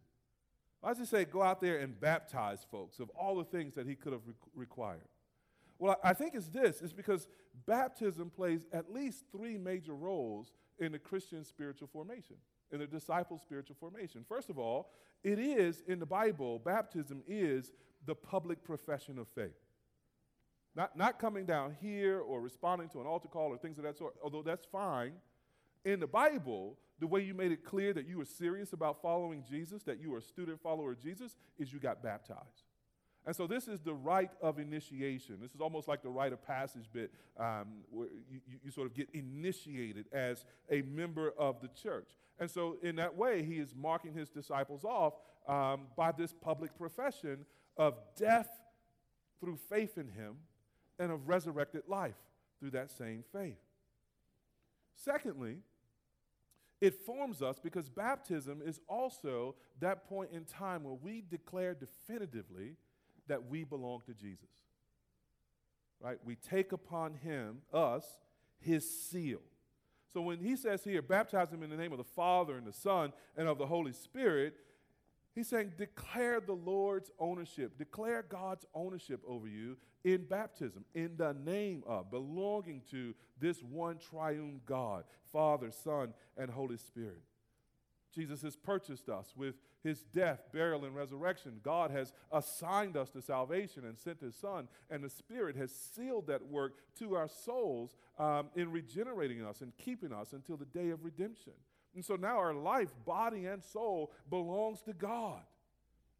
Why 0.81 0.89
does 0.89 0.99
he 0.99 1.05
say 1.05 1.25
go 1.25 1.41
out 1.41 1.59
there 1.59 1.79
and 1.79 1.99
baptize 1.99 2.65
folks 2.69 2.99
of 2.99 3.09
all 3.09 3.35
the 3.37 3.43
things 3.43 3.73
that 3.75 3.87
he 3.87 3.95
could 3.95 4.13
have 4.13 4.21
re- 4.25 4.33
required? 4.55 5.07
Well, 5.77 5.97
I 6.03 6.13
think 6.13 6.35
it's 6.35 6.47
this. 6.47 6.81
It's 6.81 6.93
because 6.93 7.27
baptism 7.65 8.29
plays 8.29 8.61
at 8.71 8.91
least 8.91 9.25
three 9.31 9.57
major 9.57 9.93
roles 9.93 10.51
in 10.77 10.91
the 10.91 10.99
Christian 10.99 11.43
spiritual 11.43 11.87
formation, 11.91 12.35
in 12.71 12.79
the 12.79 12.87
disciple 12.87 13.37
spiritual 13.37 13.75
formation. 13.79 14.25
First 14.27 14.49
of 14.49 14.57
all, 14.57 14.91
it 15.23 15.39
is 15.39 15.83
in 15.87 15.99
the 15.99 16.05
Bible, 16.05 16.59
baptism 16.59 17.23
is 17.27 17.73
the 18.05 18.15
public 18.15 18.63
profession 18.63 19.19
of 19.19 19.27
faith. 19.27 19.57
Not, 20.79 20.97
not 20.97 21.19
coming 21.19 21.43
down 21.43 21.75
here 21.81 22.21
or 22.21 22.39
responding 22.39 22.87
to 22.91 23.01
an 23.01 23.05
altar 23.05 23.27
call 23.27 23.49
or 23.49 23.57
things 23.57 23.77
of 23.77 23.83
that 23.83 23.97
sort, 23.97 24.13
although 24.23 24.41
that's 24.41 24.65
fine. 24.65 25.11
In 25.83 25.99
the 25.99 26.07
Bible, 26.07 26.77
the 27.01 27.07
way 27.07 27.19
you 27.21 27.33
made 27.33 27.51
it 27.51 27.65
clear 27.65 27.91
that 27.91 28.07
you 28.07 28.17
were 28.17 28.23
serious 28.23 28.71
about 28.71 29.01
following 29.01 29.43
Jesus, 29.43 29.83
that 29.83 29.99
you 29.99 30.11
were 30.11 30.19
a 30.19 30.21
student 30.21 30.61
follower 30.61 30.93
of 30.93 31.03
Jesus, 31.03 31.35
is 31.57 31.73
you 31.73 31.79
got 31.79 32.01
baptized. 32.01 32.63
And 33.25 33.35
so 33.35 33.45
this 33.45 33.67
is 33.67 33.81
the 33.81 33.93
rite 33.93 34.31
of 34.41 34.57
initiation. 34.57 35.39
This 35.41 35.53
is 35.53 35.59
almost 35.59 35.89
like 35.89 36.01
the 36.01 36.09
rite 36.09 36.31
of 36.31 36.41
passage 36.41 36.85
bit 36.93 37.11
um, 37.37 37.83
where 37.91 38.07
you, 38.31 38.39
you, 38.63 38.71
sort 38.71 38.87
of 38.87 38.93
get 38.93 39.09
initiated 39.13 40.05
as 40.13 40.45
a 40.71 40.81
member 40.83 41.33
of 41.37 41.59
the 41.59 41.67
church. 41.67 42.07
And 42.39 42.49
so 42.49 42.77
in 42.81 42.95
that 42.95 43.17
way, 43.17 43.43
he 43.43 43.55
is 43.55 43.75
marking 43.75 44.13
his 44.13 44.29
disciples 44.29 44.85
off 44.85 45.15
um, 45.45 45.87
by 45.97 46.13
this 46.13 46.33
public 46.33 46.77
profession 46.77 47.45
of 47.75 47.95
death 48.17 48.47
through 49.41 49.57
faith 49.69 49.97
in 49.97 50.07
him 50.07 50.37
and 50.99 51.11
of 51.11 51.27
resurrected 51.27 51.83
life 51.87 52.17
through 52.59 52.71
that 52.71 52.91
same 52.91 53.23
faith. 53.31 53.57
Secondly, 54.93 55.57
it 56.81 56.93
forms 57.05 57.41
us 57.41 57.57
because 57.59 57.89
baptism 57.89 58.61
is 58.65 58.79
also 58.87 59.55
that 59.79 60.07
point 60.07 60.31
in 60.33 60.45
time 60.45 60.83
where 60.83 60.93
we 60.93 61.23
declare 61.29 61.73
definitively 61.73 62.75
that 63.27 63.49
we 63.49 63.63
belong 63.63 64.01
to 64.05 64.13
Jesus. 64.13 64.49
Right? 66.01 66.17
We 66.23 66.35
take 66.35 66.71
upon 66.71 67.15
him, 67.15 67.61
us, 67.73 68.05
his 68.59 68.89
seal. 68.89 69.41
So 70.13 70.21
when 70.21 70.39
he 70.39 70.55
says 70.55 70.83
here, 70.83 71.01
baptize 71.01 71.51
him 71.51 71.63
in 71.63 71.69
the 71.69 71.77
name 71.77 71.91
of 71.91 71.97
the 71.97 72.03
Father 72.03 72.55
and 72.57 72.65
the 72.65 72.73
Son 72.73 73.13
and 73.37 73.47
of 73.47 73.57
the 73.57 73.67
Holy 73.67 73.93
Spirit, 73.93 74.55
He's 75.39 75.47
saying, 75.47 75.71
declare 75.77 76.41
the 76.41 76.51
Lord's 76.51 77.11
ownership, 77.17 77.77
declare 77.77 78.25
God's 78.27 78.65
ownership 78.75 79.21
over 79.25 79.47
you 79.47 79.77
in 80.03 80.25
baptism, 80.25 80.83
in 80.93 81.15
the 81.15 81.33
name 81.33 81.81
of, 81.87 82.11
belonging 82.11 82.81
to 82.91 83.15
this 83.39 83.63
one 83.63 83.99
triune 83.99 84.59
God, 84.65 85.05
Father, 85.31 85.71
Son, 85.71 86.13
and 86.35 86.51
Holy 86.51 86.75
Spirit. 86.75 87.21
Jesus 88.13 88.41
has 88.41 88.57
purchased 88.57 89.07
us 89.07 89.31
with 89.33 89.55
his 89.81 90.03
death, 90.13 90.41
burial, 90.51 90.83
and 90.83 90.93
resurrection. 90.93 91.61
God 91.63 91.89
has 91.89 92.11
assigned 92.33 92.97
us 92.97 93.09
to 93.11 93.21
salvation 93.21 93.85
and 93.85 93.97
sent 93.97 94.19
his 94.19 94.35
Son, 94.35 94.67
and 94.89 95.01
the 95.01 95.09
Spirit 95.09 95.55
has 95.55 95.71
sealed 95.73 96.27
that 96.27 96.45
work 96.47 96.73
to 96.97 97.15
our 97.15 97.29
souls 97.29 97.95
um, 98.17 98.49
in 98.57 98.73
regenerating 98.73 99.41
us 99.45 99.61
and 99.61 99.71
keeping 99.77 100.11
us 100.11 100.33
until 100.33 100.57
the 100.57 100.65
day 100.65 100.89
of 100.89 101.05
redemption. 101.05 101.53
And 101.95 102.05
so 102.05 102.15
now 102.15 102.37
our 102.37 102.53
life, 102.53 102.89
body, 103.05 103.45
and 103.45 103.63
soul 103.63 104.11
belongs 104.29 104.81
to 104.83 104.93
God. 104.93 105.41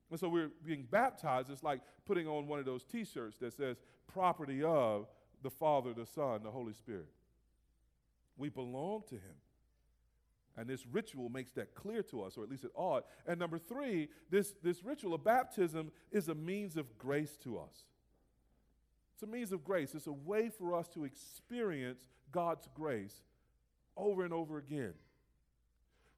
And 0.09 0.19
so 0.19 0.27
we're 0.27 0.49
being 0.65 0.87
baptized. 0.89 1.49
It's 1.49 1.63
like 1.63 1.81
putting 2.05 2.27
on 2.27 2.47
one 2.47 2.59
of 2.59 2.65
those 2.65 2.83
t 2.83 3.05
shirts 3.05 3.37
that 3.37 3.53
says, 3.53 3.77
property 4.07 4.63
of 4.63 5.07
the 5.43 5.49
Father, 5.49 5.93
the 5.93 6.05
Son, 6.05 6.41
the 6.43 6.51
Holy 6.51 6.73
Spirit. 6.73 7.09
We 8.37 8.49
belong 8.49 9.03
to 9.09 9.15
Him. 9.15 9.35
And 10.57 10.67
this 10.67 10.85
ritual 10.85 11.29
makes 11.29 11.53
that 11.53 11.73
clear 11.73 12.03
to 12.03 12.23
us, 12.23 12.37
or 12.37 12.43
at 12.43 12.49
least 12.49 12.65
it 12.65 12.71
ought. 12.75 13.05
And 13.25 13.39
number 13.39 13.57
three, 13.57 14.09
this, 14.29 14.55
this 14.61 14.83
ritual 14.83 15.13
of 15.13 15.23
baptism 15.23 15.91
is 16.11 16.27
a 16.27 16.35
means 16.35 16.75
of 16.75 16.97
grace 16.97 17.37
to 17.43 17.59
us. 17.59 17.85
It's 19.13 19.23
a 19.23 19.27
means 19.27 19.51
of 19.51 19.63
grace. 19.63 19.95
It's 19.95 20.07
a 20.07 20.11
way 20.11 20.49
for 20.49 20.73
us 20.73 20.87
to 20.89 21.05
experience 21.05 22.05
God's 22.31 22.67
grace 22.73 23.21
over 23.95 24.23
and 24.23 24.33
over 24.33 24.57
again. 24.57 24.93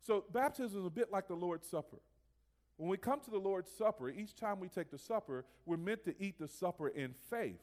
So, 0.01 0.25
baptism 0.31 0.79
is 0.79 0.85
a 0.85 0.89
bit 0.89 1.11
like 1.11 1.27
the 1.27 1.35
Lord's 1.35 1.67
Supper. 1.67 1.97
When 2.77 2.89
we 2.89 2.97
come 2.97 3.19
to 3.19 3.29
the 3.29 3.37
Lord's 3.37 3.71
Supper, 3.71 4.09
each 4.09 4.35
time 4.35 4.59
we 4.59 4.67
take 4.67 4.89
the 4.89 4.97
supper, 4.97 5.45
we're 5.65 5.77
meant 5.77 6.03
to 6.05 6.15
eat 6.19 6.39
the 6.39 6.47
supper 6.47 6.87
in 6.87 7.13
faith. 7.29 7.61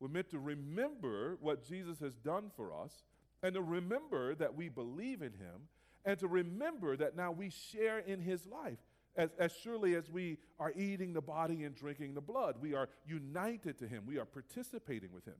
We're 0.00 0.08
meant 0.08 0.30
to 0.30 0.38
remember 0.38 1.38
what 1.40 1.64
Jesus 1.64 2.00
has 2.00 2.14
done 2.14 2.50
for 2.56 2.72
us 2.72 3.04
and 3.42 3.54
to 3.54 3.62
remember 3.62 4.34
that 4.34 4.54
we 4.54 4.68
believe 4.68 5.22
in 5.22 5.32
him, 5.32 5.68
and 6.04 6.18
to 6.18 6.26
remember 6.26 6.96
that 6.96 7.16
now 7.16 7.30
we 7.30 7.50
share 7.50 7.98
in 8.00 8.20
his 8.20 8.46
life. 8.46 8.78
As, 9.16 9.30
as 9.38 9.52
surely 9.52 9.94
as 9.94 10.10
we 10.10 10.38
are 10.58 10.72
eating 10.76 11.12
the 11.12 11.20
body 11.20 11.64
and 11.64 11.74
drinking 11.74 12.14
the 12.14 12.20
blood, 12.20 12.56
we 12.60 12.74
are 12.74 12.88
united 13.06 13.78
to 13.78 13.88
him, 13.88 14.04
we 14.06 14.18
are 14.18 14.24
participating 14.24 15.12
with 15.12 15.24
him. 15.24 15.34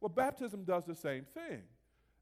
Well, 0.00 0.08
baptism 0.08 0.64
does 0.64 0.84
the 0.84 0.94
same 0.94 1.24
thing, 1.34 1.62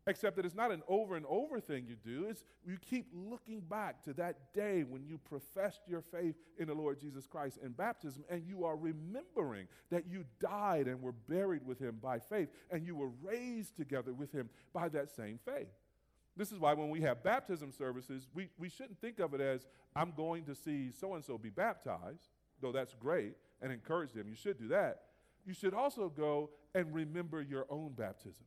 except 0.08 0.36
that 0.36 0.46
it's 0.46 0.54
not 0.54 0.72
an 0.72 0.82
over 0.88 1.16
and 1.16 1.26
over 1.26 1.60
thing 1.60 1.86
you 1.86 1.94
do. 1.94 2.26
It's 2.28 2.42
you 2.66 2.78
keep 2.78 3.06
looking 3.12 3.60
back 3.60 4.02
to 4.04 4.14
that 4.14 4.52
day 4.54 4.82
when 4.82 5.04
you 5.06 5.18
professed 5.18 5.82
your 5.86 6.00
faith 6.00 6.34
in 6.58 6.66
the 6.66 6.74
Lord 6.74 6.98
Jesus 6.98 7.26
Christ 7.26 7.58
in 7.62 7.72
baptism, 7.72 8.24
and 8.30 8.42
you 8.44 8.64
are 8.64 8.76
remembering 8.76 9.68
that 9.90 10.06
you 10.08 10.24
died 10.40 10.88
and 10.88 11.02
were 11.02 11.12
buried 11.12 11.64
with 11.64 11.78
him 11.78 11.98
by 12.02 12.18
faith, 12.18 12.48
and 12.70 12.84
you 12.86 12.96
were 12.96 13.10
raised 13.22 13.76
together 13.76 14.12
with 14.12 14.32
him 14.32 14.48
by 14.72 14.88
that 14.88 15.10
same 15.10 15.38
faith. 15.44 15.68
This 16.36 16.52
is 16.52 16.58
why 16.58 16.72
when 16.72 16.88
we 16.88 17.02
have 17.02 17.22
baptism 17.22 17.72
services, 17.72 18.26
we, 18.32 18.48
we 18.58 18.68
shouldn't 18.68 19.00
think 19.00 19.18
of 19.18 19.34
it 19.34 19.40
as, 19.40 19.66
I'm 19.94 20.12
going 20.16 20.44
to 20.44 20.54
see 20.54 20.90
so 20.90 21.14
and 21.14 21.24
so 21.24 21.36
be 21.36 21.50
baptized, 21.50 22.28
though 22.60 22.72
that's 22.72 22.94
great, 22.94 23.34
and 23.60 23.72
encourage 23.72 24.12
them. 24.12 24.28
You 24.28 24.36
should 24.36 24.58
do 24.58 24.68
that 24.68 25.02
you 25.48 25.54
should 25.54 25.72
also 25.72 26.10
go 26.10 26.50
and 26.74 26.94
remember 26.94 27.40
your 27.40 27.64
own 27.70 27.92
baptism 27.96 28.44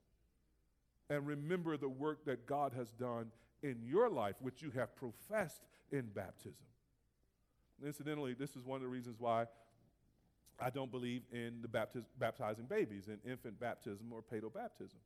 and 1.12 1.28
remember 1.28 1.76
the 1.76 1.90
work 1.90 2.24
that 2.24 2.48
God 2.48 2.72
has 2.74 2.94
done 2.94 3.32
in 3.62 3.76
your 3.84 4.10
life, 4.10 4.36
which 4.40 4.62
you 4.62 4.72
have 4.72 4.96
professed 4.96 5.62
in 5.92 6.08
baptism. 6.16 6.66
Incidentally, 7.86 8.34
this 8.34 8.56
is 8.56 8.64
one 8.64 8.78
of 8.78 8.82
the 8.82 8.88
reasons 8.88 9.18
why 9.20 9.46
I 10.58 10.70
don't 10.70 10.90
believe 10.90 11.24
in 11.34 11.62
the 11.62 11.68
baptiz- 11.68 12.06
baptizing 12.18 12.64
babies, 12.66 13.10
in 13.10 13.20
infant 13.30 13.60
baptism 13.60 14.14
or 14.14 14.22
paedo 14.22 14.54
baptism. 14.54 15.00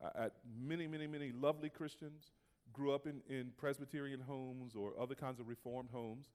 Uh, 0.00 0.28
many, 0.62 0.86
many, 0.86 1.08
many 1.08 1.32
lovely 1.32 1.70
Christians 1.70 2.30
grew 2.72 2.94
up 2.94 3.08
in, 3.08 3.20
in 3.28 3.50
Presbyterian 3.56 4.20
homes 4.20 4.76
or 4.76 4.92
other 5.00 5.16
kinds 5.16 5.40
of 5.40 5.48
Reformed 5.48 5.88
homes, 5.90 6.26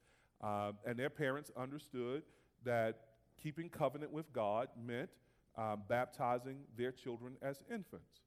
uh, 0.44 0.74
and 0.86 1.00
their 1.00 1.10
parents 1.10 1.50
understood 1.56 2.24
that 2.66 3.00
keeping 3.42 3.70
covenant 3.70 4.12
with 4.12 4.34
God 4.34 4.68
meant 4.86 5.12
um, 5.58 5.84
baptizing 5.88 6.58
their 6.76 6.92
children 6.92 7.38
as 7.42 7.62
infants. 7.72 8.20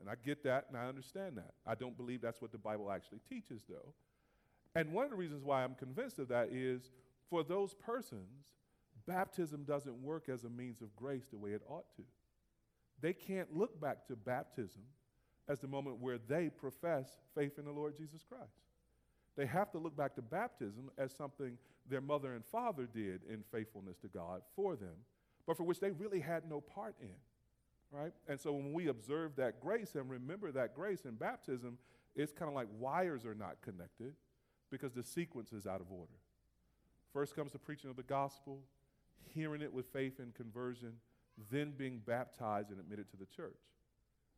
And 0.00 0.08
I 0.08 0.14
get 0.24 0.44
that 0.44 0.66
and 0.68 0.76
I 0.76 0.86
understand 0.86 1.36
that. 1.36 1.54
I 1.66 1.74
don't 1.74 1.96
believe 1.96 2.20
that's 2.20 2.40
what 2.40 2.52
the 2.52 2.58
Bible 2.58 2.90
actually 2.90 3.20
teaches, 3.28 3.62
though. 3.68 3.94
And 4.74 4.92
one 4.92 5.04
of 5.04 5.10
the 5.10 5.16
reasons 5.16 5.42
why 5.42 5.64
I'm 5.64 5.74
convinced 5.74 6.18
of 6.18 6.28
that 6.28 6.50
is 6.52 6.90
for 7.28 7.42
those 7.42 7.74
persons, 7.74 8.46
baptism 9.06 9.64
doesn't 9.64 10.02
work 10.02 10.28
as 10.28 10.44
a 10.44 10.48
means 10.48 10.82
of 10.82 10.94
grace 10.94 11.26
the 11.30 11.38
way 11.38 11.50
it 11.50 11.62
ought 11.68 11.86
to. 11.96 12.02
They 13.00 13.12
can't 13.12 13.56
look 13.56 13.80
back 13.80 14.06
to 14.08 14.16
baptism 14.16 14.82
as 15.48 15.60
the 15.60 15.68
moment 15.68 15.98
where 16.00 16.18
they 16.28 16.50
profess 16.50 17.08
faith 17.34 17.58
in 17.58 17.64
the 17.64 17.70
Lord 17.72 17.96
Jesus 17.96 18.24
Christ. 18.28 18.52
They 19.36 19.46
have 19.46 19.70
to 19.72 19.78
look 19.78 19.96
back 19.96 20.14
to 20.16 20.22
baptism 20.22 20.90
as 20.98 21.12
something 21.12 21.56
their 21.88 22.00
mother 22.00 22.34
and 22.34 22.44
father 22.44 22.88
did 22.92 23.20
in 23.30 23.44
faithfulness 23.52 23.96
to 23.98 24.08
God 24.08 24.42
for 24.54 24.76
them, 24.76 24.94
but 25.46 25.56
for 25.56 25.62
which 25.62 25.80
they 25.80 25.90
really 25.90 26.20
had 26.20 26.48
no 26.48 26.60
part 26.60 26.96
in. 27.00 27.14
Right? 27.90 28.12
And 28.28 28.38
so 28.38 28.52
when 28.52 28.72
we 28.72 28.88
observe 28.88 29.36
that 29.36 29.60
grace 29.60 29.94
and 29.94 30.10
remember 30.10 30.52
that 30.52 30.74
grace 30.74 31.06
in 31.06 31.14
baptism, 31.14 31.78
it's 32.14 32.32
kind 32.32 32.48
of 32.48 32.54
like 32.54 32.68
wires 32.78 33.24
are 33.24 33.34
not 33.34 33.56
connected 33.62 34.12
because 34.70 34.92
the 34.92 35.02
sequence 35.02 35.52
is 35.52 35.66
out 35.66 35.80
of 35.80 35.90
order. 35.90 36.12
First 37.12 37.34
comes 37.34 37.52
the 37.52 37.58
preaching 37.58 37.88
of 37.88 37.96
the 37.96 38.02
gospel, 38.02 38.60
hearing 39.34 39.62
it 39.62 39.72
with 39.72 39.86
faith 39.92 40.18
and 40.18 40.34
conversion, 40.34 40.92
then 41.50 41.72
being 41.76 42.02
baptized 42.04 42.70
and 42.70 42.78
admitted 42.78 43.10
to 43.10 43.16
the 43.16 43.26
church. 43.26 43.56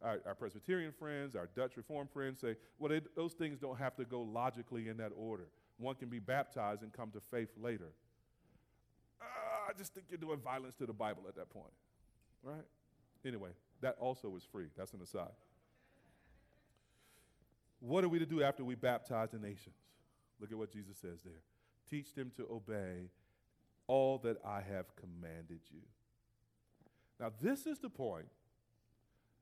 Our, 0.03 0.21
our 0.27 0.35
Presbyterian 0.35 0.93
friends, 0.93 1.35
our 1.35 1.49
Dutch 1.55 1.77
Reformed 1.77 2.11
friends 2.11 2.41
say, 2.41 2.57
well, 2.79 2.91
they, 2.91 3.01
those 3.17 3.33
things 3.33 3.59
don't 3.59 3.79
have 3.79 3.97
to 3.97 4.05
go 4.05 4.23
logically 4.23 4.89
in 4.89 4.97
that 4.99 5.13
order. 5.17 5.49
One 5.79 5.95
can 5.95 6.09
be 6.09 6.19
baptized 6.19 6.83
and 6.83 6.93
come 6.93 7.11
to 7.11 7.21
faith 7.31 7.51
later. 7.61 7.93
Uh, 9.21 9.25
I 9.69 9.73
just 9.77 9.93
think 9.93 10.07
you're 10.09 10.19
doing 10.19 10.39
violence 10.39 10.75
to 10.77 10.87
the 10.87 10.93
Bible 10.93 11.25
at 11.29 11.35
that 11.37 11.51
point, 11.51 11.73
right? 12.43 12.65
Anyway, 13.25 13.51
that 13.81 13.97
also 14.01 14.35
is 14.37 14.45
free. 14.45 14.67
That's 14.77 14.93
an 14.93 15.01
aside. 15.03 15.33
What 17.81 18.05
are 18.05 18.09
we 18.09 18.19
to 18.19 18.27
do 18.27 18.43
after 18.43 18.65
we 18.65 18.75
baptize 18.75 19.31
the 19.31 19.39
nations? 19.39 19.77
Look 20.41 20.53
at 20.53 20.59
what 20.59 20.73
Jesus 20.73 20.97
says 20.99 21.21
there. 21.25 21.43
Teach 21.89 22.15
them 22.15 22.31
to 22.37 22.47
obey 22.51 23.11
all 23.87 24.19
that 24.19 24.37
I 24.45 24.61
have 24.61 24.95
commanded 24.97 25.61
you. 25.71 25.81
Now, 27.19 27.33
this 27.41 27.67
is 27.67 27.79
the 27.79 27.91
point 27.91 28.29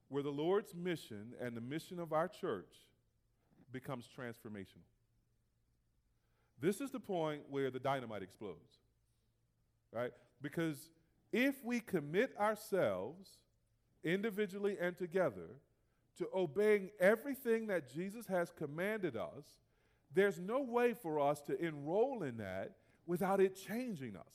where 0.09 0.23
the 0.23 0.31
Lord's 0.31 0.75
mission 0.75 1.35
and 1.41 1.57
the 1.57 1.61
mission 1.61 2.01
of 2.01 2.13
our 2.13 2.29
church 2.29 2.75
becomes 3.71 4.09
transformational. 4.09 4.87
This 6.61 6.81
is 6.81 6.91
the 6.91 7.01
point 7.01 7.43
where 7.51 7.71
the 7.71 7.79
dynamite 7.79 8.23
explodes, 8.23 8.79
right? 9.93 10.13
Because 10.41 10.91
if 11.33 11.63
we 11.65 11.81
commit 11.81 12.35
ourselves 12.39 13.29
individually 14.05 14.77
and 14.81 14.97
together 14.97 15.51
to 16.19 16.29
obeying 16.35 16.91
everything 17.01 17.69
that 17.69 17.93
Jesus 17.93 18.27
has 18.27 18.51
commanded 18.51 19.17
us, 19.17 19.45
there's 20.13 20.41
no 20.41 20.61
way 20.61 20.95
for 20.95 21.21
us 21.21 21.41
to 21.43 21.59
enroll 21.65 22.23
in 22.23 22.39
that 22.39 22.73
without 23.07 23.41
it 23.41 23.57
changing 23.57 24.17
us. 24.17 24.35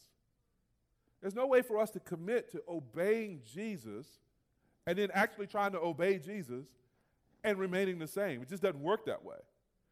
There's 1.22 1.36
no 1.36 1.48
way 1.48 1.62
for 1.62 1.80
us 1.80 1.90
to 1.92 2.00
commit 2.00 2.52
to 2.52 2.62
obeying 2.68 3.42
Jesus 3.54 4.08
and 4.86 4.98
then 4.98 5.10
actually 5.14 5.48
trying 5.48 5.72
to 5.72 5.80
obey 5.80 6.20
Jesus 6.20 6.68
and 7.44 7.58
remaining 7.58 8.00
the 8.00 8.08
same. 8.08 8.42
It 8.42 8.50
just 8.50 8.62
doesn't 8.62 8.82
work 8.82 9.06
that 9.06 9.24
way. 9.24 9.38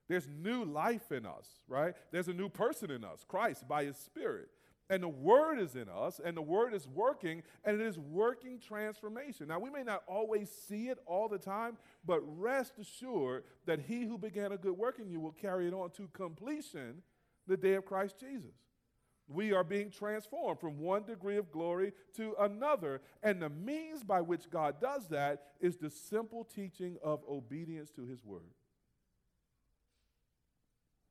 There's 0.08 0.28
new 0.28 0.66
life 0.66 1.12
in 1.12 1.26
us, 1.26 1.48
right? 1.68 1.94
There's 2.12 2.28
a 2.28 2.34
new 2.34 2.50
person 2.50 2.92
in 2.92 3.06
us, 3.06 3.24
Christ, 3.26 3.68
by 3.68 3.86
his 3.86 3.98
Spirit. 3.98 4.50
And 4.92 5.02
the 5.02 5.08
Word 5.08 5.58
is 5.58 5.78
in 5.78 5.88
us, 5.88 6.20
and 6.24 6.36
the 6.36 6.42
Word 6.42 6.74
is 6.74 6.86
working, 6.86 7.44
and 7.64 7.80
it 7.80 7.88
is 7.88 7.98
working 7.98 8.60
transformation. 8.60 9.48
Now, 9.48 9.58
we 9.58 9.70
may 9.70 9.84
not 9.84 10.04
always 10.06 10.52
see 10.52 10.90
it 10.90 10.98
all 11.06 11.30
the 11.30 11.38
time, 11.38 11.78
but 12.06 12.20
rest 12.38 12.74
assured 12.78 13.46
that 13.66 13.80
He 13.80 14.04
who 14.04 14.18
began 14.18 14.52
a 14.52 14.58
good 14.58 14.78
work 14.78 15.00
in 15.00 15.10
you 15.10 15.22
will 15.22 15.32
carry 15.32 15.66
it 15.66 15.74
on 15.74 15.92
to 15.92 16.10
completion 16.12 17.04
the 17.48 17.56
day 17.56 17.76
of 17.76 17.86
Christ 17.86 18.20
Jesus. 18.20 18.52
We 19.30 19.54
are 19.54 19.64
being 19.64 19.92
transformed 19.92 20.60
from 20.60 20.78
one 20.78 21.04
degree 21.04 21.38
of 21.38 21.54
glory 21.54 21.94
to 22.18 22.36
another. 22.38 23.00
And 23.24 23.42
the 23.42 23.48
means 23.48 24.04
by 24.04 24.20
which 24.20 24.50
God 24.50 24.82
does 24.82 25.08
that 25.08 25.44
is 25.62 25.78
the 25.78 25.90
simple 25.90 26.44
teaching 26.44 26.98
of 27.02 27.22
obedience 27.30 27.92
to 27.92 28.04
His 28.04 28.26
Word. 28.26 28.42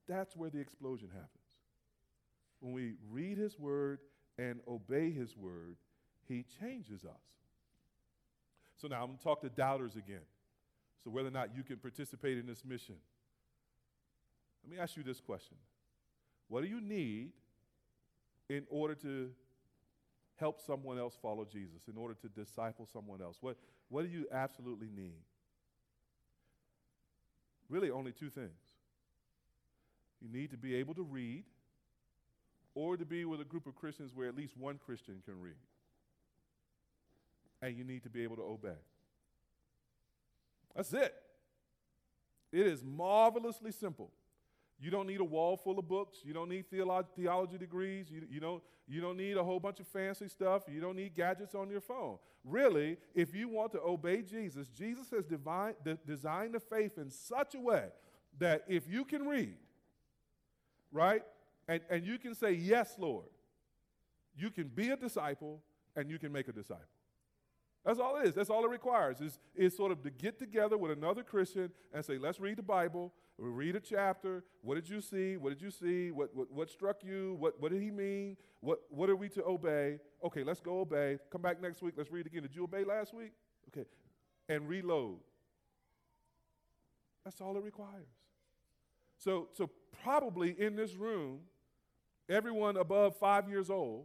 That's 0.07 0.37
where 0.37 0.51
the 0.51 0.61
explosion 0.61 1.09
happens. 1.09 1.40
When 2.61 2.73
we 2.73 2.95
read 3.11 3.39
His 3.39 3.59
Word 3.59 3.99
and 4.39 4.61
obey 4.69 5.11
His 5.11 5.37
Word, 5.37 5.77
He 6.29 6.45
changes 6.61 7.05
us. 7.05 7.41
So 8.77 8.89
now 8.89 9.03
I'm 9.03 9.09
going 9.09 9.19
to 9.19 9.25
talk 9.25 9.41
to 9.43 9.49
doubters 9.49 9.97
again. 9.97 10.25
So, 11.03 11.11
whether 11.11 11.29
or 11.29 11.33
not 11.33 11.57
you 11.57 11.63
can 11.63 11.77
participate 11.77 12.39
in 12.39 12.47
this 12.47 12.65
mission, 12.65 12.97
let 14.63 14.71
me 14.71 14.79
ask 14.79 14.97
you 14.97 15.03
this 15.03 15.21
question 15.21 15.57
What 16.49 16.63
do 16.63 16.69
you 16.69 16.81
need 16.81 17.31
in 18.49 18.65
order 18.69 18.95
to 18.97 19.31
help 20.37 20.61
someone 20.61 20.99
else 20.99 21.17
follow 21.21 21.45
Jesus, 21.45 21.89
in 21.89 21.97
order 21.97 22.15
to 22.15 22.29
disciple 22.29 22.87
someone 22.91 23.21
else? 23.23 23.37
What, 23.41 23.57
what 23.89 24.03
do 24.03 24.09
you 24.09 24.27
absolutely 24.33 24.89
need? 24.95 25.23
Really, 27.69 27.91
only 27.91 28.13
two 28.13 28.31
things 28.31 28.59
you 30.21 30.29
need 30.29 30.51
to 30.51 30.57
be 30.57 30.75
able 30.75 30.95
to 30.95 31.03
read 31.03 31.45
or 32.75 32.97
to 32.97 33.05
be 33.05 33.25
with 33.25 33.41
a 33.41 33.45
group 33.45 33.67
of 33.67 33.75
Christians 33.75 34.13
where 34.15 34.29
at 34.29 34.37
least 34.37 34.57
one 34.57 34.79
Christian 34.85 35.23
can 35.25 35.41
read. 35.41 35.55
And 37.63 37.77
you 37.77 37.85
need 37.85 38.03
to 38.05 38.11
be 38.11 38.23
able 38.23 38.37
to 38.37 38.43
obey. 38.43 38.79
That's 40.75 40.93
it. 40.93 41.15
It 42.53 42.67
is 42.67 42.83
marvelously 42.85 43.73
simple. 43.73 44.11
You 44.81 44.91
don't 44.91 45.07
need 45.07 45.21
a 45.21 45.25
wall 45.25 45.57
full 45.57 45.79
of 45.79 45.87
books. 45.87 46.19
You 46.25 46.33
don't 46.33 46.49
need 46.49 46.71
theolo- 46.71 47.05
theology 47.15 47.59
degrees. 47.59 48.11
You, 48.11 48.23
you, 48.31 48.41
don't, 48.41 48.63
you 48.89 49.01
don't 49.01 49.19
need 49.19 49.37
a 49.37 49.45
whole 49.45 49.61
bunch 49.61 49.79
of 49.79 49.87
fancy 49.87 50.29
stuff. 50.29 50.63
You 50.73 50.81
don't 50.81 50.97
need 50.97 51.15
gadgets 51.15 51.55
on 51.55 51.69
your 51.69 51.83
phone. 51.83 52.17
Really, 52.45 52.97
if 53.15 53.35
you 53.35 53.49
want 53.49 53.73
to 53.73 53.81
obey 53.83 54.23
Jesus, 54.23 54.69
Jesus 54.69 55.11
has 55.11 55.27
divine, 55.27 55.75
de- 55.85 55.99
designed 56.07 56.55
the 56.55 56.61
faith 56.61 56.97
in 56.97 57.11
such 57.11 57.55
a 57.55 57.61
way 57.61 57.85
that 58.39 58.65
if 58.69 58.89
you 58.89 59.05
can 59.05 59.29
read, 59.29 59.57
right? 60.91 61.23
And, 61.71 61.81
and 61.89 62.05
you 62.05 62.19
can 62.19 62.35
say, 62.35 62.53
Yes, 62.53 62.97
Lord. 62.99 63.29
You 64.37 64.51
can 64.51 64.69
be 64.69 64.91
a 64.91 64.97
disciple 64.97 65.61
and 65.95 66.11
you 66.11 66.19
can 66.19 66.33
make 66.33 66.49
a 66.49 66.53
disciple. 66.53 66.85
That's 67.85 67.99
all 67.99 68.17
it 68.17 68.29
is. 68.29 68.35
That's 68.35 68.51
all 68.51 68.65
it 68.65 68.71
requires 68.71 69.21
is, 69.21 69.39
is 69.55 69.77
sort 69.77 69.93
of 69.93 70.03
to 70.03 70.11
get 70.11 70.39
together 70.39 70.77
with 70.77 70.91
another 70.91 71.23
Christian 71.23 71.71
and 71.95 72.05
say, 72.05 72.19
let's 72.19 72.39
read 72.39 72.59
the 72.59 72.63
Bible. 72.63 73.13
We 73.39 73.49
read 73.49 73.77
a 73.77 73.81
chapter. 73.81 74.45
What 74.63 74.75
did 74.75 74.89
you 74.89 75.01
see? 75.01 75.37
What 75.37 75.51
did 75.51 75.63
you 75.63 75.71
see? 75.71 76.11
What, 76.11 76.35
what, 76.35 76.51
what 76.51 76.71
struck 76.71 77.03
you? 77.03 77.37
What, 77.39 77.61
what 77.61 77.73
did 77.73 77.83
he 77.83 77.91
mean? 77.91 78.37
What, 78.61 78.81
what 78.91 79.09
are 79.09 79.17
we 79.17 79.29
to 79.31 79.45
obey? 79.45 79.99
Okay, 80.25 80.45
let's 80.45 80.61
go 80.61 80.81
obey. 80.81 81.19
Come 81.31 81.41
back 81.41 81.63
next 81.63 81.83
week. 81.83 81.95
Let's 81.97 82.11
read 82.11 82.27
again. 82.27 82.43
Did 82.43 82.55
you 82.55 82.65
obey 82.65 82.85
last 82.85 83.15
week? 83.15 83.33
Okay. 83.69 83.87
And 84.49 84.69
reload. 84.69 85.19
That's 87.25 87.41
all 87.41 87.57
it 87.57 87.63
requires. 87.63 88.09
So, 89.17 89.49
so 89.53 89.71
probably 90.03 90.59
in 90.59 90.77
this 90.77 90.95
room, 90.95 91.41
everyone 92.31 92.77
above 92.77 93.17
five 93.17 93.49
years 93.49 93.69
old 93.69 94.05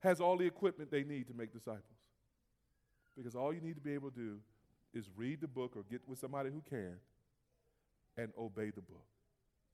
has 0.00 0.20
all 0.20 0.36
the 0.36 0.46
equipment 0.46 0.90
they 0.90 1.02
need 1.02 1.26
to 1.28 1.34
make 1.34 1.52
disciples. 1.52 1.82
Because 3.16 3.34
all 3.34 3.52
you 3.52 3.60
need 3.60 3.74
to 3.74 3.80
be 3.80 3.94
able 3.94 4.10
to 4.10 4.16
do 4.16 4.36
is 4.92 5.08
read 5.16 5.40
the 5.40 5.48
book 5.48 5.72
or 5.76 5.82
get 5.90 6.00
with 6.06 6.18
somebody 6.18 6.50
who 6.50 6.62
can 6.68 6.96
and 8.16 8.32
obey 8.38 8.70
the 8.70 8.82
book. 8.82 9.06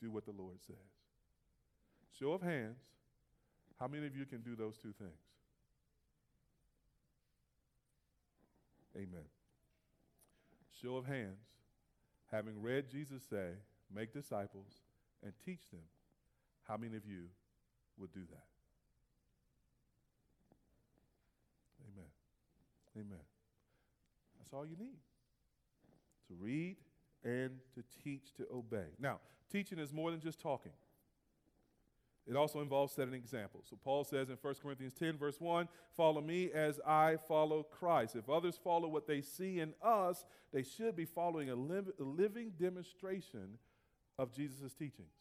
Do 0.01 0.11
what 0.11 0.25
the 0.25 0.33
Lord 0.33 0.57
says. 0.67 0.77
Show 2.19 2.33
of 2.33 2.43
hands, 2.43 2.79
how 3.79 3.87
many 3.89 4.07
of 4.07 4.17
you 4.17 4.25
can 4.25 4.41
do 4.41 4.57
those 4.57 4.77
two 4.77 4.93
things? 4.99 5.11
Amen. 8.97 9.25
Show 10.83 10.97
of 10.97 11.07
hands, 11.07 11.45
having 12.31 12.61
read 12.61 12.91
Jesus 12.91 13.23
say, 13.29 13.51
make 13.95 14.13
disciples 14.13 14.81
and 15.23 15.33
teach 15.45 15.71
them, 15.71 15.81
how 16.67 16.77
many 16.77 16.97
of 16.97 17.05
you 17.07 17.25
would 18.01 18.13
do 18.13 18.21
that? 18.31 18.47
Amen. 21.93 22.11
Amen. 22.97 23.25
That's 24.39 24.53
all 24.53 24.67
you 24.67 24.77
need 24.77 24.99
to 26.29 26.35
read 26.39 26.77
and 27.25 27.51
to 27.75 27.83
teach 28.03 28.33
to 28.37 28.47
obey. 28.53 28.87
Now, 28.99 29.21
teaching 29.53 29.79
is 29.79 29.93
more 29.93 30.11
than 30.11 30.21
just 30.21 30.41
talking. 30.41 30.73
It 32.27 32.37
also 32.37 32.61
involves 32.61 32.93
setting 32.93 33.15
examples. 33.15 33.67
So 33.69 33.77
Paul 33.83 34.05
says 34.05 34.29
in 34.29 34.37
1 34.41 34.55
Corinthians 34.63 34.95
10, 34.95 35.19
verse 35.19 35.41
1, 35.41 35.69
Follow 35.97 36.21
me 36.21 36.51
as 36.53 36.79
I 36.87 37.17
follow 37.27 37.65
Christ. 37.65 38.15
If 38.15 38.29
others 38.29 38.59
follow 38.63 38.89
what 38.89 39.07
they 39.07 39.21
see 39.21 39.59
in 39.59 39.75
us, 39.83 40.25
they 40.53 40.63
should 40.63 40.95
be 40.95 41.07
following 41.07 41.51
a, 41.51 41.55
a 41.55 42.05
living 42.05 42.53
demonstration 42.61 43.59
of 44.19 44.33
Jesus' 44.33 44.75
teachings. 44.75 45.15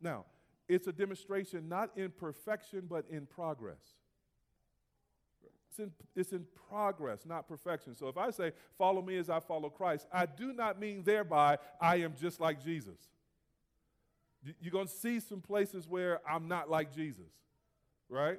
Now, 0.00 0.24
it's 0.68 0.86
a 0.86 0.92
demonstration 0.92 1.68
not 1.68 1.90
in 1.96 2.10
perfection, 2.10 2.86
but 2.88 3.04
in 3.10 3.26
progress. 3.26 3.96
It's 5.70 5.78
in, 5.80 5.90
it's 6.14 6.32
in 6.32 6.46
progress, 6.68 7.26
not 7.26 7.48
perfection. 7.48 7.96
So 7.96 8.08
if 8.08 8.16
I 8.16 8.30
say, 8.30 8.52
Follow 8.78 9.02
me 9.02 9.18
as 9.18 9.28
I 9.28 9.40
follow 9.40 9.68
Christ, 9.68 10.06
I 10.12 10.26
do 10.26 10.52
not 10.52 10.78
mean 10.78 11.02
thereby 11.02 11.58
I 11.80 11.96
am 11.96 12.14
just 12.20 12.40
like 12.40 12.62
Jesus. 12.62 12.98
You're 14.60 14.72
going 14.72 14.86
to 14.86 14.92
see 14.92 15.20
some 15.20 15.40
places 15.40 15.88
where 15.88 16.20
I'm 16.28 16.48
not 16.48 16.70
like 16.70 16.94
Jesus, 16.94 17.32
right? 18.08 18.38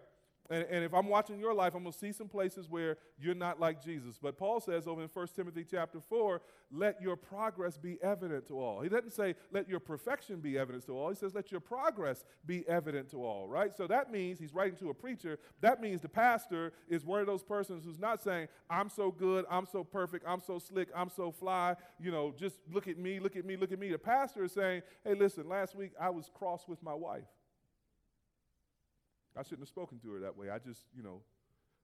And, 0.50 0.66
and, 0.70 0.84
if 0.84 0.93
I'm 0.93 1.08
watching 1.08 1.39
your 1.39 1.54
life, 1.54 1.74
I'm 1.76 1.84
going 1.84 1.93
to 1.93 1.98
see 1.98 2.12
some 2.12 2.28
places 2.28 2.70
where 2.70 2.98
you're 3.20 3.34
not 3.34 3.60
like 3.60 3.84
Jesus. 3.84 4.20
But 4.22 4.38
Paul 4.38 4.60
says 4.60 4.86
over 4.86 5.02
in 5.02 5.10
1 5.12 5.28
Timothy 5.36 5.66
chapter 5.70 6.00
4, 6.08 6.39
let 6.72 7.02
your 7.02 7.16
progress 7.16 7.78
be 7.78 7.98
evident 8.04 8.48
to 8.48 8.60
all. 8.60 8.82
He 8.82 8.89
doesn't 8.89 9.14
say 9.14 9.36
let 9.52 9.68
your 9.68 9.80
perfection 9.80 10.39
be 10.39 10.58
evident 10.58 10.86
to 10.86 10.98
all. 10.98 11.10
He 11.10 11.16
says 11.16 11.34
let 11.34 11.52
your 11.52 11.62
progress 11.62 12.24
be 12.46 12.68
evident 12.68 13.10
to 13.12 13.24
all, 13.24 13.48
right? 13.48 13.76
So 13.76 13.88
that 13.88 14.12
means 14.12 14.39
he's 14.39 14.54
writing 14.54 14.78
to 14.78 14.89
a 14.89 14.93
preacher. 14.93 15.39
That 15.62 15.82
means 15.82 16.02
the 16.02 16.10
pastor 16.10 16.74
is 16.88 17.06
one 17.06 17.22
of 17.22 17.28
those 17.28 17.43
persons 17.43 17.84
who's 17.84 18.00
not 18.00 18.22
saying, 18.22 18.48
I'm 18.70 18.89
so 18.89 19.12
good, 19.12 19.46
I'm 19.50 19.66
so 19.66 19.84
perfect, 19.84 20.26
I'm 20.28 20.41
so 20.41 20.60
slick, 20.60 20.89
I'm 20.96 21.10
so 21.10 21.32
fly, 21.32 21.76
you 22.00 22.12
know, 22.12 22.34
just 22.38 22.58
look 22.72 22.88
at 22.88 22.98
me, 22.98 23.20
look 23.20 23.36
at 23.36 23.46
me, 23.46 23.58
look 23.58 23.72
at 23.72 23.80
me. 23.80 23.89
The 23.89 23.98
pastor 23.98 24.43
is 24.43 24.52
saying, 24.52 24.84
hey, 25.04 25.16
listen, 25.16 25.48
last 25.48 25.76
week 25.76 25.91
I 26.00 26.10
was 26.10 26.30
cross 26.34 26.68
with 26.68 26.82
my 26.84 26.93
wife. 26.93 27.26
I 29.38 29.44
shouldn't 29.44 29.62
have 29.62 29.70
spoken 29.70 30.00
to 30.00 30.12
her 30.14 30.20
that 30.22 30.38
way. 30.38 30.50
I 30.50 30.60
just, 30.60 30.82
you 30.96 31.04
know, 31.04 31.22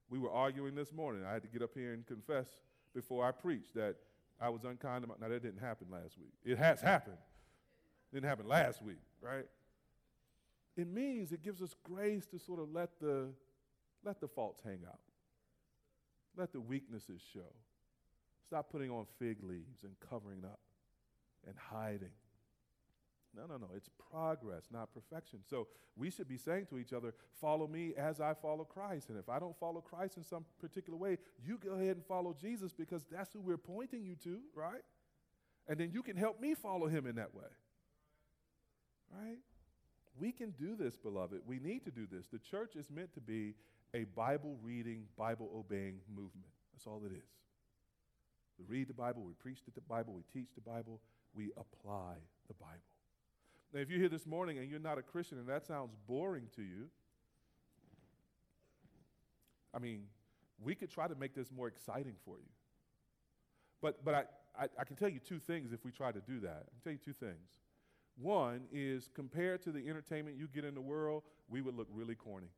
we 0.08 0.18
were 0.18 0.30
arguing 0.30 0.74
this 0.74 0.92
morning. 0.92 1.24
I 1.24 1.32
had 1.32 1.42
to 1.42 1.48
get 1.48 1.62
up 1.62 1.70
here 1.74 1.92
and 1.92 2.06
confess 2.06 2.46
before 2.94 3.24
I 3.24 3.30
preached 3.30 3.74
that 3.74 3.96
I 4.40 4.48
was 4.48 4.64
unkind. 4.64 5.04
Now, 5.20 5.28
that 5.28 5.42
didn't 5.42 5.60
happen 5.60 5.86
last 5.90 6.18
week. 6.18 6.32
It 6.44 6.58
has 6.58 6.80
happened. 6.80 7.18
It 8.10 8.16
didn't 8.16 8.28
happen 8.28 8.48
last 8.48 8.82
week, 8.82 9.00
right? 9.20 9.46
It 10.76 10.88
means 10.88 11.32
it 11.32 11.42
gives 11.42 11.62
us 11.62 11.74
grace 11.84 12.26
to 12.26 12.38
sort 12.38 12.60
of 12.60 12.72
let 12.72 12.98
the, 13.00 13.28
let 14.04 14.20
the 14.20 14.28
faults 14.28 14.62
hang 14.64 14.80
out. 14.86 15.00
Let 16.36 16.52
the 16.52 16.60
weaknesses 16.60 17.20
show. 17.32 17.52
Stop 18.46 18.70
putting 18.70 18.90
on 18.90 19.06
fig 19.18 19.42
leaves 19.42 19.84
and 19.84 19.92
covering 20.10 20.44
up 20.44 20.60
and 21.46 21.54
hiding 21.56 22.10
no, 23.36 23.46
no, 23.46 23.56
no. 23.56 23.68
It's 23.74 23.88
progress, 24.10 24.64
not 24.70 24.92
perfection. 24.92 25.40
So 25.48 25.68
we 25.96 26.10
should 26.10 26.28
be 26.28 26.36
saying 26.36 26.66
to 26.66 26.78
each 26.78 26.92
other, 26.92 27.14
follow 27.40 27.66
me 27.66 27.94
as 27.96 28.20
I 28.20 28.34
follow 28.34 28.64
Christ. 28.64 29.08
And 29.08 29.18
if 29.18 29.28
I 29.28 29.38
don't 29.38 29.58
follow 29.58 29.80
Christ 29.80 30.16
in 30.16 30.24
some 30.24 30.44
particular 30.60 30.98
way, 30.98 31.18
you 31.44 31.58
go 31.58 31.72
ahead 31.72 31.96
and 31.96 32.04
follow 32.04 32.34
Jesus 32.38 32.72
because 32.72 33.04
that's 33.10 33.32
who 33.32 33.40
we're 33.40 33.56
pointing 33.56 34.04
you 34.04 34.16
to, 34.24 34.40
right? 34.54 34.82
And 35.68 35.78
then 35.78 35.90
you 35.92 36.02
can 36.02 36.16
help 36.16 36.40
me 36.40 36.54
follow 36.54 36.88
him 36.88 37.06
in 37.06 37.16
that 37.16 37.34
way. 37.34 37.48
Right? 39.12 39.38
We 40.18 40.32
can 40.32 40.50
do 40.50 40.76
this, 40.76 40.96
beloved. 40.96 41.40
We 41.46 41.58
need 41.58 41.84
to 41.84 41.90
do 41.90 42.06
this. 42.10 42.26
The 42.28 42.38
church 42.38 42.76
is 42.76 42.90
meant 42.90 43.14
to 43.14 43.20
be 43.20 43.54
a 43.94 44.04
Bible 44.04 44.56
reading, 44.62 45.04
Bible 45.16 45.50
obeying 45.54 46.00
movement. 46.08 46.50
That's 46.72 46.86
all 46.86 47.02
it 47.04 47.12
is. 47.12 47.28
We 48.58 48.64
read 48.78 48.88
the 48.88 48.94
Bible, 48.94 49.22
we 49.22 49.32
preach 49.34 49.58
the 49.64 49.80
Bible, 49.80 50.12
we 50.14 50.22
teach 50.32 50.48
the 50.54 50.60
Bible, 50.60 51.00
we 51.34 51.50
apply 51.56 52.16
the 52.48 52.54
Bible. 52.54 52.91
Now, 53.72 53.80
if 53.80 53.88
you're 53.88 54.00
here 54.00 54.08
this 54.08 54.26
morning 54.26 54.58
and 54.58 54.68
you're 54.70 54.78
not 54.78 54.98
a 54.98 55.02
Christian 55.02 55.38
and 55.38 55.48
that 55.48 55.66
sounds 55.66 55.94
boring 56.06 56.48
to 56.56 56.62
you, 56.62 56.88
I 59.74 59.78
mean, 59.78 60.04
we 60.62 60.74
could 60.74 60.90
try 60.90 61.08
to 61.08 61.14
make 61.14 61.34
this 61.34 61.50
more 61.50 61.68
exciting 61.68 62.14
for 62.24 62.36
you. 62.36 62.50
But, 63.80 64.04
but 64.04 64.14
I, 64.14 64.24
I, 64.58 64.66
I, 64.78 64.84
can 64.84 64.96
tell 64.96 65.08
you 65.08 65.18
two 65.18 65.38
things 65.38 65.72
if 65.72 65.84
we 65.84 65.90
try 65.90 66.12
to 66.12 66.20
do 66.20 66.40
that. 66.40 66.66
I 66.66 66.70
can 66.70 66.80
tell 66.84 66.92
you 66.92 66.98
two 66.98 67.14
things. 67.14 67.58
One 68.20 68.62
is 68.70 69.08
compared 69.14 69.62
to 69.62 69.72
the 69.72 69.88
entertainment 69.88 70.36
you 70.36 70.46
get 70.54 70.64
in 70.64 70.74
the 70.74 70.80
world, 70.80 71.22
we 71.48 71.62
would 71.62 71.74
look 71.74 71.88
really 71.90 72.14
corny. 72.14 72.50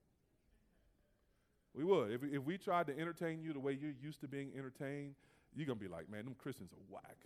We 1.74 1.84
would. 1.84 2.10
If, 2.10 2.22
if 2.24 2.42
we 2.42 2.58
tried 2.58 2.88
to 2.88 2.98
entertain 2.98 3.40
you 3.40 3.52
the 3.52 3.60
way 3.60 3.78
you're 3.80 3.94
used 4.02 4.20
to 4.22 4.28
being 4.28 4.50
entertained, 4.56 5.14
you're 5.54 5.66
going 5.66 5.78
to 5.78 5.84
be 5.84 5.90
like, 5.90 6.10
man, 6.10 6.24
them 6.24 6.34
Christians 6.36 6.72
are 6.72 6.82
whack. 6.88 7.16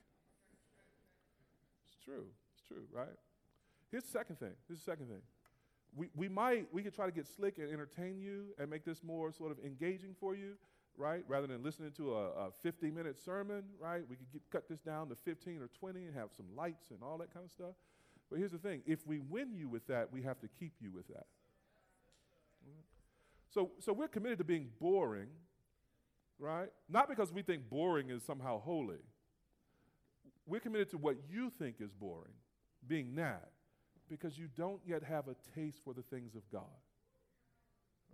It's 1.86 2.04
true. 2.04 2.26
It's 2.54 2.66
true, 2.68 2.84
right? 2.92 3.08
Here's 3.90 4.04
the 4.04 4.10
second 4.10 4.38
thing. 4.38 4.52
Here's 4.66 4.80
the 4.80 4.90
second 4.90 5.08
thing. 5.08 5.22
We, 5.96 6.08
we 6.14 6.28
might, 6.28 6.66
we 6.72 6.82
could 6.82 6.94
try 6.94 7.06
to 7.06 7.12
get 7.12 7.26
slick 7.26 7.58
and 7.58 7.70
entertain 7.72 8.20
you 8.20 8.54
and 8.58 8.68
make 8.68 8.84
this 8.84 9.02
more 9.02 9.32
sort 9.32 9.50
of 9.50 9.58
engaging 9.64 10.14
for 10.20 10.34
you, 10.34 10.54
right? 10.96 11.24
Rather 11.26 11.46
than 11.46 11.62
listening 11.62 11.92
to 11.92 12.14
a, 12.14 12.26
a 12.32 12.50
50 12.62 12.90
minute 12.90 13.18
sermon, 13.18 13.62
right? 13.80 14.02
We 14.08 14.16
could 14.16 14.30
get, 14.32 14.42
cut 14.52 14.68
this 14.68 14.80
down 14.80 15.08
to 15.08 15.16
15 15.16 15.62
or 15.62 15.68
20 15.68 16.04
and 16.04 16.14
have 16.14 16.28
some 16.36 16.46
lights 16.54 16.90
and 16.90 16.98
all 17.02 17.16
that 17.18 17.32
kind 17.32 17.44
of 17.44 17.50
stuff. 17.50 17.74
But 18.30 18.38
here's 18.38 18.52
the 18.52 18.58
thing 18.58 18.82
if 18.86 19.06
we 19.06 19.20
win 19.20 19.54
you 19.54 19.68
with 19.68 19.86
that, 19.86 20.12
we 20.12 20.22
have 20.22 20.38
to 20.40 20.48
keep 20.48 20.74
you 20.80 20.90
with 20.92 21.08
that. 21.08 21.26
So, 23.50 23.70
so 23.78 23.94
we're 23.94 24.08
committed 24.08 24.38
to 24.38 24.44
being 24.44 24.68
boring, 24.78 25.28
right? 26.38 26.68
Not 26.90 27.08
because 27.08 27.32
we 27.32 27.40
think 27.40 27.70
boring 27.70 28.10
is 28.10 28.22
somehow 28.22 28.60
holy. 28.60 28.98
We're 30.46 30.60
committed 30.60 30.90
to 30.90 30.98
what 30.98 31.16
you 31.30 31.50
think 31.58 31.76
is 31.80 31.90
boring, 31.92 32.34
being 32.86 33.14
that 33.14 33.48
because 34.08 34.38
you 34.38 34.48
don't 34.56 34.80
yet 34.86 35.02
have 35.02 35.28
a 35.28 35.36
taste 35.54 35.80
for 35.84 35.92
the 35.92 36.02
things 36.02 36.34
of 36.34 36.42
God. 36.50 36.62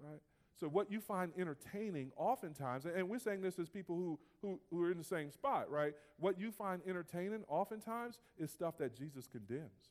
Right? 0.02 0.20
So, 0.58 0.68
what 0.68 0.90
you 0.90 1.00
find 1.00 1.32
entertaining 1.36 2.12
oftentimes, 2.16 2.86
and 2.86 3.08
we're 3.08 3.18
saying 3.18 3.40
this 3.40 3.58
as 3.58 3.68
people 3.68 3.96
who, 3.96 4.18
who, 4.40 4.60
who 4.70 4.82
are 4.84 4.90
in 4.90 4.98
the 4.98 5.04
same 5.04 5.30
spot, 5.32 5.70
right? 5.70 5.94
What 6.18 6.38
you 6.38 6.52
find 6.52 6.80
entertaining 6.86 7.42
oftentimes 7.48 8.20
is 8.38 8.52
stuff 8.52 8.78
that 8.78 8.96
Jesus 8.96 9.26
condemns. 9.26 9.90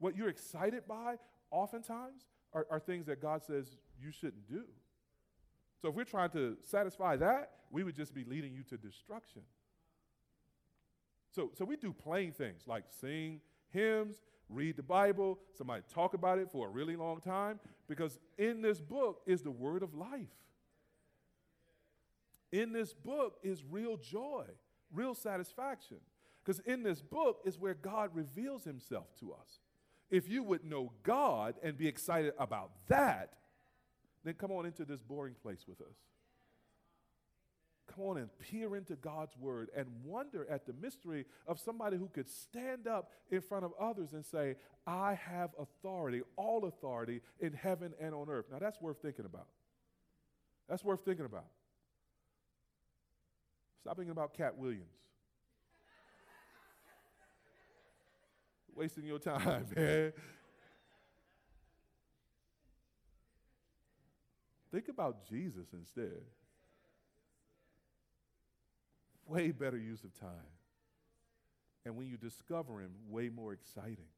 What 0.00 0.16
you're 0.16 0.28
excited 0.28 0.82
by 0.88 1.16
oftentimes 1.50 2.26
are, 2.52 2.66
are 2.70 2.80
things 2.80 3.06
that 3.06 3.22
God 3.22 3.44
says 3.44 3.78
you 4.00 4.10
shouldn't 4.10 4.48
do. 4.48 4.64
So, 5.80 5.88
if 5.88 5.94
we're 5.94 6.04
trying 6.04 6.30
to 6.30 6.56
satisfy 6.64 7.16
that, 7.16 7.50
we 7.70 7.84
would 7.84 7.94
just 7.94 8.14
be 8.14 8.24
leading 8.24 8.52
you 8.52 8.64
to 8.64 8.76
destruction. 8.76 9.42
So, 11.30 11.50
so 11.54 11.64
we 11.64 11.76
do 11.76 11.92
plain 11.92 12.32
things 12.32 12.62
like 12.66 12.84
sing 13.00 13.40
hymns, 13.70 14.22
read 14.48 14.76
the 14.76 14.82
Bible, 14.82 15.38
somebody 15.56 15.82
talk 15.92 16.14
about 16.14 16.38
it 16.38 16.50
for 16.50 16.66
a 16.66 16.70
really 16.70 16.96
long 16.96 17.20
time, 17.20 17.60
because 17.88 18.18
in 18.36 18.62
this 18.62 18.80
book 18.80 19.20
is 19.26 19.42
the 19.42 19.50
word 19.50 19.82
of 19.82 19.94
life. 19.94 20.26
In 22.50 22.72
this 22.72 22.94
book 22.94 23.38
is 23.42 23.62
real 23.68 23.96
joy, 23.96 24.44
real 24.92 25.14
satisfaction. 25.14 25.98
Because 26.42 26.60
in 26.60 26.82
this 26.82 27.02
book 27.02 27.42
is 27.44 27.58
where 27.58 27.74
God 27.74 28.10
reveals 28.14 28.64
himself 28.64 29.06
to 29.20 29.32
us. 29.32 29.60
If 30.10 30.30
you 30.30 30.42
would 30.42 30.64
know 30.64 30.92
God 31.02 31.56
and 31.62 31.76
be 31.76 31.86
excited 31.86 32.32
about 32.38 32.70
that, 32.88 33.34
then 34.24 34.32
come 34.32 34.50
on 34.50 34.64
into 34.64 34.86
this 34.86 35.02
boring 35.02 35.34
place 35.42 35.66
with 35.68 35.82
us 35.82 36.07
come 37.94 38.04
on 38.04 38.16
and 38.18 38.28
peer 38.38 38.76
into 38.76 38.96
God's 38.96 39.36
word 39.36 39.68
and 39.76 39.86
wonder 40.04 40.46
at 40.50 40.66
the 40.66 40.74
mystery 40.80 41.24
of 41.46 41.58
somebody 41.58 41.96
who 41.96 42.08
could 42.08 42.28
stand 42.28 42.86
up 42.86 43.10
in 43.30 43.40
front 43.40 43.64
of 43.64 43.72
others 43.80 44.12
and 44.12 44.24
say, 44.24 44.56
I 44.86 45.14
have 45.14 45.50
authority, 45.58 46.22
all 46.36 46.64
authority 46.64 47.20
in 47.40 47.52
heaven 47.52 47.94
and 48.00 48.14
on 48.14 48.28
earth. 48.28 48.46
Now, 48.50 48.58
that's 48.58 48.80
worth 48.80 49.00
thinking 49.02 49.24
about. 49.24 49.46
That's 50.68 50.84
worth 50.84 51.04
thinking 51.04 51.24
about. 51.24 51.46
Stop 53.80 53.96
thinking 53.96 54.12
about 54.12 54.34
Katt 54.34 54.58
Williams. 54.58 54.84
wasting 58.76 59.04
your 59.04 59.18
time, 59.18 59.66
man. 59.76 60.12
Think 64.70 64.88
about 64.88 65.26
Jesus 65.28 65.66
instead. 65.72 66.20
Way 69.28 69.52
better 69.52 69.78
use 69.78 70.02
of 70.04 70.18
time. 70.18 70.30
And 71.84 71.96
when 71.96 72.06
you 72.06 72.16
discover 72.16 72.80
him, 72.80 72.90
way 73.08 73.28
more 73.28 73.52
exciting. 73.52 74.08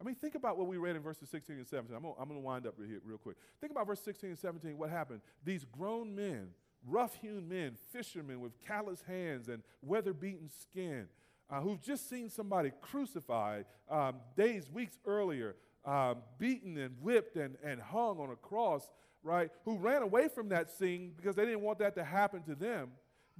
I 0.00 0.04
mean, 0.04 0.14
think 0.14 0.34
about 0.34 0.56
what 0.56 0.66
we 0.66 0.78
read 0.78 0.96
in 0.96 1.02
verses 1.02 1.28
16 1.28 1.56
and 1.56 1.66
17. 1.66 1.94
I'm 1.94 2.02
going 2.02 2.28
to 2.30 2.38
wind 2.38 2.66
up 2.66 2.74
here 2.78 3.00
real 3.04 3.18
quick. 3.18 3.36
Think 3.60 3.70
about 3.70 3.86
verse 3.86 4.00
16 4.00 4.30
and 4.30 4.38
17. 4.38 4.78
What 4.78 4.88
happened? 4.88 5.20
These 5.44 5.66
grown 5.66 6.14
men, 6.14 6.48
rough 6.86 7.16
hewn 7.16 7.48
men, 7.48 7.76
fishermen 7.92 8.40
with 8.40 8.58
callous 8.66 9.02
hands 9.02 9.48
and 9.48 9.62
weather 9.82 10.14
beaten 10.14 10.48
skin, 10.48 11.06
uh, 11.50 11.60
who've 11.60 11.82
just 11.82 12.08
seen 12.08 12.30
somebody 12.30 12.72
crucified 12.80 13.66
um, 13.90 14.16
days, 14.36 14.70
weeks 14.70 14.98
earlier, 15.04 15.56
um, 15.84 16.18
beaten 16.38 16.78
and 16.78 16.96
whipped 17.02 17.36
and, 17.36 17.56
and 17.62 17.80
hung 17.80 18.18
on 18.20 18.30
a 18.30 18.36
cross, 18.36 18.88
right? 19.22 19.50
Who 19.64 19.76
ran 19.76 20.02
away 20.02 20.28
from 20.28 20.48
that 20.48 20.70
scene 20.70 21.12
because 21.14 21.36
they 21.36 21.44
didn't 21.44 21.62
want 21.62 21.78
that 21.80 21.94
to 21.96 22.04
happen 22.04 22.42
to 22.44 22.54
them. 22.54 22.90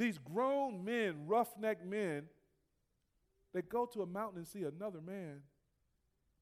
These 0.00 0.16
grown 0.16 0.82
men, 0.82 1.26
roughneck 1.26 1.84
men, 1.84 2.22
they 3.52 3.60
go 3.60 3.84
to 3.84 4.00
a 4.00 4.06
mountain 4.06 4.38
and 4.38 4.48
see 4.48 4.64
another 4.64 5.02
man 5.02 5.42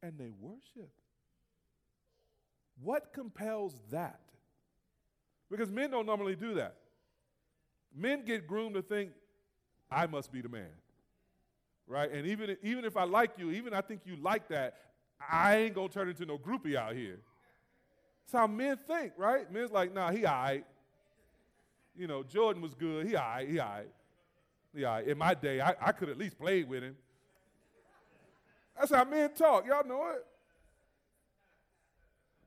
and 0.01 0.17
they 0.17 0.31
worship. 0.39 0.93
What 2.81 3.13
compels 3.13 3.75
that? 3.91 4.21
Because 5.51 5.73
men 5.73 5.91
don't 5.91 6.07
normally 6.07 6.37
do 6.37 6.55
that. 6.55 6.77
Men 7.93 8.25
get 8.25 8.47
groomed 8.47 8.77
to 8.77 8.83
think, 8.83 9.11
I 9.91 10.07
must 10.07 10.31
be 10.31 10.41
the 10.41 10.49
man. 10.49 10.71
Right? 11.89 12.13
And 12.13 12.29
even, 12.29 12.57
even 12.63 12.85
if 12.85 12.97
I 12.97 13.03
like 13.03 13.33
you, 13.39 13.51
even 13.51 13.75
I 13.75 13.81
think 13.81 14.03
you 14.05 14.15
like 14.23 14.47
that, 14.51 14.77
I 15.29 15.57
ain't 15.57 15.75
gonna 15.75 15.89
turn 15.89 16.09
into 16.09 16.25
no 16.25 16.39
groupie 16.39 16.77
out 16.77 16.95
here. 16.95 17.19
That's 18.25 18.41
how 18.41 18.47
men 18.47 18.77
think, 18.77 19.15
right? 19.17 19.51
Men's 19.53 19.73
like, 19.73 19.93
nah, 19.93 20.13
he 20.13 20.25
all 20.27 20.43
right. 20.45 20.65
You 21.99 22.07
know, 22.07 22.23
Jordan 22.23 22.63
was 22.63 22.75
good. 22.75 23.07
He 23.07 23.17
all 23.17 23.25
right, 23.25 23.49
he 23.49 23.59
all 23.59 23.69
right. 23.69 25.05
He. 25.05 25.11
In 25.11 25.19
my 25.19 25.35
day, 25.35 25.61
I, 25.61 25.75
I 25.81 25.93
could 25.93 26.09
at 26.09 26.17
least 26.17 26.39
play 26.39 26.63
with 26.63 26.85
him. 26.85 26.97
That's 28.79 28.95
how 28.95 29.05
men 29.05 29.35
talk. 29.35 29.67
Y'all 29.67 29.87
know 29.87 30.13
it. 30.13 30.25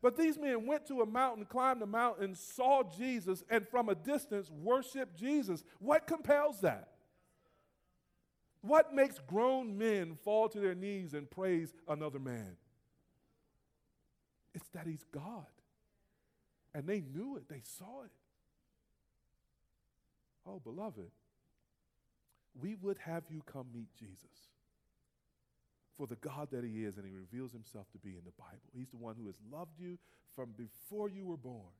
But 0.02 0.18
these 0.18 0.40
men 0.40 0.66
went 0.66 0.88
to 0.88 1.02
a 1.02 1.06
mountain, 1.06 1.46
climbed 1.46 1.82
the 1.82 1.86
mountain, 1.86 2.34
saw 2.34 2.84
Jesus, 2.98 3.44
and 3.50 3.68
from 3.68 3.90
a 3.90 3.96
distance 3.96 4.50
worshiped 4.50 5.16
Jesus. 5.16 5.64
What 5.80 6.08
compels 6.08 6.62
that? 6.62 6.88
What 8.62 8.94
makes 8.94 9.20
grown 9.28 9.78
men 9.78 10.18
fall 10.24 10.48
to 10.50 10.60
their 10.60 10.74
knees 10.74 11.14
and 11.14 11.30
praise 11.30 11.74
another 11.88 12.20
man? 12.20 12.56
It's 14.56 14.68
that 14.70 14.88
he's 14.88 15.04
God. 15.12 15.46
And 16.74 16.88
they 16.88 17.02
knew 17.02 17.36
it, 17.36 17.50
they 17.50 17.62
saw 17.64 18.04
it. 18.04 18.12
Oh, 20.52 20.60
beloved, 20.60 21.12
we 22.60 22.76
would 22.76 22.98
have 23.06 23.24
you 23.30 23.42
come 23.46 23.68
meet 23.74 23.88
Jesus 23.98 24.50
for 25.98 26.08
the 26.08 26.18
God 26.18 26.50
that 26.52 26.66
He 26.66 26.84
is, 26.84 26.98
and 26.98 27.06
He 27.06 27.14
reveals 27.14 27.54
Himself 27.54 27.86
to 27.92 27.98
be 27.98 28.10
in 28.10 28.26
the 28.26 28.34
Bible. 28.38 28.70
He's 28.74 28.90
the 28.90 28.98
one 28.98 29.16
who 29.18 29.28
has 29.28 29.36
loved 29.52 29.80
you 29.80 29.98
from 30.36 30.50
before 30.58 31.10
you 31.10 31.26
were 31.26 31.38
born 31.38 31.72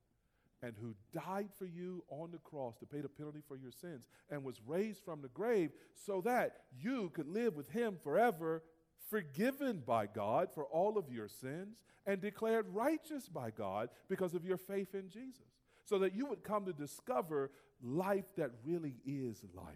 and 0.64 0.74
who 0.80 0.94
died 1.12 1.50
for 1.58 1.66
you 1.66 2.04
on 2.10 2.32
the 2.32 2.38
cross 2.38 2.78
to 2.78 2.86
pay 2.86 3.02
the 3.02 3.10
penalty 3.10 3.42
for 3.46 3.58
your 3.58 3.72
sins 3.72 4.08
and 4.30 4.44
was 4.44 4.62
raised 4.66 5.04
from 5.04 5.22
the 5.22 5.28
grave 5.30 5.72
so 6.06 6.22
that 6.22 6.58
you 6.80 7.10
could 7.14 7.28
live 7.28 7.56
with 7.56 7.70
Him 7.70 7.98
forever, 8.02 8.64
forgiven 9.10 9.82
by 9.86 10.06
God 10.06 10.50
for 10.54 10.66
all 10.66 10.98
of 10.98 11.12
your 11.12 11.28
sins 11.28 11.84
and 12.06 12.22
declared 12.22 12.68
righteous 12.70 13.28
by 13.28 13.50
God 13.50 13.90
because 14.08 14.34
of 14.34 14.46
your 14.46 14.58
faith 14.58 14.94
in 14.94 15.10
Jesus. 15.10 15.61
So 15.92 16.00
that 16.00 16.16
you 16.16 16.26
would 16.28 16.42
come 16.42 16.64
to 16.68 16.72
discover 16.72 17.52
life 17.84 18.24
that 18.38 18.52
really 18.64 18.96
is 19.06 19.44
life 19.54 19.76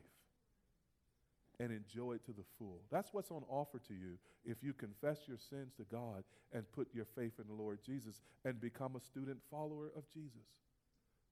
and 1.60 1.74
enjoy 1.74 2.14
it 2.14 2.26
to 2.28 2.32
the 2.32 2.46
full. 2.58 2.80
That's 2.90 3.14
what's 3.14 3.32
on 3.32 3.44
offer 3.50 3.80
to 3.80 3.94
you 3.94 4.18
if 4.46 4.64
you 4.64 4.72
confess 4.72 5.28
your 5.28 5.38
sins 5.38 5.74
to 5.76 5.84
God 5.84 6.24
and 6.54 6.72
put 6.72 6.88
your 6.94 7.04
faith 7.04 7.34
in 7.38 7.48
the 7.50 7.62
Lord 7.62 7.80
Jesus 7.86 8.22
and 8.46 8.62
become 8.62 8.96
a 8.96 9.02
student 9.02 9.40
follower 9.52 9.92
of 9.94 10.04
Jesus. 10.14 10.48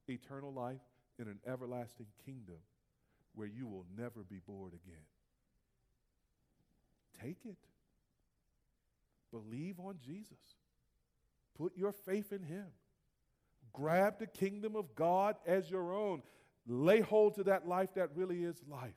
Eternal 0.10 0.52
life 0.52 0.82
in 1.18 1.30
an 1.30 1.40
everlasting 1.48 2.08
kingdom 2.26 2.58
where 3.36 3.48
you 3.48 3.66
will 3.66 3.86
never 3.98 4.26
be 4.30 4.42
bored 4.46 4.74
again. 4.74 5.06
Take 7.22 7.46
it. 7.46 7.56
Believe 9.32 9.80
on 9.80 9.96
Jesus. 10.06 10.58
Put 11.58 11.78
your 11.78 11.94
faith 11.94 12.34
in 12.34 12.44
Him. 12.44 12.66
Grab 13.74 14.20
the 14.20 14.28
kingdom 14.28 14.76
of 14.76 14.94
God 14.96 15.36
as 15.46 15.70
your 15.70 15.94
own. 15.94 16.22
Lay 16.68 17.02
hold 17.02 17.36
to 17.36 17.44
that 17.46 17.68
life 17.68 17.90
that 17.96 18.10
really 18.16 18.44
is 18.44 18.62
life 18.70 18.94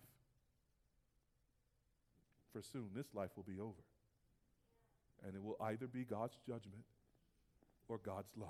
for 2.56 2.62
soon 2.62 2.88
this 2.94 3.08
life 3.14 3.30
will 3.36 3.44
be 3.44 3.60
over. 3.60 3.84
And 5.26 5.34
it 5.34 5.42
will 5.42 5.56
either 5.60 5.86
be 5.86 6.04
God's 6.04 6.38
judgment 6.46 6.84
or 7.86 7.98
God's 7.98 8.30
love. 8.36 8.48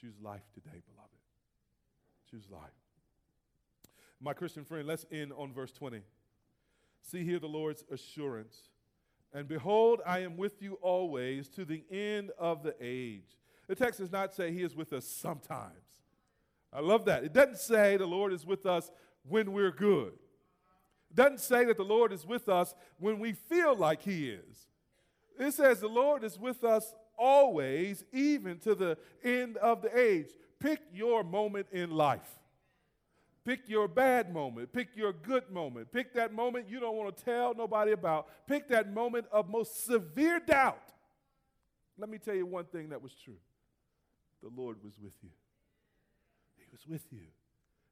Choose 0.00 0.14
life 0.22 0.42
today, 0.54 0.82
beloved. 0.90 1.18
Choose 2.30 2.44
life. 2.50 2.60
My 4.20 4.32
Christian 4.32 4.64
friend, 4.64 4.86
let's 4.86 5.04
end 5.12 5.32
on 5.36 5.52
verse 5.52 5.72
20. 5.72 6.00
See 7.02 7.24
here 7.24 7.38
the 7.38 7.46
Lord's 7.46 7.84
assurance. 7.90 8.70
And 9.34 9.46
behold, 9.46 10.00
I 10.06 10.20
am 10.20 10.38
with 10.38 10.62
you 10.62 10.78
always 10.80 11.48
to 11.50 11.66
the 11.66 11.84
end 11.90 12.30
of 12.38 12.62
the 12.62 12.74
age. 12.80 13.36
The 13.66 13.74
text 13.74 14.00
does 14.00 14.12
not 14.12 14.32
say 14.32 14.52
he 14.52 14.62
is 14.62 14.76
with 14.76 14.92
us 14.92 15.06
sometimes. 15.06 15.72
I 16.72 16.80
love 16.80 17.04
that. 17.06 17.24
It 17.24 17.32
doesn't 17.32 17.58
say 17.58 17.96
the 17.96 18.06
Lord 18.06 18.32
is 18.32 18.46
with 18.46 18.66
us 18.66 18.90
when 19.28 19.52
we're 19.52 19.72
good 19.72 20.12
It 21.10 21.16
doesn't 21.16 21.40
say 21.40 21.64
that 21.64 21.76
the 21.76 21.84
Lord 21.84 22.12
is 22.12 22.26
with 22.26 22.48
us 22.48 22.74
when 22.98 23.18
we 23.18 23.32
feel 23.32 23.74
like 23.74 24.02
He 24.02 24.30
is. 24.30 24.68
It 25.38 25.52
says 25.52 25.80
the 25.80 25.88
Lord 25.88 26.24
is 26.24 26.38
with 26.38 26.64
us 26.64 26.94
always, 27.18 28.04
even 28.12 28.58
to 28.60 28.74
the 28.74 28.98
end 29.24 29.56
of 29.58 29.82
the 29.82 29.98
age. 29.98 30.28
Pick 30.60 30.80
your 30.92 31.24
moment 31.24 31.66
in 31.72 31.90
life. 31.90 32.38
Pick 33.44 33.68
your 33.68 33.86
bad 33.86 34.32
moment. 34.32 34.72
Pick 34.72 34.88
your 34.96 35.12
good 35.12 35.50
moment. 35.50 35.92
Pick 35.92 36.14
that 36.14 36.32
moment 36.32 36.68
you 36.68 36.80
don't 36.80 36.96
want 36.96 37.16
to 37.16 37.24
tell 37.24 37.54
nobody 37.54 37.92
about. 37.92 38.26
Pick 38.46 38.68
that 38.68 38.92
moment 38.92 39.26
of 39.30 39.48
most 39.48 39.86
severe 39.86 40.40
doubt. 40.40 40.92
Let 41.96 42.10
me 42.10 42.18
tell 42.18 42.34
you 42.34 42.44
one 42.44 42.64
thing 42.64 42.88
that 42.90 43.00
was 43.00 43.14
true 43.14 43.36
the 44.46 44.60
Lord 44.60 44.76
was 44.82 44.92
with 45.02 45.14
you. 45.22 45.30
He 46.56 46.64
was 46.70 46.86
with 46.86 47.06
you. 47.10 47.26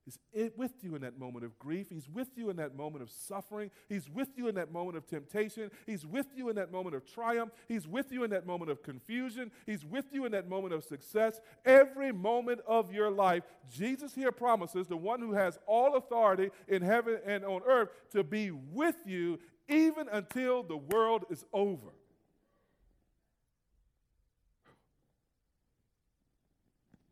He's 0.05 0.18
with 0.55 0.72
you 0.82 0.94
in 0.94 1.00
that 1.00 1.18
moment 1.18 1.46
of 1.46 1.59
grief. 1.59 1.86
He's 1.88 2.11
with 2.11 2.28
you 2.36 2.50
in 2.50 2.57
that 2.57 2.76
moment 2.76 3.02
of 3.02 3.11
suffering. 3.11 3.70
He's 3.88 4.11
with 4.11 4.28
you 4.36 4.48
in 4.48 4.55
that 4.57 4.70
moment 4.70 4.98
of 4.98 5.07
temptation. 5.07 5.70
He's 5.86 6.05
with 6.05 6.26
you 6.36 6.50
in 6.50 6.57
that 6.57 6.70
moment 6.70 6.94
of 6.94 7.07
triumph. 7.07 7.52
He's 7.68 7.88
with 7.88 8.12
you 8.12 8.22
in 8.22 8.30
that 8.30 8.46
moment 8.46 8.70
of 8.70 8.82
confusion. 8.82 9.50
He's 9.64 9.82
with 9.82 10.05
you 10.12 10.26
in 10.26 10.32
that 10.32 10.46
moment 10.46 10.74
of 10.74 10.84
success. 10.84 11.40
Every 11.64 12.12
moment 12.12 12.61
of 12.68 12.92
your 12.92 13.11
life, 13.11 13.44
Jesus 13.72 14.14
here 14.14 14.32
promises 14.32 14.86
the 14.86 14.96
one 14.96 15.20
who 15.20 15.32
has 15.32 15.59
all 15.66 15.96
authority 15.96 16.50
in 16.68 16.82
heaven 16.82 17.18
and 17.24 17.44
on 17.46 17.62
earth 17.66 17.88
to 18.11 18.22
be 18.22 18.50
with 18.50 18.96
you 19.07 19.40
even 19.68 20.07
until 20.12 20.62
the 20.62 20.76
world 20.76 21.24
is 21.30 21.46
over. 21.55 21.94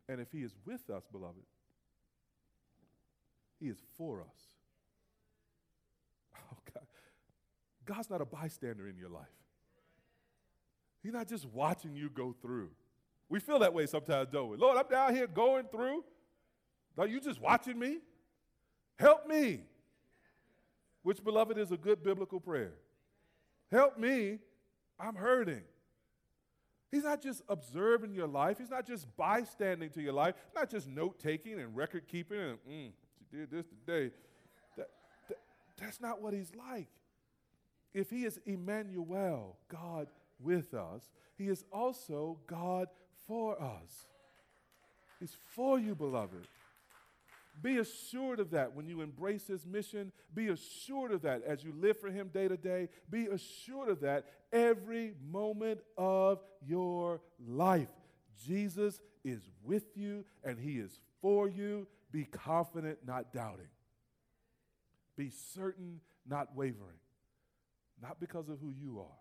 And 0.09 0.19
if 0.19 0.31
he 0.31 0.39
is 0.39 0.53
with 0.65 0.89
us, 0.89 1.07
beloved, 1.11 1.43
he 3.59 3.67
is 3.67 3.77
for 3.97 4.21
us. 4.21 4.27
Oh, 6.51 6.57
God. 6.73 6.85
God's 7.85 8.09
not 8.09 8.21
a 8.21 8.25
bystander 8.25 8.87
in 8.87 8.97
your 8.97 9.09
life. 9.09 9.25
He's 11.01 11.13
not 11.13 11.27
just 11.27 11.45
watching 11.47 11.95
you 11.95 12.09
go 12.09 12.35
through. 12.41 12.69
We 13.29 13.39
feel 13.39 13.59
that 13.59 13.73
way 13.73 13.85
sometimes, 13.85 14.29
don't 14.31 14.49
we? 14.49 14.57
Lord, 14.57 14.77
I'm 14.77 14.87
down 14.89 15.15
here 15.15 15.27
going 15.27 15.65
through. 15.71 16.03
Are 16.97 17.07
you 17.07 17.19
just 17.19 17.41
watching 17.41 17.79
me? 17.79 17.97
Help 18.97 19.27
me. 19.27 19.61
Which, 21.01 21.23
beloved, 21.23 21.57
is 21.57 21.71
a 21.71 21.77
good 21.77 22.03
biblical 22.03 22.39
prayer. 22.39 22.73
Help 23.71 23.97
me. 23.97 24.39
I'm 24.99 25.15
hurting. 25.15 25.63
He's 26.93 27.05
not 27.05 27.23
just 27.23 27.41
observing 27.49 28.13
your 28.13 28.27
life. 28.27 28.59
He's 28.59 28.69
not 28.69 28.85
just 28.85 29.07
bystanding 29.17 29.89
to 29.89 30.01
your 30.03 30.13
life. 30.13 30.35
Not 30.55 30.69
just 30.69 30.87
note 30.87 31.19
taking 31.19 31.59
and 31.59 31.75
record 31.75 32.07
keeping 32.07 32.37
and 32.39 32.57
mm, 32.69 32.91
did 33.31 33.49
this 33.49 33.65
today. 33.65 34.13
That, 34.77 34.89
that, 35.27 35.39
that's 35.75 35.99
not 35.99 36.21
what 36.21 36.35
he's 36.35 36.51
like. 36.55 36.89
If 37.95 38.11
he 38.11 38.25
is 38.25 38.39
Emmanuel, 38.45 39.57
God 39.69 40.07
with 40.39 40.75
us, 40.75 41.09
he 41.35 41.47
is 41.47 41.65
also 41.71 42.37
God 42.45 42.89
for 43.25 43.59
us. 43.59 44.07
He's 45.19 45.35
for 45.55 45.79
you, 45.79 45.95
beloved. 45.95 46.47
Be 47.61 47.77
assured 47.77 48.39
of 48.39 48.51
that 48.51 48.73
when 48.75 48.87
you 48.87 49.01
embrace 49.01 49.47
His 49.47 49.65
mission. 49.65 50.11
Be 50.33 50.47
assured 50.47 51.11
of 51.11 51.21
that 51.21 51.43
as 51.43 51.63
you 51.63 51.73
live 51.79 51.99
for 51.99 52.09
Him 52.09 52.29
day 52.33 52.47
to 52.47 52.57
day. 52.57 52.89
Be 53.09 53.27
assured 53.27 53.89
of 53.89 54.01
that 54.01 54.25
every 54.51 55.13
moment 55.29 55.79
of 55.97 56.41
your 56.65 57.21
life. 57.45 57.89
Jesus 58.45 58.99
is 59.23 59.41
with 59.63 59.95
you 59.95 60.25
and 60.43 60.59
He 60.59 60.79
is 60.79 60.99
for 61.21 61.47
you. 61.47 61.87
Be 62.11 62.25
confident, 62.25 62.99
not 63.05 63.33
doubting. 63.33 63.69
Be 65.15 65.29
certain, 65.29 65.99
not 66.27 66.55
wavering. 66.55 66.97
Not 68.01 68.19
because 68.19 68.49
of 68.49 68.59
who 68.59 68.71
you 68.71 68.99
are, 68.99 69.19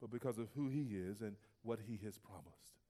but 0.00 0.10
because 0.10 0.38
of 0.38 0.48
who 0.54 0.68
He 0.68 0.96
is 0.96 1.20
and 1.22 1.34
what 1.62 1.80
He 1.86 1.98
has 2.04 2.18
promised. 2.18 2.83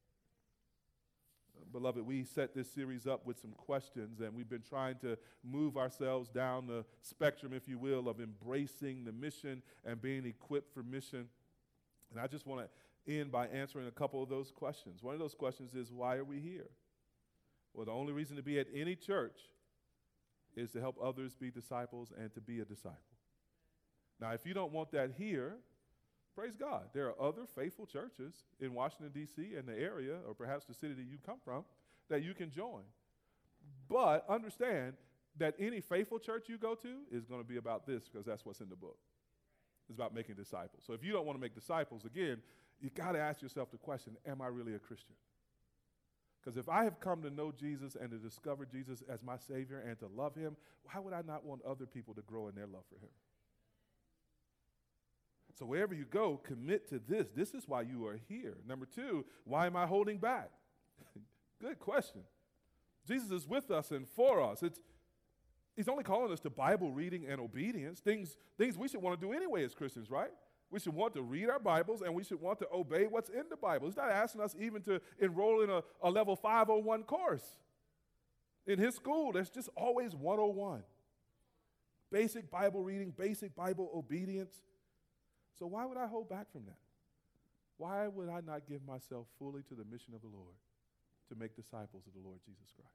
Beloved, 1.72 2.06
we 2.06 2.24
set 2.24 2.54
this 2.54 2.70
series 2.70 3.06
up 3.06 3.26
with 3.26 3.38
some 3.38 3.52
questions, 3.52 4.20
and 4.20 4.34
we've 4.34 4.48
been 4.48 4.62
trying 4.62 4.96
to 4.98 5.18
move 5.42 5.76
ourselves 5.76 6.28
down 6.28 6.66
the 6.66 6.84
spectrum, 7.02 7.52
if 7.52 7.68
you 7.68 7.78
will, 7.78 8.08
of 8.08 8.20
embracing 8.20 9.04
the 9.04 9.12
mission 9.12 9.62
and 9.84 10.00
being 10.00 10.24
equipped 10.24 10.72
for 10.72 10.82
mission. 10.82 11.28
And 12.10 12.20
I 12.20 12.26
just 12.26 12.46
want 12.46 12.66
to 12.66 13.12
end 13.12 13.32
by 13.32 13.48
answering 13.48 13.86
a 13.88 13.90
couple 13.90 14.22
of 14.22 14.28
those 14.28 14.50
questions. 14.50 15.02
One 15.02 15.14
of 15.14 15.20
those 15.20 15.34
questions 15.34 15.74
is 15.74 15.90
why 15.90 16.16
are 16.16 16.24
we 16.24 16.38
here? 16.38 16.70
Well, 17.72 17.86
the 17.86 17.92
only 17.92 18.12
reason 18.12 18.36
to 18.36 18.42
be 18.42 18.58
at 18.60 18.68
any 18.72 18.94
church 18.94 19.38
is 20.56 20.70
to 20.72 20.80
help 20.80 20.96
others 21.02 21.34
be 21.34 21.50
disciples 21.50 22.12
and 22.16 22.32
to 22.34 22.40
be 22.40 22.60
a 22.60 22.64
disciple. 22.64 22.98
Now, 24.20 24.30
if 24.30 24.46
you 24.46 24.54
don't 24.54 24.72
want 24.72 24.92
that 24.92 25.12
here, 25.18 25.56
Praise 26.34 26.56
God. 26.58 26.84
There 26.92 27.06
are 27.08 27.20
other 27.20 27.42
faithful 27.54 27.86
churches 27.86 28.34
in 28.60 28.74
Washington, 28.74 29.10
D.C., 29.14 29.54
and 29.56 29.68
the 29.68 29.78
area, 29.78 30.16
or 30.26 30.34
perhaps 30.34 30.64
the 30.64 30.74
city 30.74 30.94
that 30.94 31.06
you 31.08 31.18
come 31.24 31.38
from, 31.44 31.64
that 32.08 32.22
you 32.22 32.34
can 32.34 32.50
join. 32.50 32.82
But 33.88 34.24
understand 34.28 34.94
that 35.38 35.54
any 35.58 35.80
faithful 35.80 36.18
church 36.18 36.48
you 36.48 36.58
go 36.58 36.74
to 36.74 36.88
is 37.12 37.24
going 37.24 37.40
to 37.40 37.46
be 37.46 37.56
about 37.56 37.86
this 37.86 38.08
because 38.08 38.26
that's 38.26 38.44
what's 38.44 38.60
in 38.60 38.68
the 38.68 38.76
book. 38.76 38.98
It's 39.88 39.96
about 39.96 40.14
making 40.14 40.36
disciples. 40.36 40.82
So 40.86 40.92
if 40.92 41.04
you 41.04 41.12
don't 41.12 41.26
want 41.26 41.38
to 41.38 41.40
make 41.40 41.54
disciples, 41.54 42.04
again, 42.04 42.38
you 42.80 42.90
got 42.90 43.12
to 43.12 43.20
ask 43.20 43.42
yourself 43.42 43.70
the 43.70 43.78
question 43.78 44.16
Am 44.26 44.40
I 44.40 44.46
really 44.46 44.74
a 44.74 44.78
Christian? 44.78 45.14
Because 46.42 46.58
if 46.58 46.68
I 46.68 46.84
have 46.84 47.00
come 47.00 47.22
to 47.22 47.30
know 47.30 47.52
Jesus 47.52 47.96
and 47.98 48.10
to 48.10 48.18
discover 48.18 48.66
Jesus 48.66 49.02
as 49.08 49.22
my 49.22 49.38
Savior 49.38 49.82
and 49.86 49.98
to 50.00 50.08
love 50.14 50.34
Him, 50.34 50.56
why 50.84 51.00
would 51.00 51.14
I 51.14 51.22
not 51.26 51.44
want 51.44 51.62
other 51.64 51.86
people 51.86 52.12
to 52.14 52.22
grow 52.22 52.48
in 52.48 52.54
their 52.54 52.66
love 52.66 52.84
for 52.88 52.98
Him? 52.98 53.10
So 55.58 55.64
wherever 55.64 55.94
you 55.94 56.04
go, 56.04 56.40
commit 56.42 56.88
to 56.90 57.00
this. 57.06 57.28
This 57.34 57.54
is 57.54 57.68
why 57.68 57.82
you 57.82 58.06
are 58.06 58.18
here. 58.28 58.56
Number 58.66 58.86
two, 58.86 59.24
why 59.44 59.66
am 59.66 59.76
I 59.76 59.86
holding 59.86 60.18
back? 60.18 60.50
Good 61.60 61.78
question. 61.78 62.22
Jesus 63.06 63.30
is 63.30 63.46
with 63.46 63.70
us 63.70 63.90
and 63.90 64.08
for 64.08 64.42
us. 64.42 64.62
It's, 64.62 64.80
he's 65.76 65.88
only 65.88 66.02
calling 66.02 66.32
us 66.32 66.40
to 66.40 66.50
Bible 66.50 66.90
reading 66.90 67.26
and 67.28 67.40
obedience, 67.40 68.00
things, 68.00 68.36
things 68.58 68.76
we 68.76 68.88
should 68.88 69.02
want 69.02 69.20
to 69.20 69.26
do 69.26 69.32
anyway 69.32 69.64
as 69.64 69.74
Christians, 69.74 70.10
right? 70.10 70.30
We 70.70 70.80
should 70.80 70.94
want 70.94 71.14
to 71.14 71.22
read 71.22 71.48
our 71.50 71.60
Bibles 71.60 72.02
and 72.02 72.14
we 72.14 72.24
should 72.24 72.40
want 72.40 72.58
to 72.58 72.66
obey 72.74 73.06
what's 73.06 73.30
in 73.30 73.44
the 73.48 73.56
Bible. 73.56 73.86
He's 73.86 73.96
not 73.96 74.10
asking 74.10 74.40
us 74.40 74.56
even 74.58 74.82
to 74.82 75.00
enroll 75.20 75.60
in 75.62 75.70
a, 75.70 75.82
a 76.02 76.10
level 76.10 76.34
501 76.34 77.04
course. 77.04 77.44
In 78.66 78.78
his 78.78 78.96
school, 78.96 79.30
there's 79.30 79.50
just 79.50 79.68
always 79.76 80.16
101. 80.16 80.82
Basic 82.10 82.50
Bible 82.50 82.82
reading, 82.82 83.12
basic 83.16 83.54
Bible 83.54 83.90
obedience. 83.94 84.62
So 85.58 85.66
why 85.66 85.84
would 85.86 85.96
I 85.96 86.06
hold 86.06 86.28
back 86.28 86.50
from 86.52 86.64
that? 86.66 86.78
Why 87.76 88.06
would 88.08 88.28
I 88.28 88.40
not 88.40 88.62
give 88.68 88.86
myself 88.86 89.26
fully 89.38 89.62
to 89.68 89.74
the 89.74 89.84
mission 89.84 90.14
of 90.14 90.20
the 90.20 90.28
Lord 90.28 90.54
to 91.28 91.34
make 91.34 91.56
disciples 91.56 92.04
of 92.06 92.12
the 92.14 92.26
Lord 92.26 92.38
Jesus 92.44 92.72
Christ? 92.74 92.90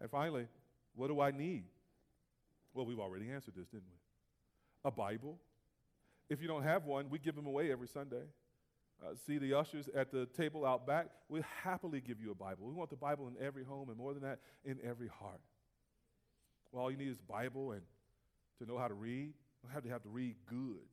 And 0.00 0.10
finally, 0.10 0.46
what 0.94 1.08
do 1.08 1.20
I 1.20 1.30
need? 1.30 1.64
Well, 2.74 2.86
we've 2.86 3.00
already 3.00 3.30
answered 3.30 3.54
this, 3.56 3.68
didn't 3.68 3.88
we? 3.88 4.88
A 4.88 4.90
Bible. 4.90 5.38
If 6.30 6.40
you 6.40 6.48
don't 6.48 6.62
have 6.62 6.84
one, 6.84 7.10
we 7.10 7.18
give 7.18 7.34
them 7.34 7.46
away 7.46 7.70
every 7.70 7.88
Sunday. 7.88 8.22
Uh, 9.02 9.14
see 9.26 9.36
the 9.38 9.52
ushers 9.54 9.88
at 9.94 10.10
the 10.10 10.26
table 10.26 10.64
out 10.64 10.86
back. 10.86 11.08
We'll 11.28 11.44
happily 11.62 12.00
give 12.00 12.20
you 12.20 12.30
a 12.30 12.34
Bible. 12.34 12.66
We 12.66 12.72
want 12.72 12.90
the 12.90 12.96
Bible 12.96 13.28
in 13.28 13.44
every 13.44 13.64
home, 13.64 13.88
and 13.88 13.98
more 13.98 14.14
than 14.14 14.22
that, 14.22 14.38
in 14.64 14.78
every 14.84 15.08
heart. 15.08 15.40
Well, 16.70 16.84
all 16.84 16.90
you 16.90 16.96
need 16.96 17.08
is 17.08 17.18
Bible 17.18 17.72
and 17.72 17.82
to 18.58 18.66
know 18.66 18.78
how 18.78 18.88
to 18.88 18.94
read. 18.94 19.26
You 19.26 19.64
don't 19.64 19.72
have 19.72 19.82
to 19.82 19.90
have 19.90 20.02
to 20.04 20.08
read 20.08 20.36
good 20.48 20.86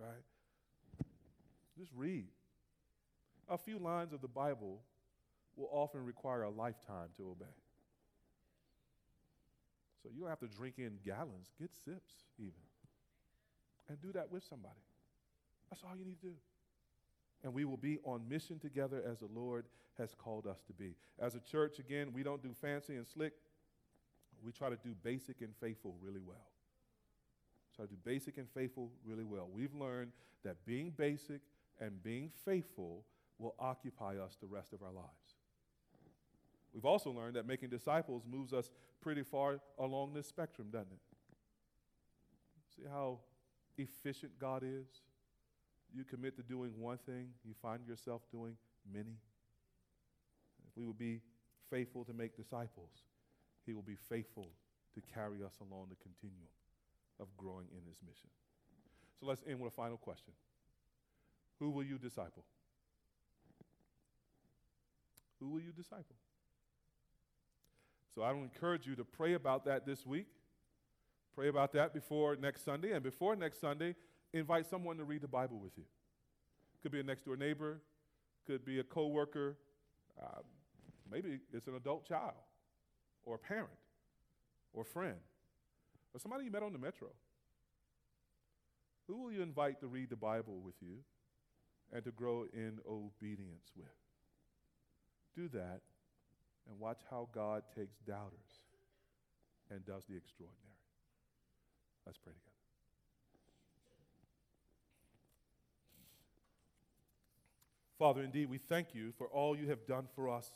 right? 0.00 1.06
Just 1.78 1.92
read. 1.94 2.26
A 3.48 3.58
few 3.58 3.78
lines 3.78 4.12
of 4.12 4.20
the 4.20 4.28
Bible 4.28 4.80
will 5.56 5.68
often 5.72 6.04
require 6.04 6.42
a 6.42 6.50
lifetime 6.50 7.08
to 7.16 7.30
obey. 7.30 7.46
So 10.02 10.08
you 10.14 10.20
don't 10.20 10.30
have 10.30 10.40
to 10.40 10.48
drink 10.48 10.76
in 10.78 10.98
gallons, 11.04 11.52
get 11.58 11.70
sips 11.84 12.12
even. 12.38 12.52
And 13.88 14.00
do 14.00 14.12
that 14.12 14.30
with 14.30 14.44
somebody. 14.48 14.80
That's 15.68 15.82
all 15.84 15.96
you 15.98 16.04
need 16.04 16.20
to 16.20 16.28
do. 16.28 16.34
And 17.42 17.52
we 17.52 17.64
will 17.64 17.76
be 17.76 17.98
on 18.04 18.28
mission 18.28 18.58
together 18.58 19.02
as 19.08 19.18
the 19.18 19.28
Lord 19.34 19.64
has 19.98 20.14
called 20.14 20.46
us 20.46 20.58
to 20.66 20.72
be. 20.72 20.94
As 21.18 21.34
a 21.34 21.40
church, 21.40 21.78
again, 21.78 22.12
we 22.12 22.22
don't 22.22 22.42
do 22.42 22.54
fancy 22.60 22.96
and 22.96 23.06
slick. 23.06 23.32
We 24.44 24.52
try 24.52 24.70
to 24.70 24.76
do 24.76 24.94
basic 25.02 25.40
and 25.40 25.54
faithful 25.60 25.96
really 26.00 26.20
well. 26.24 26.49
To 27.80 27.86
do 27.86 27.96
basic 28.04 28.36
and 28.36 28.46
faithful 28.50 28.90
really 29.06 29.24
well. 29.24 29.48
We've 29.50 29.74
learned 29.74 30.12
that 30.44 30.66
being 30.66 30.90
basic 30.90 31.40
and 31.80 32.02
being 32.02 32.30
faithful 32.44 33.06
will 33.38 33.54
occupy 33.58 34.18
us 34.18 34.36
the 34.38 34.46
rest 34.46 34.74
of 34.74 34.82
our 34.82 34.92
lives. 34.92 35.08
We've 36.74 36.84
also 36.84 37.10
learned 37.10 37.36
that 37.36 37.46
making 37.46 37.70
disciples 37.70 38.24
moves 38.30 38.52
us 38.52 38.70
pretty 39.00 39.22
far 39.22 39.60
along 39.78 40.12
this 40.12 40.28
spectrum, 40.28 40.68
doesn't 40.70 40.92
it? 40.92 41.00
See 42.76 42.82
how 42.86 43.20
efficient 43.78 44.38
God 44.38 44.62
is? 44.62 44.86
You 45.92 46.04
commit 46.04 46.36
to 46.36 46.42
doing 46.42 46.72
one 46.78 46.98
thing, 46.98 47.30
you 47.44 47.54
find 47.62 47.86
yourself 47.88 48.22
doing 48.30 48.56
many. 48.92 49.16
If 50.68 50.76
we 50.76 50.84
will 50.84 50.92
be 50.92 51.22
faithful 51.70 52.04
to 52.04 52.12
make 52.12 52.36
disciples, 52.36 52.90
He 53.64 53.72
will 53.72 53.82
be 53.82 53.96
faithful 53.96 54.50
to 54.94 55.00
carry 55.14 55.42
us 55.42 55.54
along 55.60 55.86
the 55.88 55.96
continuum 55.96 56.59
of 57.20 57.28
growing 57.36 57.66
in 57.72 57.80
this 57.86 57.98
mission. 58.06 58.28
So 59.18 59.26
let's 59.26 59.42
end 59.46 59.60
with 59.60 59.72
a 59.72 59.76
final 59.76 59.96
question 59.96 60.32
Who 61.58 61.70
will 61.70 61.84
you 61.84 61.98
disciple? 61.98 62.44
Who 65.38 65.48
will 65.48 65.60
you 65.60 65.72
disciple? 65.72 66.16
So 68.14 68.22
I 68.22 68.32
will 68.32 68.42
encourage 68.42 68.86
you 68.86 68.96
to 68.96 69.04
pray 69.04 69.34
about 69.34 69.64
that 69.66 69.86
this 69.86 70.04
week. 70.04 70.26
Pray 71.34 71.48
about 71.48 71.72
that 71.72 71.94
before 71.94 72.36
next 72.36 72.64
Sunday. 72.64 72.92
And 72.92 73.02
before 73.02 73.36
next 73.36 73.60
Sunday, 73.60 73.94
invite 74.34 74.66
someone 74.68 74.98
to 74.98 75.04
read 75.04 75.22
the 75.22 75.28
Bible 75.28 75.58
with 75.58 75.72
you. 75.78 75.84
Could 76.82 76.92
be 76.92 77.00
a 77.00 77.02
next 77.02 77.24
door 77.24 77.36
neighbor, 77.36 77.80
could 78.46 78.64
be 78.64 78.80
a 78.80 78.82
coworker, 78.82 79.56
uh, 80.20 80.40
maybe 81.10 81.38
it's 81.52 81.66
an 81.66 81.76
adult 81.76 82.06
child, 82.06 82.34
or 83.24 83.36
a 83.36 83.38
parent, 83.38 83.70
or 84.72 84.82
a 84.82 84.86
friend 84.86 85.16
or 86.14 86.20
somebody 86.20 86.44
you 86.44 86.50
met 86.50 86.62
on 86.62 86.72
the 86.72 86.78
metro. 86.78 87.08
Who 89.06 89.22
will 89.22 89.32
you 89.32 89.42
invite 89.42 89.80
to 89.80 89.86
read 89.86 90.10
the 90.10 90.16
Bible 90.16 90.60
with 90.64 90.76
you 90.80 90.98
and 91.92 92.04
to 92.04 92.10
grow 92.10 92.46
in 92.52 92.78
obedience 92.88 93.70
with? 93.76 93.86
Do 95.34 95.48
that 95.48 95.80
and 96.68 96.78
watch 96.78 97.00
how 97.10 97.28
God 97.32 97.62
takes 97.74 97.98
doubters 98.06 98.62
and 99.70 99.84
does 99.84 100.04
the 100.08 100.16
extraordinary. 100.16 100.58
Let's 102.06 102.18
pray 102.18 102.32
together. 102.32 102.50
Father, 107.98 108.22
indeed, 108.22 108.48
we 108.48 108.58
thank 108.58 108.94
you 108.94 109.12
for 109.18 109.26
all 109.26 109.54
you 109.54 109.68
have 109.68 109.86
done 109.86 110.06
for 110.14 110.28
us 110.28 110.50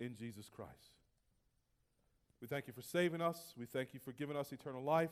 in 0.00 0.16
Jesus 0.16 0.48
Christ. 0.48 0.97
We 2.40 2.46
thank 2.46 2.66
you 2.68 2.72
for 2.72 2.82
saving 2.82 3.20
us. 3.20 3.54
We 3.58 3.66
thank 3.66 3.94
you 3.94 4.00
for 4.00 4.12
giving 4.12 4.36
us 4.36 4.52
eternal 4.52 4.82
life. 4.82 5.10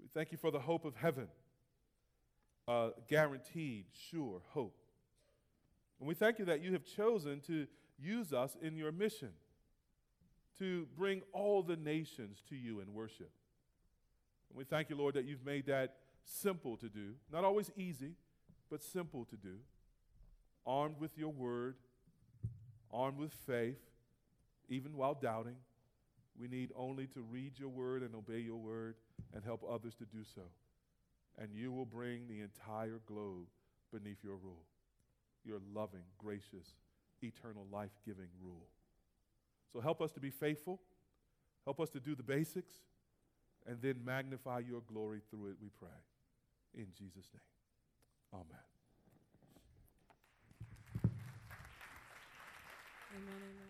We 0.00 0.08
thank 0.14 0.32
you 0.32 0.38
for 0.38 0.50
the 0.50 0.60
hope 0.60 0.84
of 0.84 0.94
heaven, 0.94 1.28
a 2.68 2.90
guaranteed, 3.08 3.86
sure 4.10 4.40
hope. 4.50 4.76
And 5.98 6.08
we 6.08 6.14
thank 6.14 6.38
you 6.38 6.44
that 6.46 6.62
you 6.62 6.72
have 6.72 6.84
chosen 6.84 7.40
to 7.42 7.66
use 7.98 8.32
us 8.32 8.56
in 8.62 8.76
your 8.76 8.92
mission 8.92 9.30
to 10.58 10.86
bring 10.96 11.22
all 11.32 11.62
the 11.62 11.76
nations 11.76 12.42
to 12.48 12.56
you 12.56 12.80
in 12.80 12.94
worship. 12.94 13.30
And 14.48 14.56
we 14.56 14.64
thank 14.64 14.88
you, 14.88 14.96
Lord, 14.96 15.14
that 15.14 15.24
you've 15.24 15.44
made 15.44 15.66
that 15.66 15.96
simple 16.24 16.76
to 16.78 16.88
do. 16.88 17.14
Not 17.32 17.44
always 17.44 17.70
easy, 17.76 18.14
but 18.70 18.82
simple 18.82 19.24
to 19.26 19.36
do. 19.36 19.56
Armed 20.66 20.96
with 21.00 21.18
your 21.18 21.32
word, 21.32 21.76
armed 22.92 23.18
with 23.18 23.32
faith, 23.32 23.80
even 24.68 24.96
while 24.96 25.14
doubting 25.14 25.56
we 26.40 26.48
need 26.48 26.70
only 26.74 27.06
to 27.08 27.20
read 27.20 27.58
your 27.58 27.68
word 27.68 28.02
and 28.02 28.14
obey 28.14 28.38
your 28.38 28.56
word 28.56 28.94
and 29.34 29.44
help 29.44 29.62
others 29.68 29.94
to 29.96 30.04
do 30.04 30.24
so. 30.34 30.42
And 31.38 31.54
you 31.54 31.70
will 31.70 31.84
bring 31.84 32.26
the 32.26 32.40
entire 32.40 33.00
globe 33.06 33.46
beneath 33.92 34.24
your 34.24 34.36
rule, 34.36 34.64
your 35.44 35.58
loving, 35.74 36.04
gracious, 36.18 36.74
eternal 37.22 37.66
life 37.70 37.90
giving 38.04 38.28
rule. 38.42 38.66
So 39.72 39.80
help 39.80 40.00
us 40.00 40.12
to 40.12 40.20
be 40.20 40.30
faithful. 40.30 40.80
Help 41.64 41.80
us 41.80 41.90
to 41.90 42.00
do 42.00 42.14
the 42.14 42.22
basics 42.22 42.76
and 43.66 43.80
then 43.82 43.96
magnify 44.04 44.60
your 44.60 44.80
glory 44.80 45.20
through 45.30 45.50
it, 45.50 45.56
we 45.62 45.68
pray. 45.78 45.88
In 46.74 46.86
Jesus' 46.96 47.28
name. 47.32 47.42
Amen. 48.32 48.46
Amen, 53.12 53.34
amen. 53.36 53.69